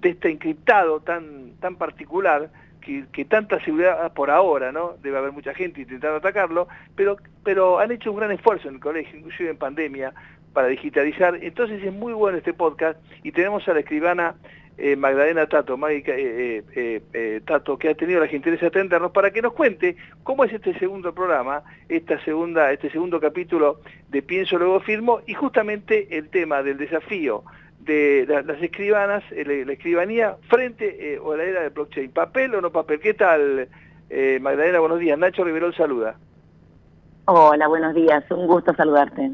[0.00, 2.48] de este encriptado tan, tan particular,
[2.80, 4.94] que, tanta seguridad por ahora, ¿no?
[5.02, 8.80] Debe haber mucha gente intentando atacarlo, pero, pero han hecho un gran esfuerzo en el
[8.80, 10.14] colegio, inclusive en pandemia,
[10.54, 11.38] para digitalizar.
[11.42, 14.36] Entonces es muy bueno este podcast y tenemos a la escribana
[14.78, 19.42] eh, Magdalena Tato, eh, eh, Tato, que ha tenido la gentileza de atendernos para que
[19.42, 24.80] nos cuente cómo es este segundo programa, esta segunda, este segundo capítulo de Pienso Luego
[24.80, 27.44] Firmo y justamente el tema del desafío
[27.80, 32.10] de las escribanas, la escribanía frente o a la era del blockchain.
[32.12, 33.00] ¿Papel o no papel?
[33.00, 33.68] ¿Qué tal,
[34.40, 34.78] Magdalena?
[34.78, 35.18] Buenos días.
[35.18, 36.16] Nacho Riverol saluda.
[37.24, 38.24] Hola, buenos días.
[38.30, 39.32] Un gusto saludarte.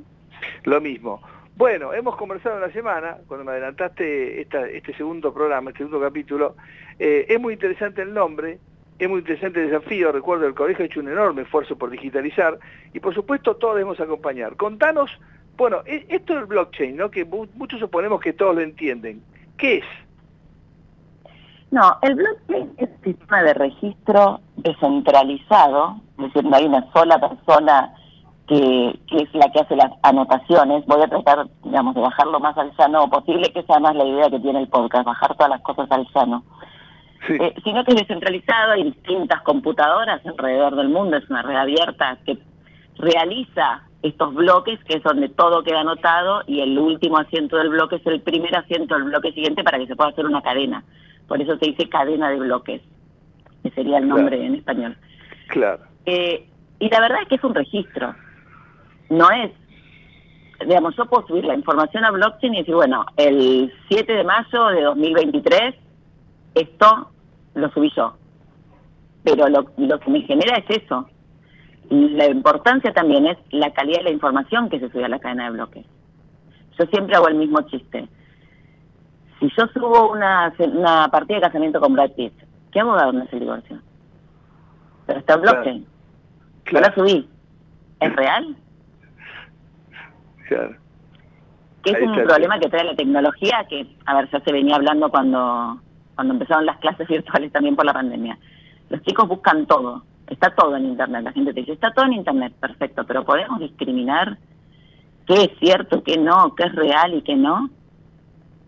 [0.64, 1.20] Lo mismo.
[1.58, 6.54] Bueno, hemos conversado en la semana, cuando me adelantaste este segundo programa, este segundo capítulo,
[7.00, 8.60] eh, es muy interesante el nombre,
[8.96, 12.60] es muy interesante el desafío, recuerdo, el colegio ha hecho un enorme esfuerzo por digitalizar
[12.94, 14.54] y por supuesto todos debemos acompañar.
[14.54, 15.10] Contanos,
[15.56, 17.10] bueno, e, esto del blockchain, ¿no?
[17.10, 19.20] que muchos suponemos que todos lo entienden.
[19.56, 19.84] ¿Qué es?
[21.72, 27.18] No, el blockchain es un sistema de registro descentralizado, es decir, no hay una sola
[27.18, 27.92] persona
[28.48, 30.84] que, es la que hace las anotaciones.
[30.86, 34.04] Voy a tratar, digamos, de bajar lo más al llano posible, que es además la
[34.04, 36.42] idea que tiene el podcast, bajar todas las cosas al llano.
[37.28, 42.16] Eh, sino que es descentralizado, hay distintas computadoras alrededor del mundo, es una red abierta
[42.24, 42.38] que
[42.96, 47.96] realiza estos bloques, que es donde todo queda anotado, y el último asiento del bloque
[47.96, 50.84] es el primer asiento del bloque siguiente para que se pueda hacer una cadena.
[51.26, 52.80] Por eso se dice cadena de bloques,
[53.62, 54.96] que sería el nombre en español.
[55.48, 55.82] Claro.
[56.06, 56.48] Eh,
[56.78, 58.14] y la verdad es que es un registro,
[59.10, 59.50] no es
[60.66, 64.66] digamos, yo puedo subir la información a blockchain y decir, bueno, el 7 de mayo
[64.66, 65.74] de 2023,
[66.54, 67.10] esto
[67.54, 68.14] lo subí yo.
[69.22, 71.08] Pero lo, lo que me genera es eso.
[71.90, 75.44] La importancia también es la calidad de la información que se sube a la cadena
[75.44, 75.86] de bloques.
[76.78, 78.08] Yo siempre hago el mismo chiste.
[79.38, 82.32] Si yo subo una, una partida de casamiento con Brad Pitt,
[82.72, 83.78] ¿qué abogado no es el divorcio?
[85.06, 85.86] Pero está en blockchain.
[86.72, 87.28] Yo la subí.
[88.00, 88.56] ¿Es real?
[90.48, 90.74] Claro.
[91.82, 94.76] Que es Ahí un problema que trae la tecnología, que, a ver, ya se venía
[94.76, 95.80] hablando cuando,
[96.14, 98.38] cuando empezaron las clases virtuales también por la pandemia.
[98.88, 101.22] Los chicos buscan todo, está todo en Internet.
[101.22, 104.38] La gente te dice, está todo en Internet, perfecto, pero podemos discriminar
[105.26, 107.68] qué es cierto, qué no, qué es real y qué no.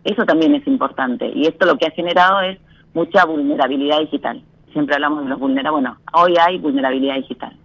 [0.05, 1.31] Eso también es importante.
[1.35, 2.59] Y esto lo que ha generado es
[2.95, 4.43] mucha vulnerabilidad digital.
[4.73, 5.73] Siempre hablamos de los vulnerables.
[5.83, 7.57] Bueno, hoy hay vulnerabilidad digital.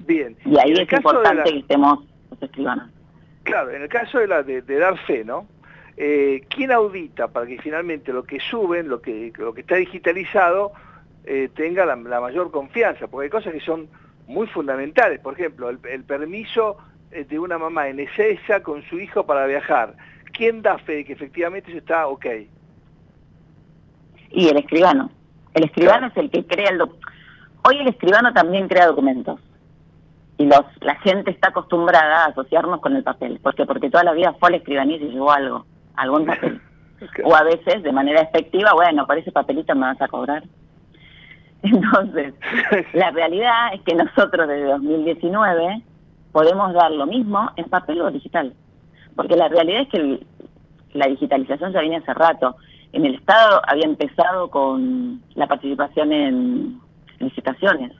[0.00, 0.36] Bien.
[0.44, 2.00] Y ahí es importante la- que estemos
[2.34, 2.90] los escribanos.
[3.42, 5.46] Claro, en el caso de, la, de, de dar fe, ¿no?
[5.96, 10.72] Eh, ¿Quién audita para que finalmente lo que suben, lo que, lo que está digitalizado,
[11.24, 13.06] eh, tenga la, la mayor confianza?
[13.06, 13.88] Porque hay cosas que son
[14.26, 15.20] muy fundamentales.
[15.20, 16.78] Por ejemplo, el, el permiso
[17.12, 19.94] eh, de una mamá en Ezeiza con su hijo para viajar.
[20.32, 22.26] ¿Quién da fe de que efectivamente eso está ok?
[24.30, 25.10] Y el escribano.
[25.52, 29.40] El escribano es el que crea el Hoy el escribano también crea documentos.
[30.36, 33.38] Y los, la gente está acostumbrada a asociarnos con el papel.
[33.40, 33.66] ¿Por qué?
[33.66, 35.64] Porque toda la vida fue a la escribanía y se llevó algo,
[35.96, 36.60] algún papel.
[37.24, 40.42] O a veces, de manera efectiva, bueno, por ese papelito me vas a cobrar.
[41.62, 42.34] Entonces,
[42.94, 45.82] la realidad es que nosotros desde 2019
[46.32, 48.52] podemos dar lo mismo en papel o digital.
[49.14, 50.26] Porque la realidad es que el-
[50.94, 52.56] la digitalización ya viene hace rato.
[52.92, 56.80] En el Estado había empezado con la participación en
[57.18, 57.92] licitaciones,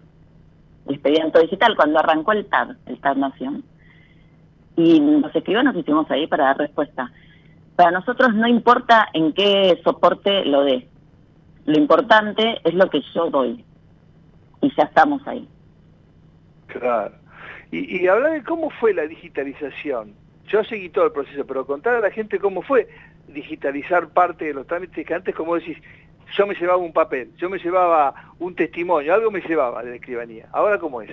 [0.88, 3.64] expediente digital, cuando arrancó el TAD, el TAD Nación.
[4.76, 7.10] Y los escribanos hicimos ahí para dar respuesta.
[7.76, 10.88] Para nosotros no importa en qué soporte lo dé.
[11.66, 13.64] Lo importante es lo que yo doy.
[14.60, 15.48] Y ya estamos ahí.
[16.66, 17.14] Claro.
[17.70, 20.14] Y, y hablar de cómo fue la digitalización.
[20.48, 22.88] Yo seguí todo el proceso, pero contar a la gente cómo fue
[23.28, 25.78] digitalizar parte de los trámites que antes, como decís,
[26.36, 29.96] yo me llevaba un papel, yo me llevaba un testimonio, algo me llevaba de la
[29.96, 30.48] escribanía.
[30.52, 31.10] Ahora, ¿cómo es?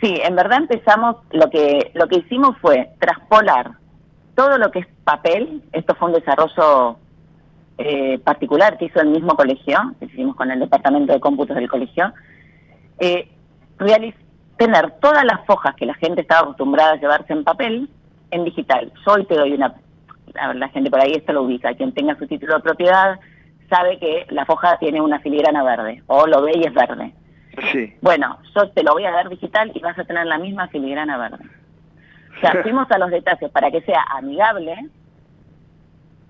[0.00, 3.72] Sí, en verdad empezamos, lo que, lo que hicimos fue traspolar
[4.34, 6.98] todo lo que es papel, esto fue un desarrollo
[7.78, 11.68] eh, particular que hizo el mismo colegio, que hicimos con el departamento de cómputos del
[11.68, 12.12] colegio,
[12.98, 13.30] eh,
[14.56, 17.88] tener todas las hojas que la gente estaba acostumbrada a llevarse en papel
[18.30, 18.92] en digital.
[19.06, 19.74] Yo hoy te doy una,
[20.38, 23.18] a ver, la gente por ahí esto lo ubica, quien tenga su título de propiedad
[23.68, 27.12] sabe que la foja tiene una filigrana verde, o lo ve y es verde.
[27.72, 27.94] Sí.
[28.02, 31.16] Bueno, yo te lo voy a dar digital y vas a tener la misma filigrana
[31.16, 31.44] verde.
[32.36, 34.74] O sea, fuimos a los detalles para que sea amigable.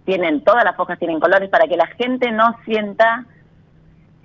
[0.04, 3.24] Tienen, todas las hojas tienen colores para que la gente no sienta,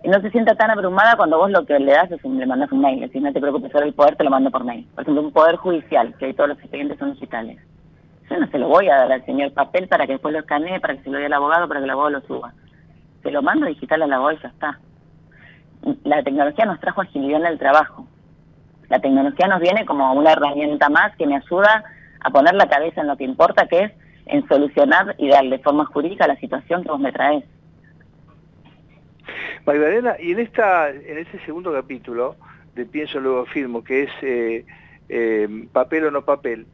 [0.03, 2.71] no se sienta tan abrumada cuando vos lo que le das es un, le mandas
[2.71, 3.09] un mail.
[3.11, 4.87] Si no te preocupes, ahora el poder te lo mando por mail.
[4.93, 7.59] Por ejemplo, un poder judicial, que hoy todos los expedientes son digitales.
[8.29, 10.79] Yo no se lo voy a dar al señor papel para que después lo escanee,
[10.79, 12.53] para que se lo dé al abogado, para que el abogado lo suba.
[13.23, 14.79] Se lo mando digital al abogado y ya está
[16.03, 18.07] la tecnología nos trajo agilidad en el trabajo.
[18.89, 21.83] La tecnología nos viene como una herramienta más que me ayuda
[22.19, 23.91] a poner la cabeza en lo que importa, que es
[24.25, 27.43] en solucionar y darle forma jurídica a la situación que vos me traes.
[29.65, 32.35] Magdalena, y en esta, en este segundo capítulo
[32.75, 34.65] de Pienso Luego Firmo, que es eh,
[35.09, 36.67] eh, papel o no papel,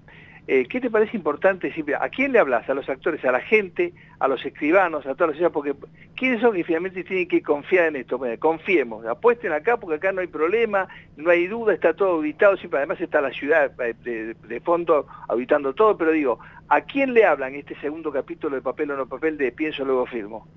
[0.49, 1.73] eh, ¿qué te parece importante?
[1.99, 2.69] ¿A quién le hablas?
[2.69, 3.23] ¿A los actores?
[3.25, 3.93] ¿A la gente?
[4.17, 5.05] ¿A los escribanos?
[5.05, 5.53] ¿A todas las ciudades?
[5.53, 5.75] Porque
[6.15, 8.17] ¿quiénes son que finalmente tienen que confiar en esto?
[8.17, 10.87] Bueno, confiemos, apuesten acá porque acá no hay problema,
[11.17, 15.05] no hay duda, está todo auditado, siempre además está la ciudad eh, de, de fondo
[15.27, 19.05] auditando todo, pero digo, ¿a quién le hablan este segundo capítulo de papel o no
[19.05, 20.47] papel de Pienso Luego Firmo?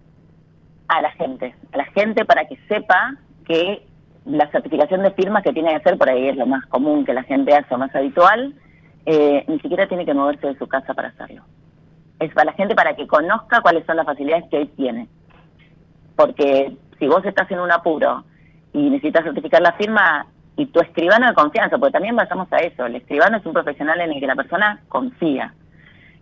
[0.86, 3.82] A la gente, a la gente para que sepa que
[4.24, 7.12] la certificación de firmas que tiene que hacer, por ahí es lo más común que
[7.12, 8.54] la gente hace, o más habitual,
[9.06, 11.42] eh, ni siquiera tiene que moverse de su casa para hacerlo.
[12.18, 15.08] Es para la gente para que conozca cuáles son las facilidades que hoy tiene.
[16.16, 18.24] Porque si vos estás en un apuro
[18.72, 20.26] y necesitas certificar la firma,
[20.60, 23.98] y tu escribano de confianza, porque también pasamos a eso, el escribano es un profesional
[24.00, 25.54] en el que la persona confía.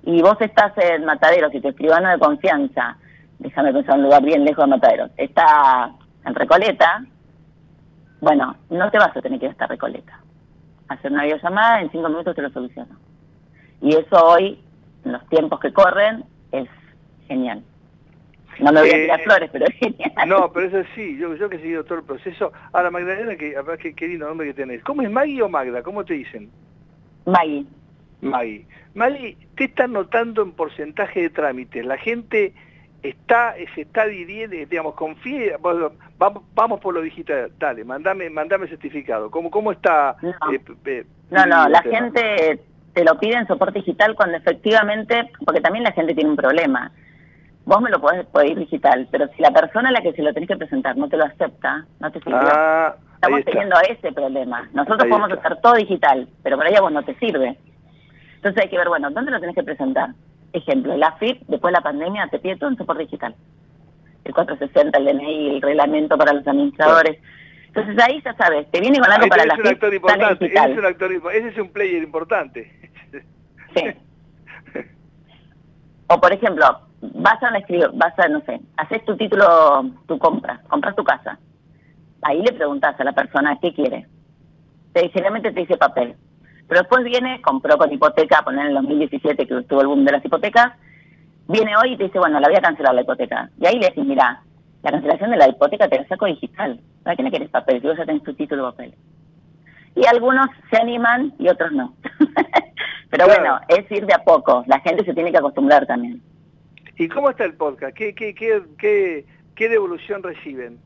[0.04, 2.96] Y vos estás en Mataderos y tu escribano de confianza,
[3.40, 5.90] déjame pensar un lugar bien lejos de Mataderos, está
[6.24, 7.04] en Recoleta,
[8.20, 10.20] bueno, no te vas a tener que ir hasta Recoleta.
[10.88, 12.96] Hacer una videollamada, en cinco minutos te lo soluciono.
[13.80, 14.58] Y eso hoy,
[15.04, 16.68] en los tiempos que corren, es
[17.26, 17.62] genial.
[18.58, 20.12] No me voy a Eh, tirar flores, pero es genial.
[20.26, 22.52] No, pero eso sí, yo, yo que he seguido todo el proceso.
[22.72, 24.82] Ahora, Magdalena, que, además, qué, lindo nombre que tenés.
[24.82, 25.82] ¿Cómo es Maggie o Magda?
[25.82, 26.50] ¿Cómo te dicen?
[27.24, 27.66] Maggie.
[28.20, 28.66] Maggie.
[28.94, 31.86] Maggie, ¿qué están notando en porcentaje de trámites?
[31.86, 32.52] La gente
[33.02, 35.92] está, se está dividiendo, digamos, confía, vamos,
[36.54, 39.30] vamos por lo digital, dale, mandame, mandame certificado.
[39.30, 40.16] ¿Cómo, cómo está?
[40.22, 42.60] No, eh, eh, no, no, la gente
[42.92, 46.90] te lo pide en soporte digital cuando efectivamente, porque también la gente tiene un problema.
[47.64, 50.32] Vos me lo podés pedir digital, pero si la persona a la que se lo
[50.32, 52.38] tenés que presentar no te lo acepta, no te sirve.
[52.40, 54.68] Ah, Estamos teniendo ese problema.
[54.72, 57.58] Nosotros podemos hacer todo digital, pero para ella vos no te sirve.
[58.36, 60.10] Entonces hay que ver, bueno, ¿dónde lo tenés que presentar?
[60.52, 63.34] Ejemplo, la FIP, después de la pandemia, te pide todo en soporte digital.
[64.24, 67.18] El 460, el DNI, el reglamento para los administradores.
[67.66, 71.12] Entonces ahí ya sabes, te viene con algo para la FIP, ese es un actor,
[71.12, 72.72] ese es un player importante.
[73.74, 73.82] Sí.
[76.08, 76.64] o por ejemplo,
[77.00, 81.38] vas a escribir, vas a, no sé, haces tu título, tu compra, compras tu casa.
[82.22, 84.06] Ahí le preguntas a la persona qué quiere.
[84.92, 86.16] Te, generalmente te dice papel.
[86.68, 90.12] Pero después viene, compró con hipoteca, poner en el 2017 que estuvo el boom de
[90.12, 90.74] las hipotecas,
[91.48, 93.50] viene hoy y te dice, bueno, la voy a cancelar la hipoteca.
[93.58, 94.42] Y ahí le decís, mira,
[94.82, 96.78] la cancelación de la hipoteca te la saco digital.
[97.02, 97.80] ¿Para qué no quieres papel?
[97.80, 98.94] Si vos ya tenés tu título de papel.
[99.96, 101.94] Y algunos se animan y otros no.
[103.10, 104.62] Pero bueno, es ir de a poco.
[104.66, 106.20] La gente se tiene que acostumbrar también.
[106.98, 107.96] ¿Y cómo está el podcast?
[107.96, 109.24] ¿Qué, qué, qué, qué,
[109.54, 110.78] qué devolución reciben?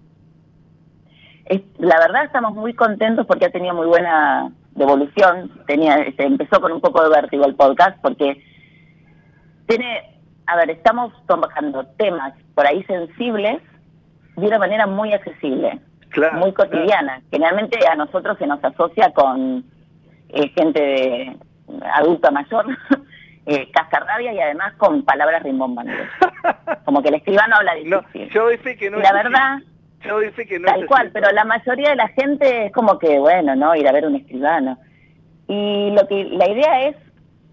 [1.79, 5.51] la verdad estamos muy contentos porque ha tenido muy buena devolución.
[5.66, 8.43] Tenía, se este, empezó con un poco de vértigo el podcast porque
[9.66, 13.62] tiene, a ver, estamos trabajando temas por ahí sensibles
[14.36, 15.81] de una manera muy accesible,
[16.35, 17.23] muy cotidiana.
[17.31, 19.65] Generalmente a nosotros se nos asocia con
[20.31, 21.36] eh, gente de,
[21.94, 22.66] adulta mayor,
[23.47, 26.09] eh, cascarrabia y además con palabras rimbombantes.
[26.85, 28.31] Como que el escribano habla difícil.
[28.31, 29.59] yo dice que no la verdad,
[30.05, 33.19] yo dice que no tal cual, pero la mayoría de la gente es como que,
[33.19, 33.74] bueno, ¿no?
[33.74, 34.79] Ir a ver un escribano.
[35.49, 36.97] Y lo que la idea es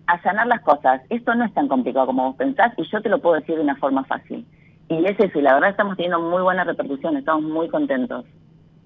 [0.07, 1.01] allanar las cosas.
[1.09, 3.61] Esto no es tan complicado como vos pensás y yo te lo puedo decir de
[3.61, 4.45] una forma fácil.
[4.89, 8.25] Y es eso, y la verdad estamos teniendo muy buena repercusión, estamos muy contentos.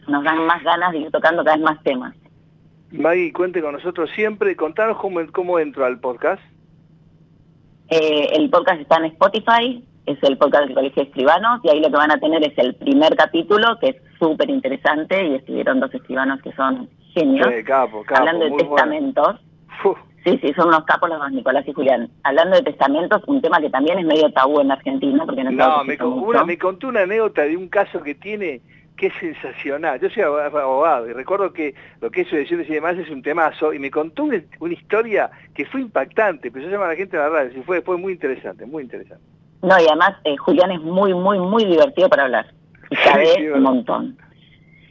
[0.07, 2.13] Nos dan más ganas de ir tocando cada vez más temas.
[2.91, 4.55] Maggie, cuente con nosotros siempre.
[4.55, 6.41] Contanos cómo, cómo entro al podcast.
[7.89, 11.79] Eh, el podcast está en Spotify, es el podcast del Colegio de Escribanos, y ahí
[11.79, 15.79] lo que van a tener es el primer capítulo, que es súper interesante, y escribieron
[15.79, 17.47] dos escribanos que son genios,
[18.13, 19.39] hablando de testamentos.
[20.25, 22.09] Sí, sí, son unos capos los dos, Nicolás y Julián.
[22.23, 25.83] Hablando de testamentos, un tema que también es medio tabú en Argentina, porque no, no
[25.83, 28.61] me, una, me contó una anécdota de un caso que tiene
[28.95, 29.99] qué sensacional.
[29.99, 33.73] Yo soy abogado y recuerdo que lo que es sucesiones y demás es un temazo
[33.73, 37.21] y me contó una, historia que fue impactante, pero yo llamar a la gente a
[37.21, 39.25] la radio y fue, fue muy interesante, muy interesante.
[39.63, 42.45] No, y además eh, Julián es muy, muy, muy divertido para hablar
[42.89, 44.17] y sabe un montón.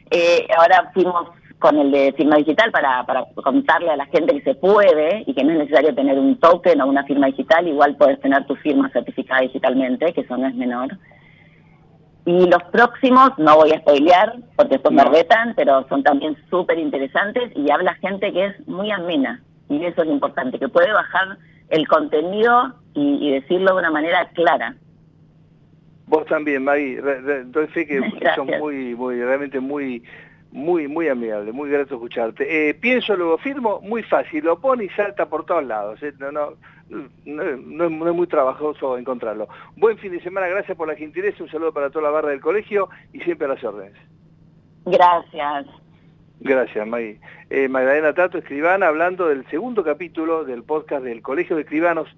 [0.09, 1.29] Eh, ahora fuimos
[1.59, 5.33] con el de firma digital para, para contarle a la gente que se puede y
[5.33, 8.55] que no es necesario tener un token o una firma digital, igual puedes tener tu
[8.57, 10.97] firma certificada digitalmente, que eso no es menor.
[12.25, 15.03] Y los próximos, no voy a spoilear porque son no.
[15.55, 19.41] pero son también súper interesantes y habla gente que es muy amena.
[19.69, 21.37] Y eso es importante, que puede bajar
[21.73, 24.75] el contenido y, decirlo de una manera clara.
[26.05, 27.01] Vos también, Maggie.
[27.45, 27.99] Doy fe que
[28.35, 30.03] son muy, muy, realmente muy,
[30.51, 32.69] muy, muy amigable, muy grato escucharte.
[32.69, 36.01] Eh, pienso, luego firmo, muy fácil, lo pone y salta por todos lados.
[36.03, 36.13] ¿eh?
[36.19, 36.53] No, no,
[37.25, 39.47] no, es muy trabajoso encontrarlo.
[39.75, 42.41] Buen fin de semana, gracias por la gentileza, un saludo para toda la barra del
[42.41, 43.97] colegio y siempre a las órdenes.
[44.85, 45.65] Gracias.
[46.39, 46.87] Gracias.
[47.49, 52.09] Eh, Magdalena Tato, escribana, hablando del segundo capítulo del podcast del Colegio de Escribanos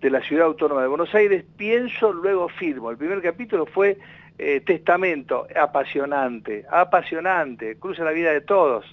[0.00, 1.44] de la Ciudad Autónoma de Buenos Aires.
[1.56, 2.90] Pienso, luego firmo.
[2.90, 3.98] El primer capítulo fue
[4.38, 8.84] eh, Testamento, apasionante, apasionante, cruza la vida de todos,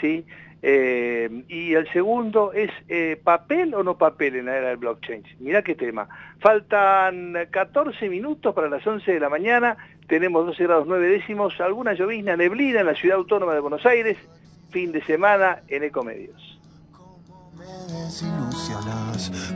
[0.00, 0.24] ¿sí?
[0.62, 2.70] Eh, y el segundo es
[3.24, 5.24] papel o no papel en la era del blockchain.
[5.38, 6.06] Mirá qué tema.
[6.38, 9.76] Faltan 14 minutos para las 11 de la mañana,
[10.10, 14.18] tenemos 12 grados 9 décimos, alguna llovizna, neblina en la ciudad autónoma de Buenos Aires,
[14.70, 16.58] fin de semana en Ecomedios.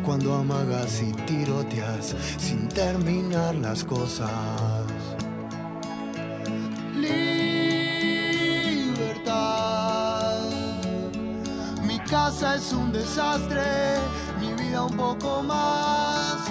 [0.05, 4.31] cuando amagas y tiroteas sin terminar las cosas.
[12.11, 13.61] casa es un desastre,
[14.39, 16.45] mi vida un poco más.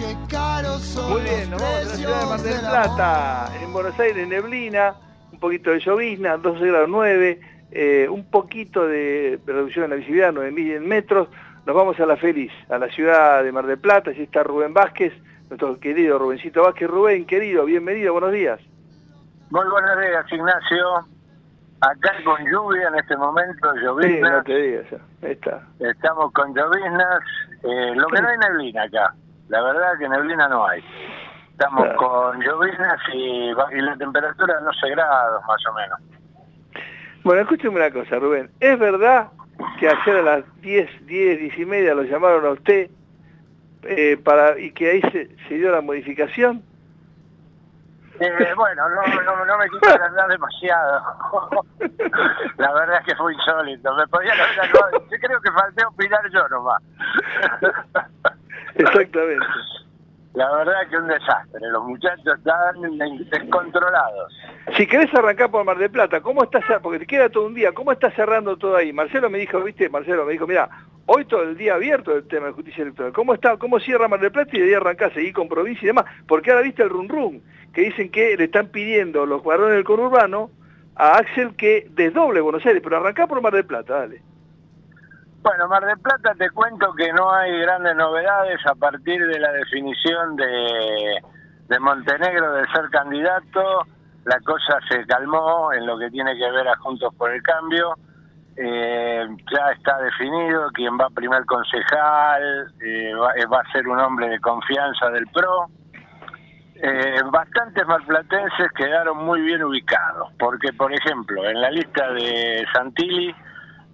[0.00, 3.72] Qué caro son Muy bien, nos vamos a la ciudad de Mar del Plata, en
[3.72, 4.94] Buenos Aires neblina,
[5.32, 7.40] un poquito de llovizna, 12 grados 9,
[7.72, 11.28] eh, un poquito de reducción en la visibilidad, 9.000 metros.
[11.66, 14.72] Nos vamos a la feliz, a la ciudad de Mar del Plata, allí está Rubén
[14.72, 15.12] Vázquez,
[15.50, 16.88] nuestro querido Rubencito Vázquez.
[16.88, 18.58] Rubén, querido, bienvenido, buenos días.
[19.50, 20.86] Muy buenos días, Ignacio.
[21.82, 24.32] Acá con lluvia en este momento, Sí, lloviznas.
[24.32, 24.86] no te digas.
[25.22, 25.66] está.
[25.78, 27.20] Estamos con lloviznas.
[27.62, 29.14] eh, lo que no hay neblina acá.
[29.50, 30.82] La verdad que neblina no hay.
[31.50, 31.98] Estamos Claro.
[31.98, 35.98] con lloviznas y, la temperatura 12 grados más o menos.
[37.24, 38.50] Bueno, escúcheme una cosa, Rubén.
[38.60, 39.28] ¿Es verdad
[39.78, 42.90] que ayer a las 10, 10, 10 y media lo llamaron a usted
[43.82, 46.62] eh, para y que ahí se, se dio la modificación?
[48.20, 49.64] Eh, bueno, no, no, no me
[50.04, 51.02] andar demasiado.
[52.58, 53.94] La verdad es que fue insólito.
[53.96, 54.70] Me podía haber
[55.10, 56.82] Yo creo que falté opinar yo nomás.
[58.74, 59.46] Exactamente.
[60.34, 61.60] La verdad que un desastre.
[61.72, 62.98] Los muchachos estaban
[63.30, 64.32] descontrolados.
[64.76, 67.54] Si querés arrancar por Mar del Plata, ¿cómo está cer- Porque te queda todo un
[67.54, 68.92] día, ¿cómo está cerrando todo ahí?
[68.92, 70.68] Marcelo me dijo, viste, Marcelo me dijo, mira,
[71.06, 73.12] hoy todo el día abierto el tema de justicia electoral.
[73.12, 75.88] ¿Cómo está, cómo cierra Mar del Plata y de ahí arrancás, seguir con provincia y
[75.88, 76.04] demás?
[76.28, 77.40] Porque ahora viste el rum rum,
[77.74, 80.50] que dicen que le están pidiendo los varones del conurbano
[80.94, 84.22] a Axel que desdoble Buenos Aires, pero arrancá por Mar del Plata, dale.
[85.42, 89.50] Bueno, Mar del Plata te cuento que no hay grandes novedades a partir de la
[89.52, 91.22] definición de,
[91.66, 93.86] de Montenegro de ser candidato.
[94.26, 97.94] La cosa se calmó en lo que tiene que ver a Juntos por el Cambio.
[98.54, 103.98] Eh, ya está definido quién va primer concejal, eh, va, eh, va a ser un
[103.98, 105.70] hombre de confianza del PRO.
[106.82, 113.34] Eh, bastantes marplatenses quedaron muy bien ubicados, porque por ejemplo, en la lista de Santilli,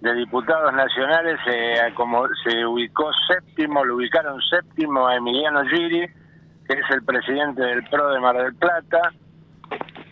[0.01, 6.07] de diputados nacionales, eh, como se ubicó séptimo, lo ubicaron séptimo a Emiliano Giri,
[6.67, 9.11] que es el presidente del PRO de Mar del Plata,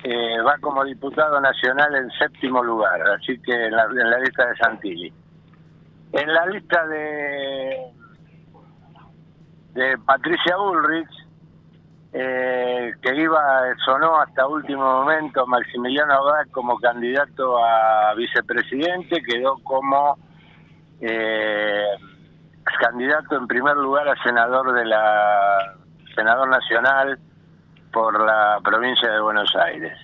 [0.03, 4.47] eh, va como diputado nacional en séptimo lugar, así que en la, en la lista
[4.47, 5.13] de Santilli.
[6.13, 7.91] En la lista de,
[9.73, 11.24] de Patricia Bullrich,
[12.17, 20.17] eh, que iba, sonó hasta último momento Maximiliano Abad como candidato a vicepresidente, quedó como
[21.01, 21.83] eh,
[22.79, 25.75] candidato en primer lugar a senador de la
[26.15, 27.19] senador nacional
[27.91, 29.97] por la provincia de Buenos Aires.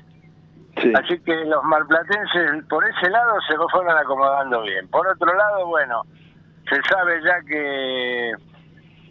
[0.96, 4.86] Así que los marplatenses por ese lado se lo fueron acomodando bien.
[4.90, 6.02] Por otro lado, bueno,
[6.70, 8.34] se sabe ya que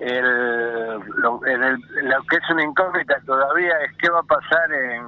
[0.01, 4.72] el, lo, en el- lo que es una incógnita todavía es qué va a pasar
[4.72, 5.05] en,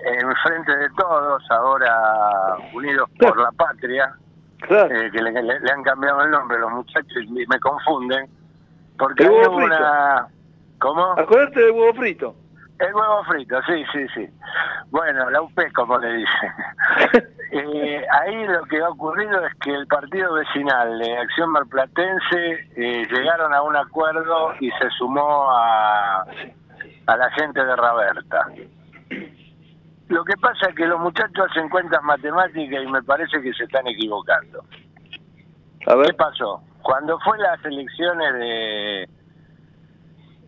[0.00, 4.12] en frente de todos, ahora Unidos por la Patria,
[4.68, 8.28] eh, que le, le- le han cambiado el nombre los muchachos y me confunden,
[8.98, 9.74] porque hay huevo frito.
[9.76, 10.28] una...
[10.78, 11.12] ¿Cómo?
[11.12, 12.36] Acordate del huevo frito.
[12.82, 14.28] El huevo frito, sí, sí, sí.
[14.90, 16.52] Bueno, la UP, como le dicen.
[17.54, 23.06] Eh, ahí lo que ha ocurrido es que el partido vecinal de Acción Marplatense eh,
[23.10, 28.46] llegaron a un acuerdo y se sumó a, a la gente de Raberta.
[30.08, 33.64] Lo que pasa es que los muchachos hacen cuentas matemáticas y me parece que se
[33.64, 34.64] están equivocando.
[35.80, 36.62] ¿Qué pasó?
[36.80, 39.08] Cuando fue las elecciones de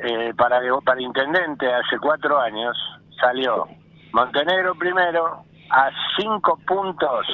[0.04, 2.76] eh, para para intendente hace cuatro años
[3.20, 3.66] salió
[4.12, 7.26] Montenegro primero a cinco puntos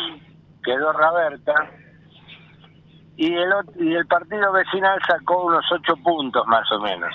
[0.62, 1.70] quedó Raberta
[3.16, 7.14] y el y el partido vecinal sacó unos ocho puntos más o menos.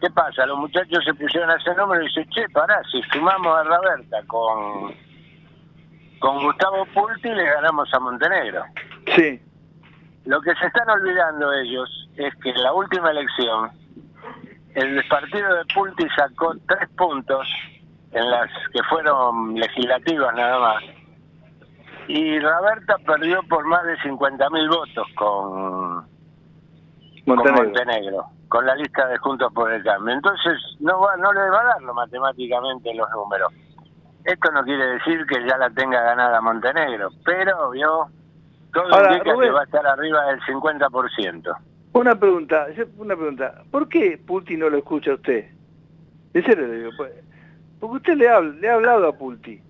[0.00, 0.44] ¿Qué pasa?
[0.46, 4.18] Los muchachos se pusieron a ese número y dicen, che, pará, si sumamos a Raberta
[4.26, 4.92] con,
[6.18, 8.64] con Gustavo Pulti le ganamos a Montenegro.
[9.14, 9.40] Sí.
[10.24, 13.70] Lo que se están olvidando ellos es que en la última elección
[14.74, 17.46] el partido de Pulti sacó tres puntos
[18.12, 20.82] en las que fueron legislativas nada más.
[22.08, 26.06] Y Roberta perdió por más de 50.000 votos con
[27.26, 27.54] Montenegro.
[27.54, 30.14] con Montenegro, con la lista de Juntos por el Cambio.
[30.14, 33.52] Entonces no va, no le va a darlo matemáticamente los números.
[34.24, 38.06] Esto no quiere decir que ya la tenga ganada Montenegro, pero vio
[38.72, 39.48] todo Ahora, indica Rubén.
[39.48, 41.56] que va a estar arriba del 50%.
[41.94, 42.66] Una pregunta,
[42.96, 43.62] una pregunta.
[43.70, 45.48] ¿Por qué Pulti no lo escucha a usted?
[46.34, 47.12] En serio digo, pues,
[47.78, 49.62] porque usted le ha, le ha hablado a Pulti.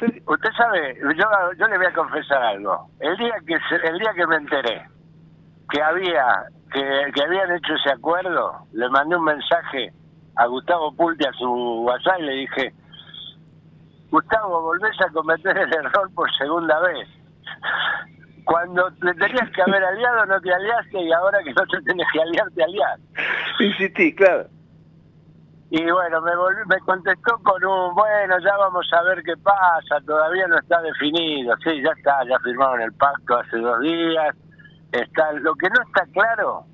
[0.00, 1.24] Usted sabe, yo,
[1.58, 2.90] yo le voy a confesar algo.
[2.98, 4.82] El día que el día que me enteré
[5.70, 6.24] que había
[6.72, 9.92] que, que habían hecho ese acuerdo, le mandé un mensaje
[10.34, 12.74] a Gustavo Pulti a su WhatsApp y le dije,
[14.10, 17.08] Gustavo, volvés a cometer el error por segunda vez.
[18.48, 22.06] Cuando te tenías que haber aliado no te aliaste y ahora que no te tenés
[22.10, 22.98] que aliar te aliás.
[23.60, 24.46] Insistí, claro.
[25.68, 26.32] Y bueno, me,
[26.66, 31.54] me contestó con un, bueno, ya vamos a ver qué pasa, todavía no está definido.
[31.62, 34.34] Sí, ya está, ya firmaron el pacto hace dos días.
[34.92, 36.64] Está, lo que no está claro,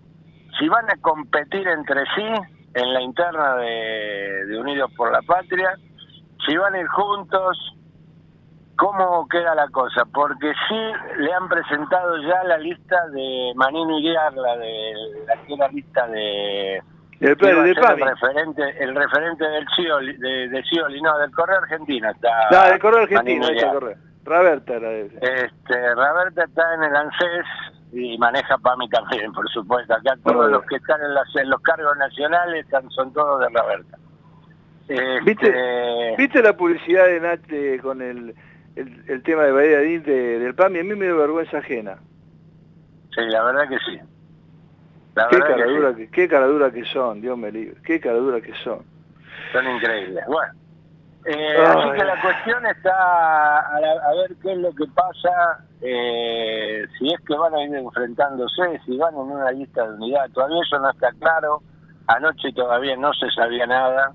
[0.57, 5.77] si van a competir entre sí en la interna de, de Unidos por la Patria,
[6.47, 7.59] si van a ir juntos,
[8.77, 10.05] ¿Cómo queda la cosa?
[10.13, 14.93] Porque sí le han presentado ya la lista de Manino Iriarla, de
[15.27, 16.83] la era lista de...
[17.21, 20.63] El, de referente, el referente del Cioli, de, de
[21.01, 22.11] no, del Correo Argentino.
[22.11, 23.97] Está Ah, del correo argentino, está correo.
[24.25, 25.17] Raberta era ese.
[25.23, 27.47] Este, Roberta está en el ANSES
[27.93, 29.95] y maneja PAMI también, por supuesto.
[29.95, 33.49] Acá todos los que están en, las- en los cargos nacionales están, son todos de
[33.59, 33.97] Roberta.
[34.89, 38.35] Este, ¿Viste, ¿Viste la publicidad de Nat eh, con el,
[38.77, 40.81] el, el tema de Bahía Dín de- del PAMI?
[40.81, 41.97] A mí me dio vergüenza ajena.
[43.15, 44.01] Sí, la verdad que sí.
[45.15, 45.97] La Qué que caradura sí.
[45.97, 47.77] que, qué caradura que son, Dios me libre.
[47.85, 48.81] Qué caradura que son.
[49.53, 50.25] Son increíbles.
[50.27, 50.53] Bueno,
[51.27, 55.65] eh, así que la cuestión está a, la- a ver qué es lo que pasa,
[55.81, 60.29] eh, si es que van a ir enfrentándose, si van en una lista de unidad.
[60.31, 61.63] Todavía eso no está claro.
[62.09, 64.13] Anoche todavía no se sabía nada.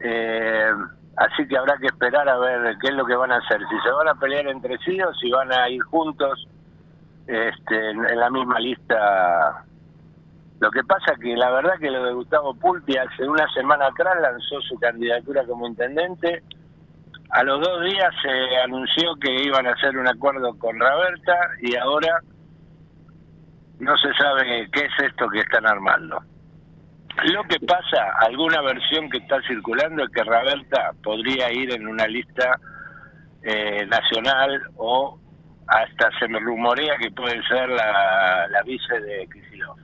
[0.00, 0.70] Eh,
[1.18, 3.60] así que habrá que esperar a ver qué es lo que van a hacer.
[3.68, 6.46] Si se van a pelear entre sí o si van a ir juntos
[7.26, 9.64] este, en, la misma lista
[10.60, 14.14] lo que pasa que la verdad que lo de Gustavo Pulpi hace una semana atrás
[14.20, 16.42] lanzó su candidatura como intendente.
[17.30, 21.76] A los dos días se anunció que iban a hacer un acuerdo con Raberta y
[21.76, 22.22] ahora
[23.78, 26.20] no se sabe qué es esto que están armando.
[27.24, 32.06] Lo que pasa, alguna versión que está circulando es que Raberta podría ir en una
[32.06, 32.58] lista
[33.42, 35.18] eh, nacional o
[35.66, 39.78] hasta se me rumorea que puede ser la, la vice de Kicillof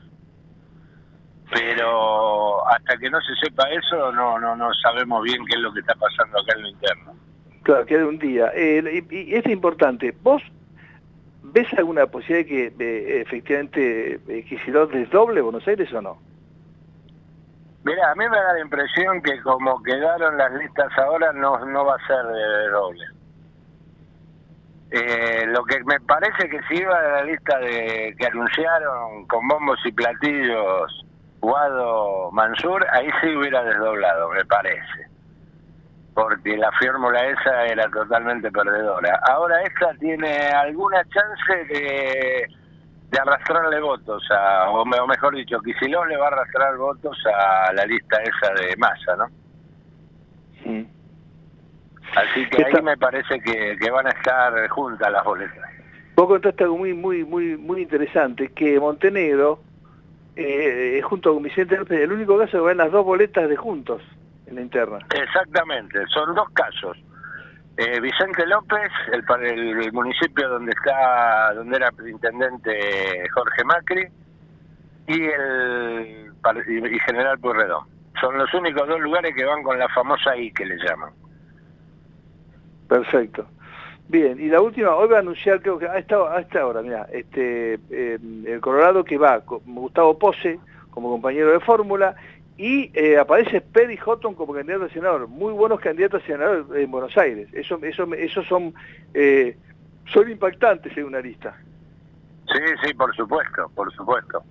[1.54, 5.72] pero hasta que no se sepa eso no no no sabemos bien qué es lo
[5.72, 7.14] que está pasando acá en lo interno.
[7.62, 8.52] Claro, queda un día.
[8.54, 10.14] Eh, y, es importante.
[10.22, 10.42] ¿Vos
[11.42, 16.18] ves alguna posibilidad de que eh, efectivamente eh, Kicillof desdoble Buenos Aires o no?
[17.84, 21.84] Mira, a mí me da la impresión que como quedaron las listas ahora no no
[21.84, 23.04] va a ser de doble.
[24.90, 29.46] Eh, lo que me parece que si iba de la lista de que anunciaron con
[29.48, 31.04] bombos y platillos
[31.40, 35.08] Guado Mansur, ahí sí hubiera desdoblado, me parece.
[36.14, 39.20] Porque la fórmula esa era totalmente perdedora.
[39.28, 42.48] Ahora esta tiene alguna chance de,
[43.14, 47.16] de arrastrarle votos, a, o, me- o mejor dicho, Kicillof le va a arrastrar votos
[47.26, 49.26] a la lista esa de masa, ¿no?
[52.16, 55.70] Así que ahí me parece que, que van a estar juntas las boletas.
[56.16, 59.60] Vos contaste algo muy, muy, muy, muy interesante, que Montenegro,
[60.36, 64.02] eh, junto con Vicente López, el único caso que van las dos boletas de juntos
[64.46, 64.98] en la interna.
[65.14, 66.96] Exactamente, son dos casos.
[67.76, 69.24] Eh, Vicente López, el,
[69.82, 74.08] el, municipio donde está, donde era intendente Jorge Macri,
[75.08, 76.32] y el
[76.66, 77.84] y General Pueyrredón.
[78.20, 81.12] Son los únicos dos lugares que van con la famosa I que le llaman.
[82.88, 83.46] Perfecto.
[84.08, 86.82] Bien, y la última, hoy va a anunciar, creo que a esta, a esta hora,
[86.82, 90.60] mira, este, eh, el Colorado que va con Gustavo Pose
[90.90, 92.14] como compañero de fórmula
[92.56, 95.26] y eh, aparece Perry Houghton como candidato a senador.
[95.28, 97.48] Muy buenos candidatos a senador en Buenos Aires.
[97.52, 98.72] Eso, eso, esos son,
[99.12, 99.56] eh,
[100.12, 101.56] son impactantes en una lista.
[102.52, 104.42] Sí, sí, por supuesto, por supuesto.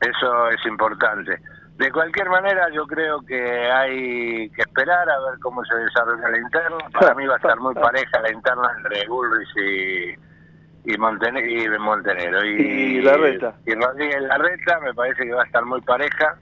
[0.00, 1.38] Eso es importante.
[1.76, 6.38] De cualquier manera, yo creo que hay que esperar a ver cómo se desarrolla la
[6.38, 6.78] interna.
[6.92, 11.68] Para mí va a estar muy pareja la interna entre Bullrich y, y, Montene- y
[11.78, 12.44] Montenegro.
[12.44, 12.50] Y,
[12.98, 13.56] Y Larreta.
[13.66, 16.36] Y Rodríguez Larreta me parece que va a estar muy pareja.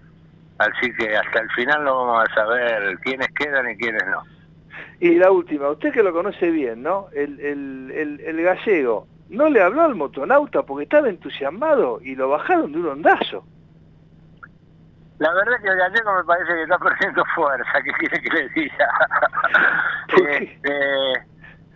[0.58, 4.22] Así que hasta el final no vamos a saber quiénes quedan y quiénes no.
[5.00, 7.08] Y la última, usted que lo conoce bien, ¿no?
[7.12, 12.28] El, el, el, el gallego, ¿no le habló al motonauta porque estaba entusiasmado y lo
[12.28, 13.44] bajaron de un ondazo?
[15.18, 18.48] La verdad que el gallego me parece que está perdiendo fuerza, ¿qué quiere que le
[18.50, 18.88] diga?
[20.12, 21.26] Este,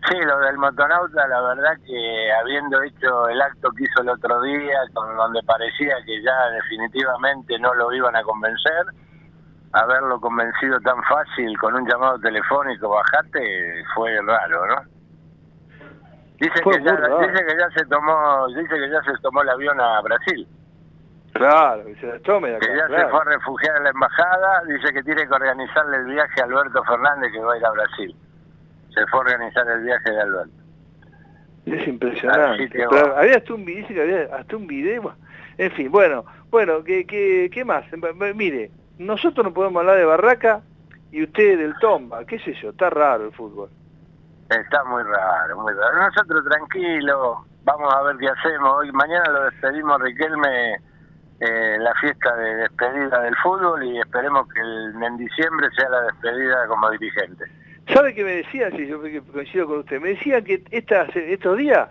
[0.08, 4.40] sí, lo del motonauta, la verdad que habiendo hecho el acto que hizo el otro
[4.42, 8.86] día, con donde parecía que ya definitivamente no lo iban a convencer,
[9.72, 14.82] haberlo convencido tan fácil con un llamado telefónico, bajate, fue raro, ¿no?
[16.38, 17.18] Dice Fue que, ya, raro.
[17.20, 20.46] dice que ya se tomó, dice que ya se tomó el avión a Brasil.
[21.32, 24.92] Claro, que se tome de que ya se fue a refugiar en la embajada, dice
[24.92, 28.16] que tiene que organizarle el viaje a Alberto Fernández que va a ir a Brasil.
[28.96, 30.52] Se fue a organizar el viaje de Alberto.
[31.66, 32.68] Es impresionante.
[32.70, 35.14] Pero había hasta un video, que había hasta un video.
[35.58, 37.84] En fin, bueno, bueno, ¿qué, qué, qué más?
[37.92, 40.62] M- m- Mire, nosotros no podemos hablar de Barraca
[41.12, 43.68] y usted del Tomba, qué sé yo, está raro el fútbol.
[44.48, 45.98] Está muy raro, muy raro.
[45.98, 48.76] Nosotros tranquilos, vamos a ver qué hacemos.
[48.78, 50.76] Hoy mañana lo despedimos Riquelme
[51.40, 56.00] eh, la fiesta de despedida del fútbol y esperemos que el- en diciembre sea la
[56.02, 57.44] despedida como dirigente.
[57.92, 58.76] ¿Sabe qué me decían?
[58.76, 59.00] Si yo
[59.32, 60.00] coincido con usted.
[60.00, 61.88] Me decían que estas, estos días,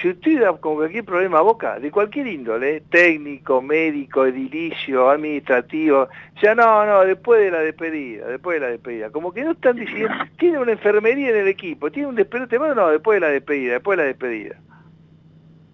[0.00, 6.08] si usted da con cualquier problema a boca, de cualquier índole, técnico, médico, edilicio, administrativo,
[6.40, 9.10] ya no, no, después de la despedida, después de la despedida.
[9.10, 12.76] Como que no están diciendo, tiene una enfermería en el equipo, tiene un despelote más,
[12.76, 14.56] no, después de la despedida, después de la despedida.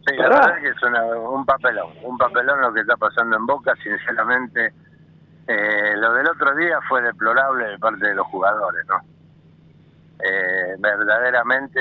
[0.07, 3.45] Sí, la verdad es que es un papelón, un papelón lo que está pasando en
[3.45, 4.73] Boca, sinceramente.
[5.47, 9.18] Eh, lo del otro día fue deplorable de parte de los jugadores, ¿no?
[10.25, 11.81] Eh, verdaderamente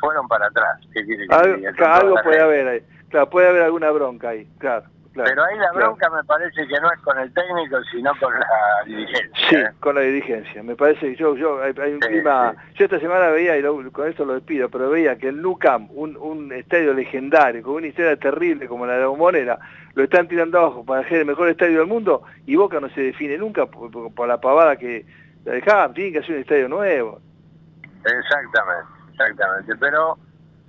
[0.00, 0.80] fueron para atrás.
[0.92, 2.82] ¿Qué quiere algo, puede haber ahí.
[3.10, 4.86] Claro, puede haber alguna bronca ahí, claro.
[5.14, 8.46] Pero ahí la bronca me parece que no es con el técnico, sino con la
[8.86, 9.48] dirigencia.
[9.48, 9.70] Sí, ¿eh?
[9.78, 10.62] con la dirigencia.
[10.62, 12.54] Me parece que yo, yo hay, un clima...
[12.74, 15.58] Yo esta semana veía, y con esto lo despido, pero veía que el Nou
[15.90, 19.58] un, un estadio legendario, con una historia terrible como la de la Bombonera,
[19.94, 23.02] lo están tirando abajo para ser el mejor estadio del mundo, y Boca no se
[23.02, 25.04] define nunca por, la pavada que
[25.44, 27.20] la dejaban, tienen que hacer un estadio nuevo.
[28.04, 29.76] Exactamente, exactamente.
[29.76, 30.18] Pero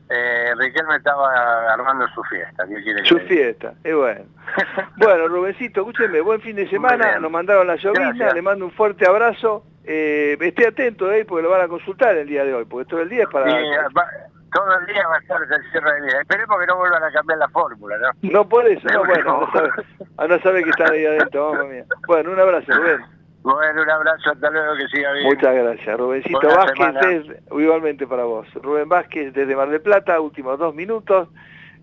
[0.10, 2.65] eh, Riquelme estaba armando su fiesta.
[2.68, 4.26] ¿qué quiere su fiesta, es bueno.
[4.97, 9.07] bueno, Rubencito, escúcheme, buen fin de semana, nos mandaron la llovizna, le mando un fuerte
[9.07, 9.65] abrazo.
[9.85, 13.01] Eh, esté atento ahí porque lo van a consultar el día de hoy, porque todo
[13.01, 13.45] el día es para...
[13.45, 16.22] todo el día va a estar el cierre de día.
[16.22, 18.30] Esperemos que no vuelvan a cambiar la fórmula, ¿no?
[18.30, 19.69] No por eso, no, bueno, no sabe,
[20.30, 21.85] no sabe que están ahí adentro, mamá mía.
[22.07, 23.01] Bueno, un abrazo, Rubén.
[23.44, 25.26] Bueno, un abrazo, hasta luego, que siga bien.
[25.26, 28.48] Muchas gracias, Rubencito Vázquez, igualmente para vos.
[28.53, 31.28] Rubén Vázquez desde Mar del Plata, últimos dos minutos.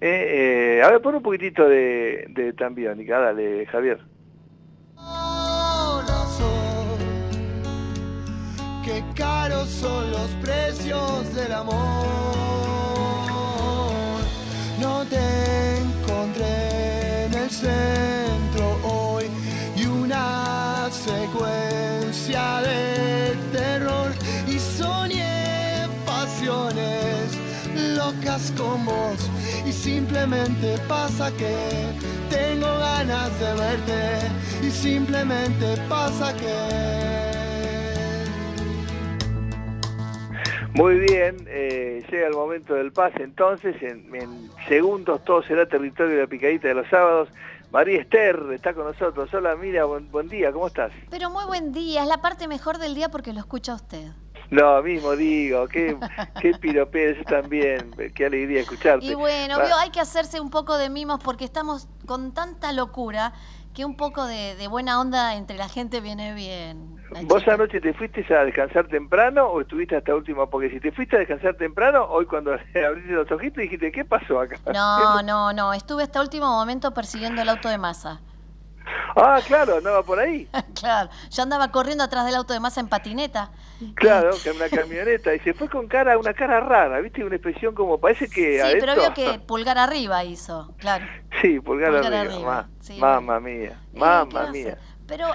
[0.01, 4.01] Eh, eh, a ver, pon un poquitito de, de Tambiónica, dale, Javier.
[8.83, 12.07] Qué caros son los precios del amor.
[14.81, 18.40] No te encontré en el y
[20.91, 24.13] secuencia de terror
[24.47, 27.39] y soñé pasiones
[27.97, 29.31] locas con vos.
[29.67, 31.55] Y simplemente pasa que
[32.29, 34.67] tengo ganas de verte.
[34.67, 37.11] Y simplemente pasa que
[40.75, 43.23] Muy bien, eh, llega el momento del pase.
[43.23, 47.29] Entonces, en, segundos todo será territorio de la picadita de los sábados.
[47.71, 49.33] María Esther está con nosotros.
[49.33, 50.91] Hola, mira, buen, día, ¿cómo estás?
[51.09, 54.09] Pero muy buen día, es la parte mejor del día porque lo escucha usted.
[54.51, 55.97] No, mismo digo, qué,
[56.41, 59.07] qué piropeo, también, qué alegría escucharte.
[59.07, 63.33] Y bueno, hay que hacerse un poco de mimos porque estamos con tanta locura
[63.75, 66.97] que un poco de, buena onda entre la gente viene bien.
[67.25, 70.47] ¿Vos anoche te fuiste a descansar temprano o estuviste hasta última?
[70.47, 72.53] Porque si te fuiste a descansar temprano, hoy cuando
[72.87, 74.57] abriste los ojitos dijiste, ¿qué pasó acá?
[74.73, 78.21] No, no, no, estuve hasta último momento persiguiendo el auto de masa.
[79.17, 80.49] Ah, claro, andaba por ahí.
[80.75, 83.51] claro, yo andaba corriendo atrás del auto de masa en patineta.
[83.95, 87.25] Claro, que una camioneta, y se fue con cara, una cara rara, ¿viste?
[87.25, 91.07] Una expresión como, parece que Sí, pero vio que pulgar arriba hizo, claro.
[91.41, 92.69] Sí, pulgar, arriba,
[92.99, 94.79] mamá mía, mamá mía.
[95.07, 95.27] Pero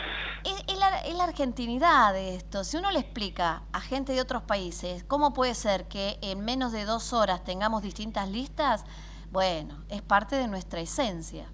[0.46, 2.64] es, la, es, la, argentinidad de esto.
[2.64, 6.72] Si uno le explica a gente de otros países cómo puede ser que en menos
[6.72, 8.86] de dos horas tengamos distintas listas,
[9.32, 11.48] bueno, es parte de nuestra esencia.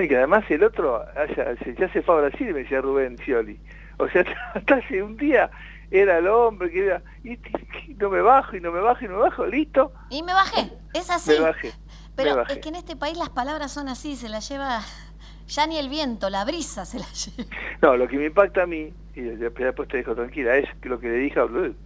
[0.00, 1.04] Y que además el otro
[1.36, 3.58] ya, se fue a Brasil, me decía Rubén Scioli.
[3.98, 4.24] O sea,
[4.54, 5.50] hasta hace un día
[5.90, 7.38] era el hombre que era, y,
[7.96, 9.92] no me bajo, y no me bajo, y no me bajo, listo.
[10.10, 11.32] Y me bajé, es así.
[11.32, 11.72] Me bajé.
[12.16, 14.80] Pero es que en este país las palabras son así, se las lleva
[15.46, 17.48] ya ni el viento, la brisa se la lleva.
[17.82, 21.08] No, lo que me impacta a mí, y después te dejo tranquila, es lo que
[21.08, 21.40] le dije,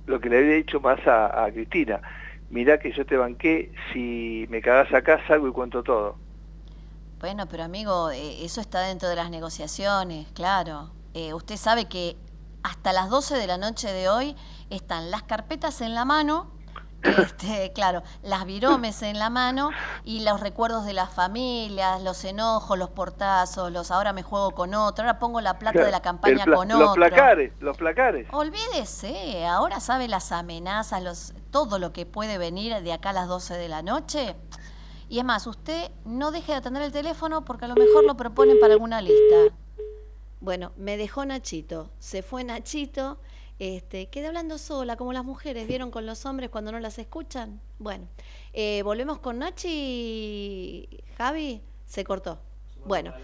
[0.07, 2.01] lo que le había dicho más a, Cristina.
[2.51, 6.17] Mirá que yo te banqué, si me cagás acá salgo y cuento todo.
[7.19, 10.91] Bueno, pero amigo, eh, eso está dentro de las negociaciones, claro.
[11.15, 12.17] Eh, usted sabe que
[12.63, 14.37] hasta las 12 de la noche de hoy
[14.71, 16.57] están las carpetas en la mano
[17.19, 19.71] este, claro, las viromes en la mano
[20.05, 24.75] y los recuerdos de las familias, los enojos, los portazos, los ahora me juego con
[24.75, 26.87] otro, ahora pongo la plata de la campaña con otro.
[26.87, 28.27] Los placares, los placares.
[28.33, 33.29] Olvídese, ahora sabe las amenazas, los, todo lo que puede venir de acá a las
[33.29, 34.37] 12 de la noche.
[35.09, 38.17] Y es más, usted no deje de atender el teléfono porque a lo mejor lo
[38.17, 39.55] proponen para alguna lista.
[40.41, 43.19] Bueno, me dejó Nachito, se fue Nachito
[43.59, 47.61] este, quedé hablando sola, como las mujeres, ¿vieron con los hombres cuando no las escuchan?
[47.79, 48.07] Bueno,
[48.53, 52.39] eh, volvemos con Nachi, Javi, se cortó.
[52.85, 53.15] Bueno,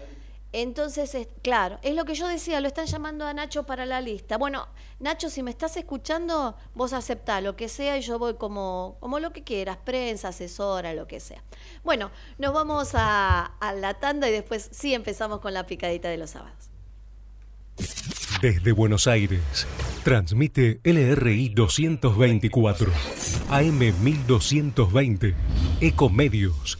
[0.53, 4.37] entonces, claro, es lo que yo decía, lo están llamando a Nacho para la lista.
[4.37, 4.67] Bueno,
[4.99, 9.19] Nacho, si me estás escuchando, vos aceptá lo que sea y yo voy como, como
[9.19, 11.43] lo que quieras, prensa, asesora, lo que sea.
[11.83, 16.17] Bueno, nos vamos a, a la tanda y después sí empezamos con la picadita de
[16.17, 16.69] los sábados.
[18.41, 19.65] Desde Buenos Aires
[20.03, 22.91] Transmite LRI 224,
[23.49, 25.33] AM 1220,
[25.79, 26.77] Ecomedios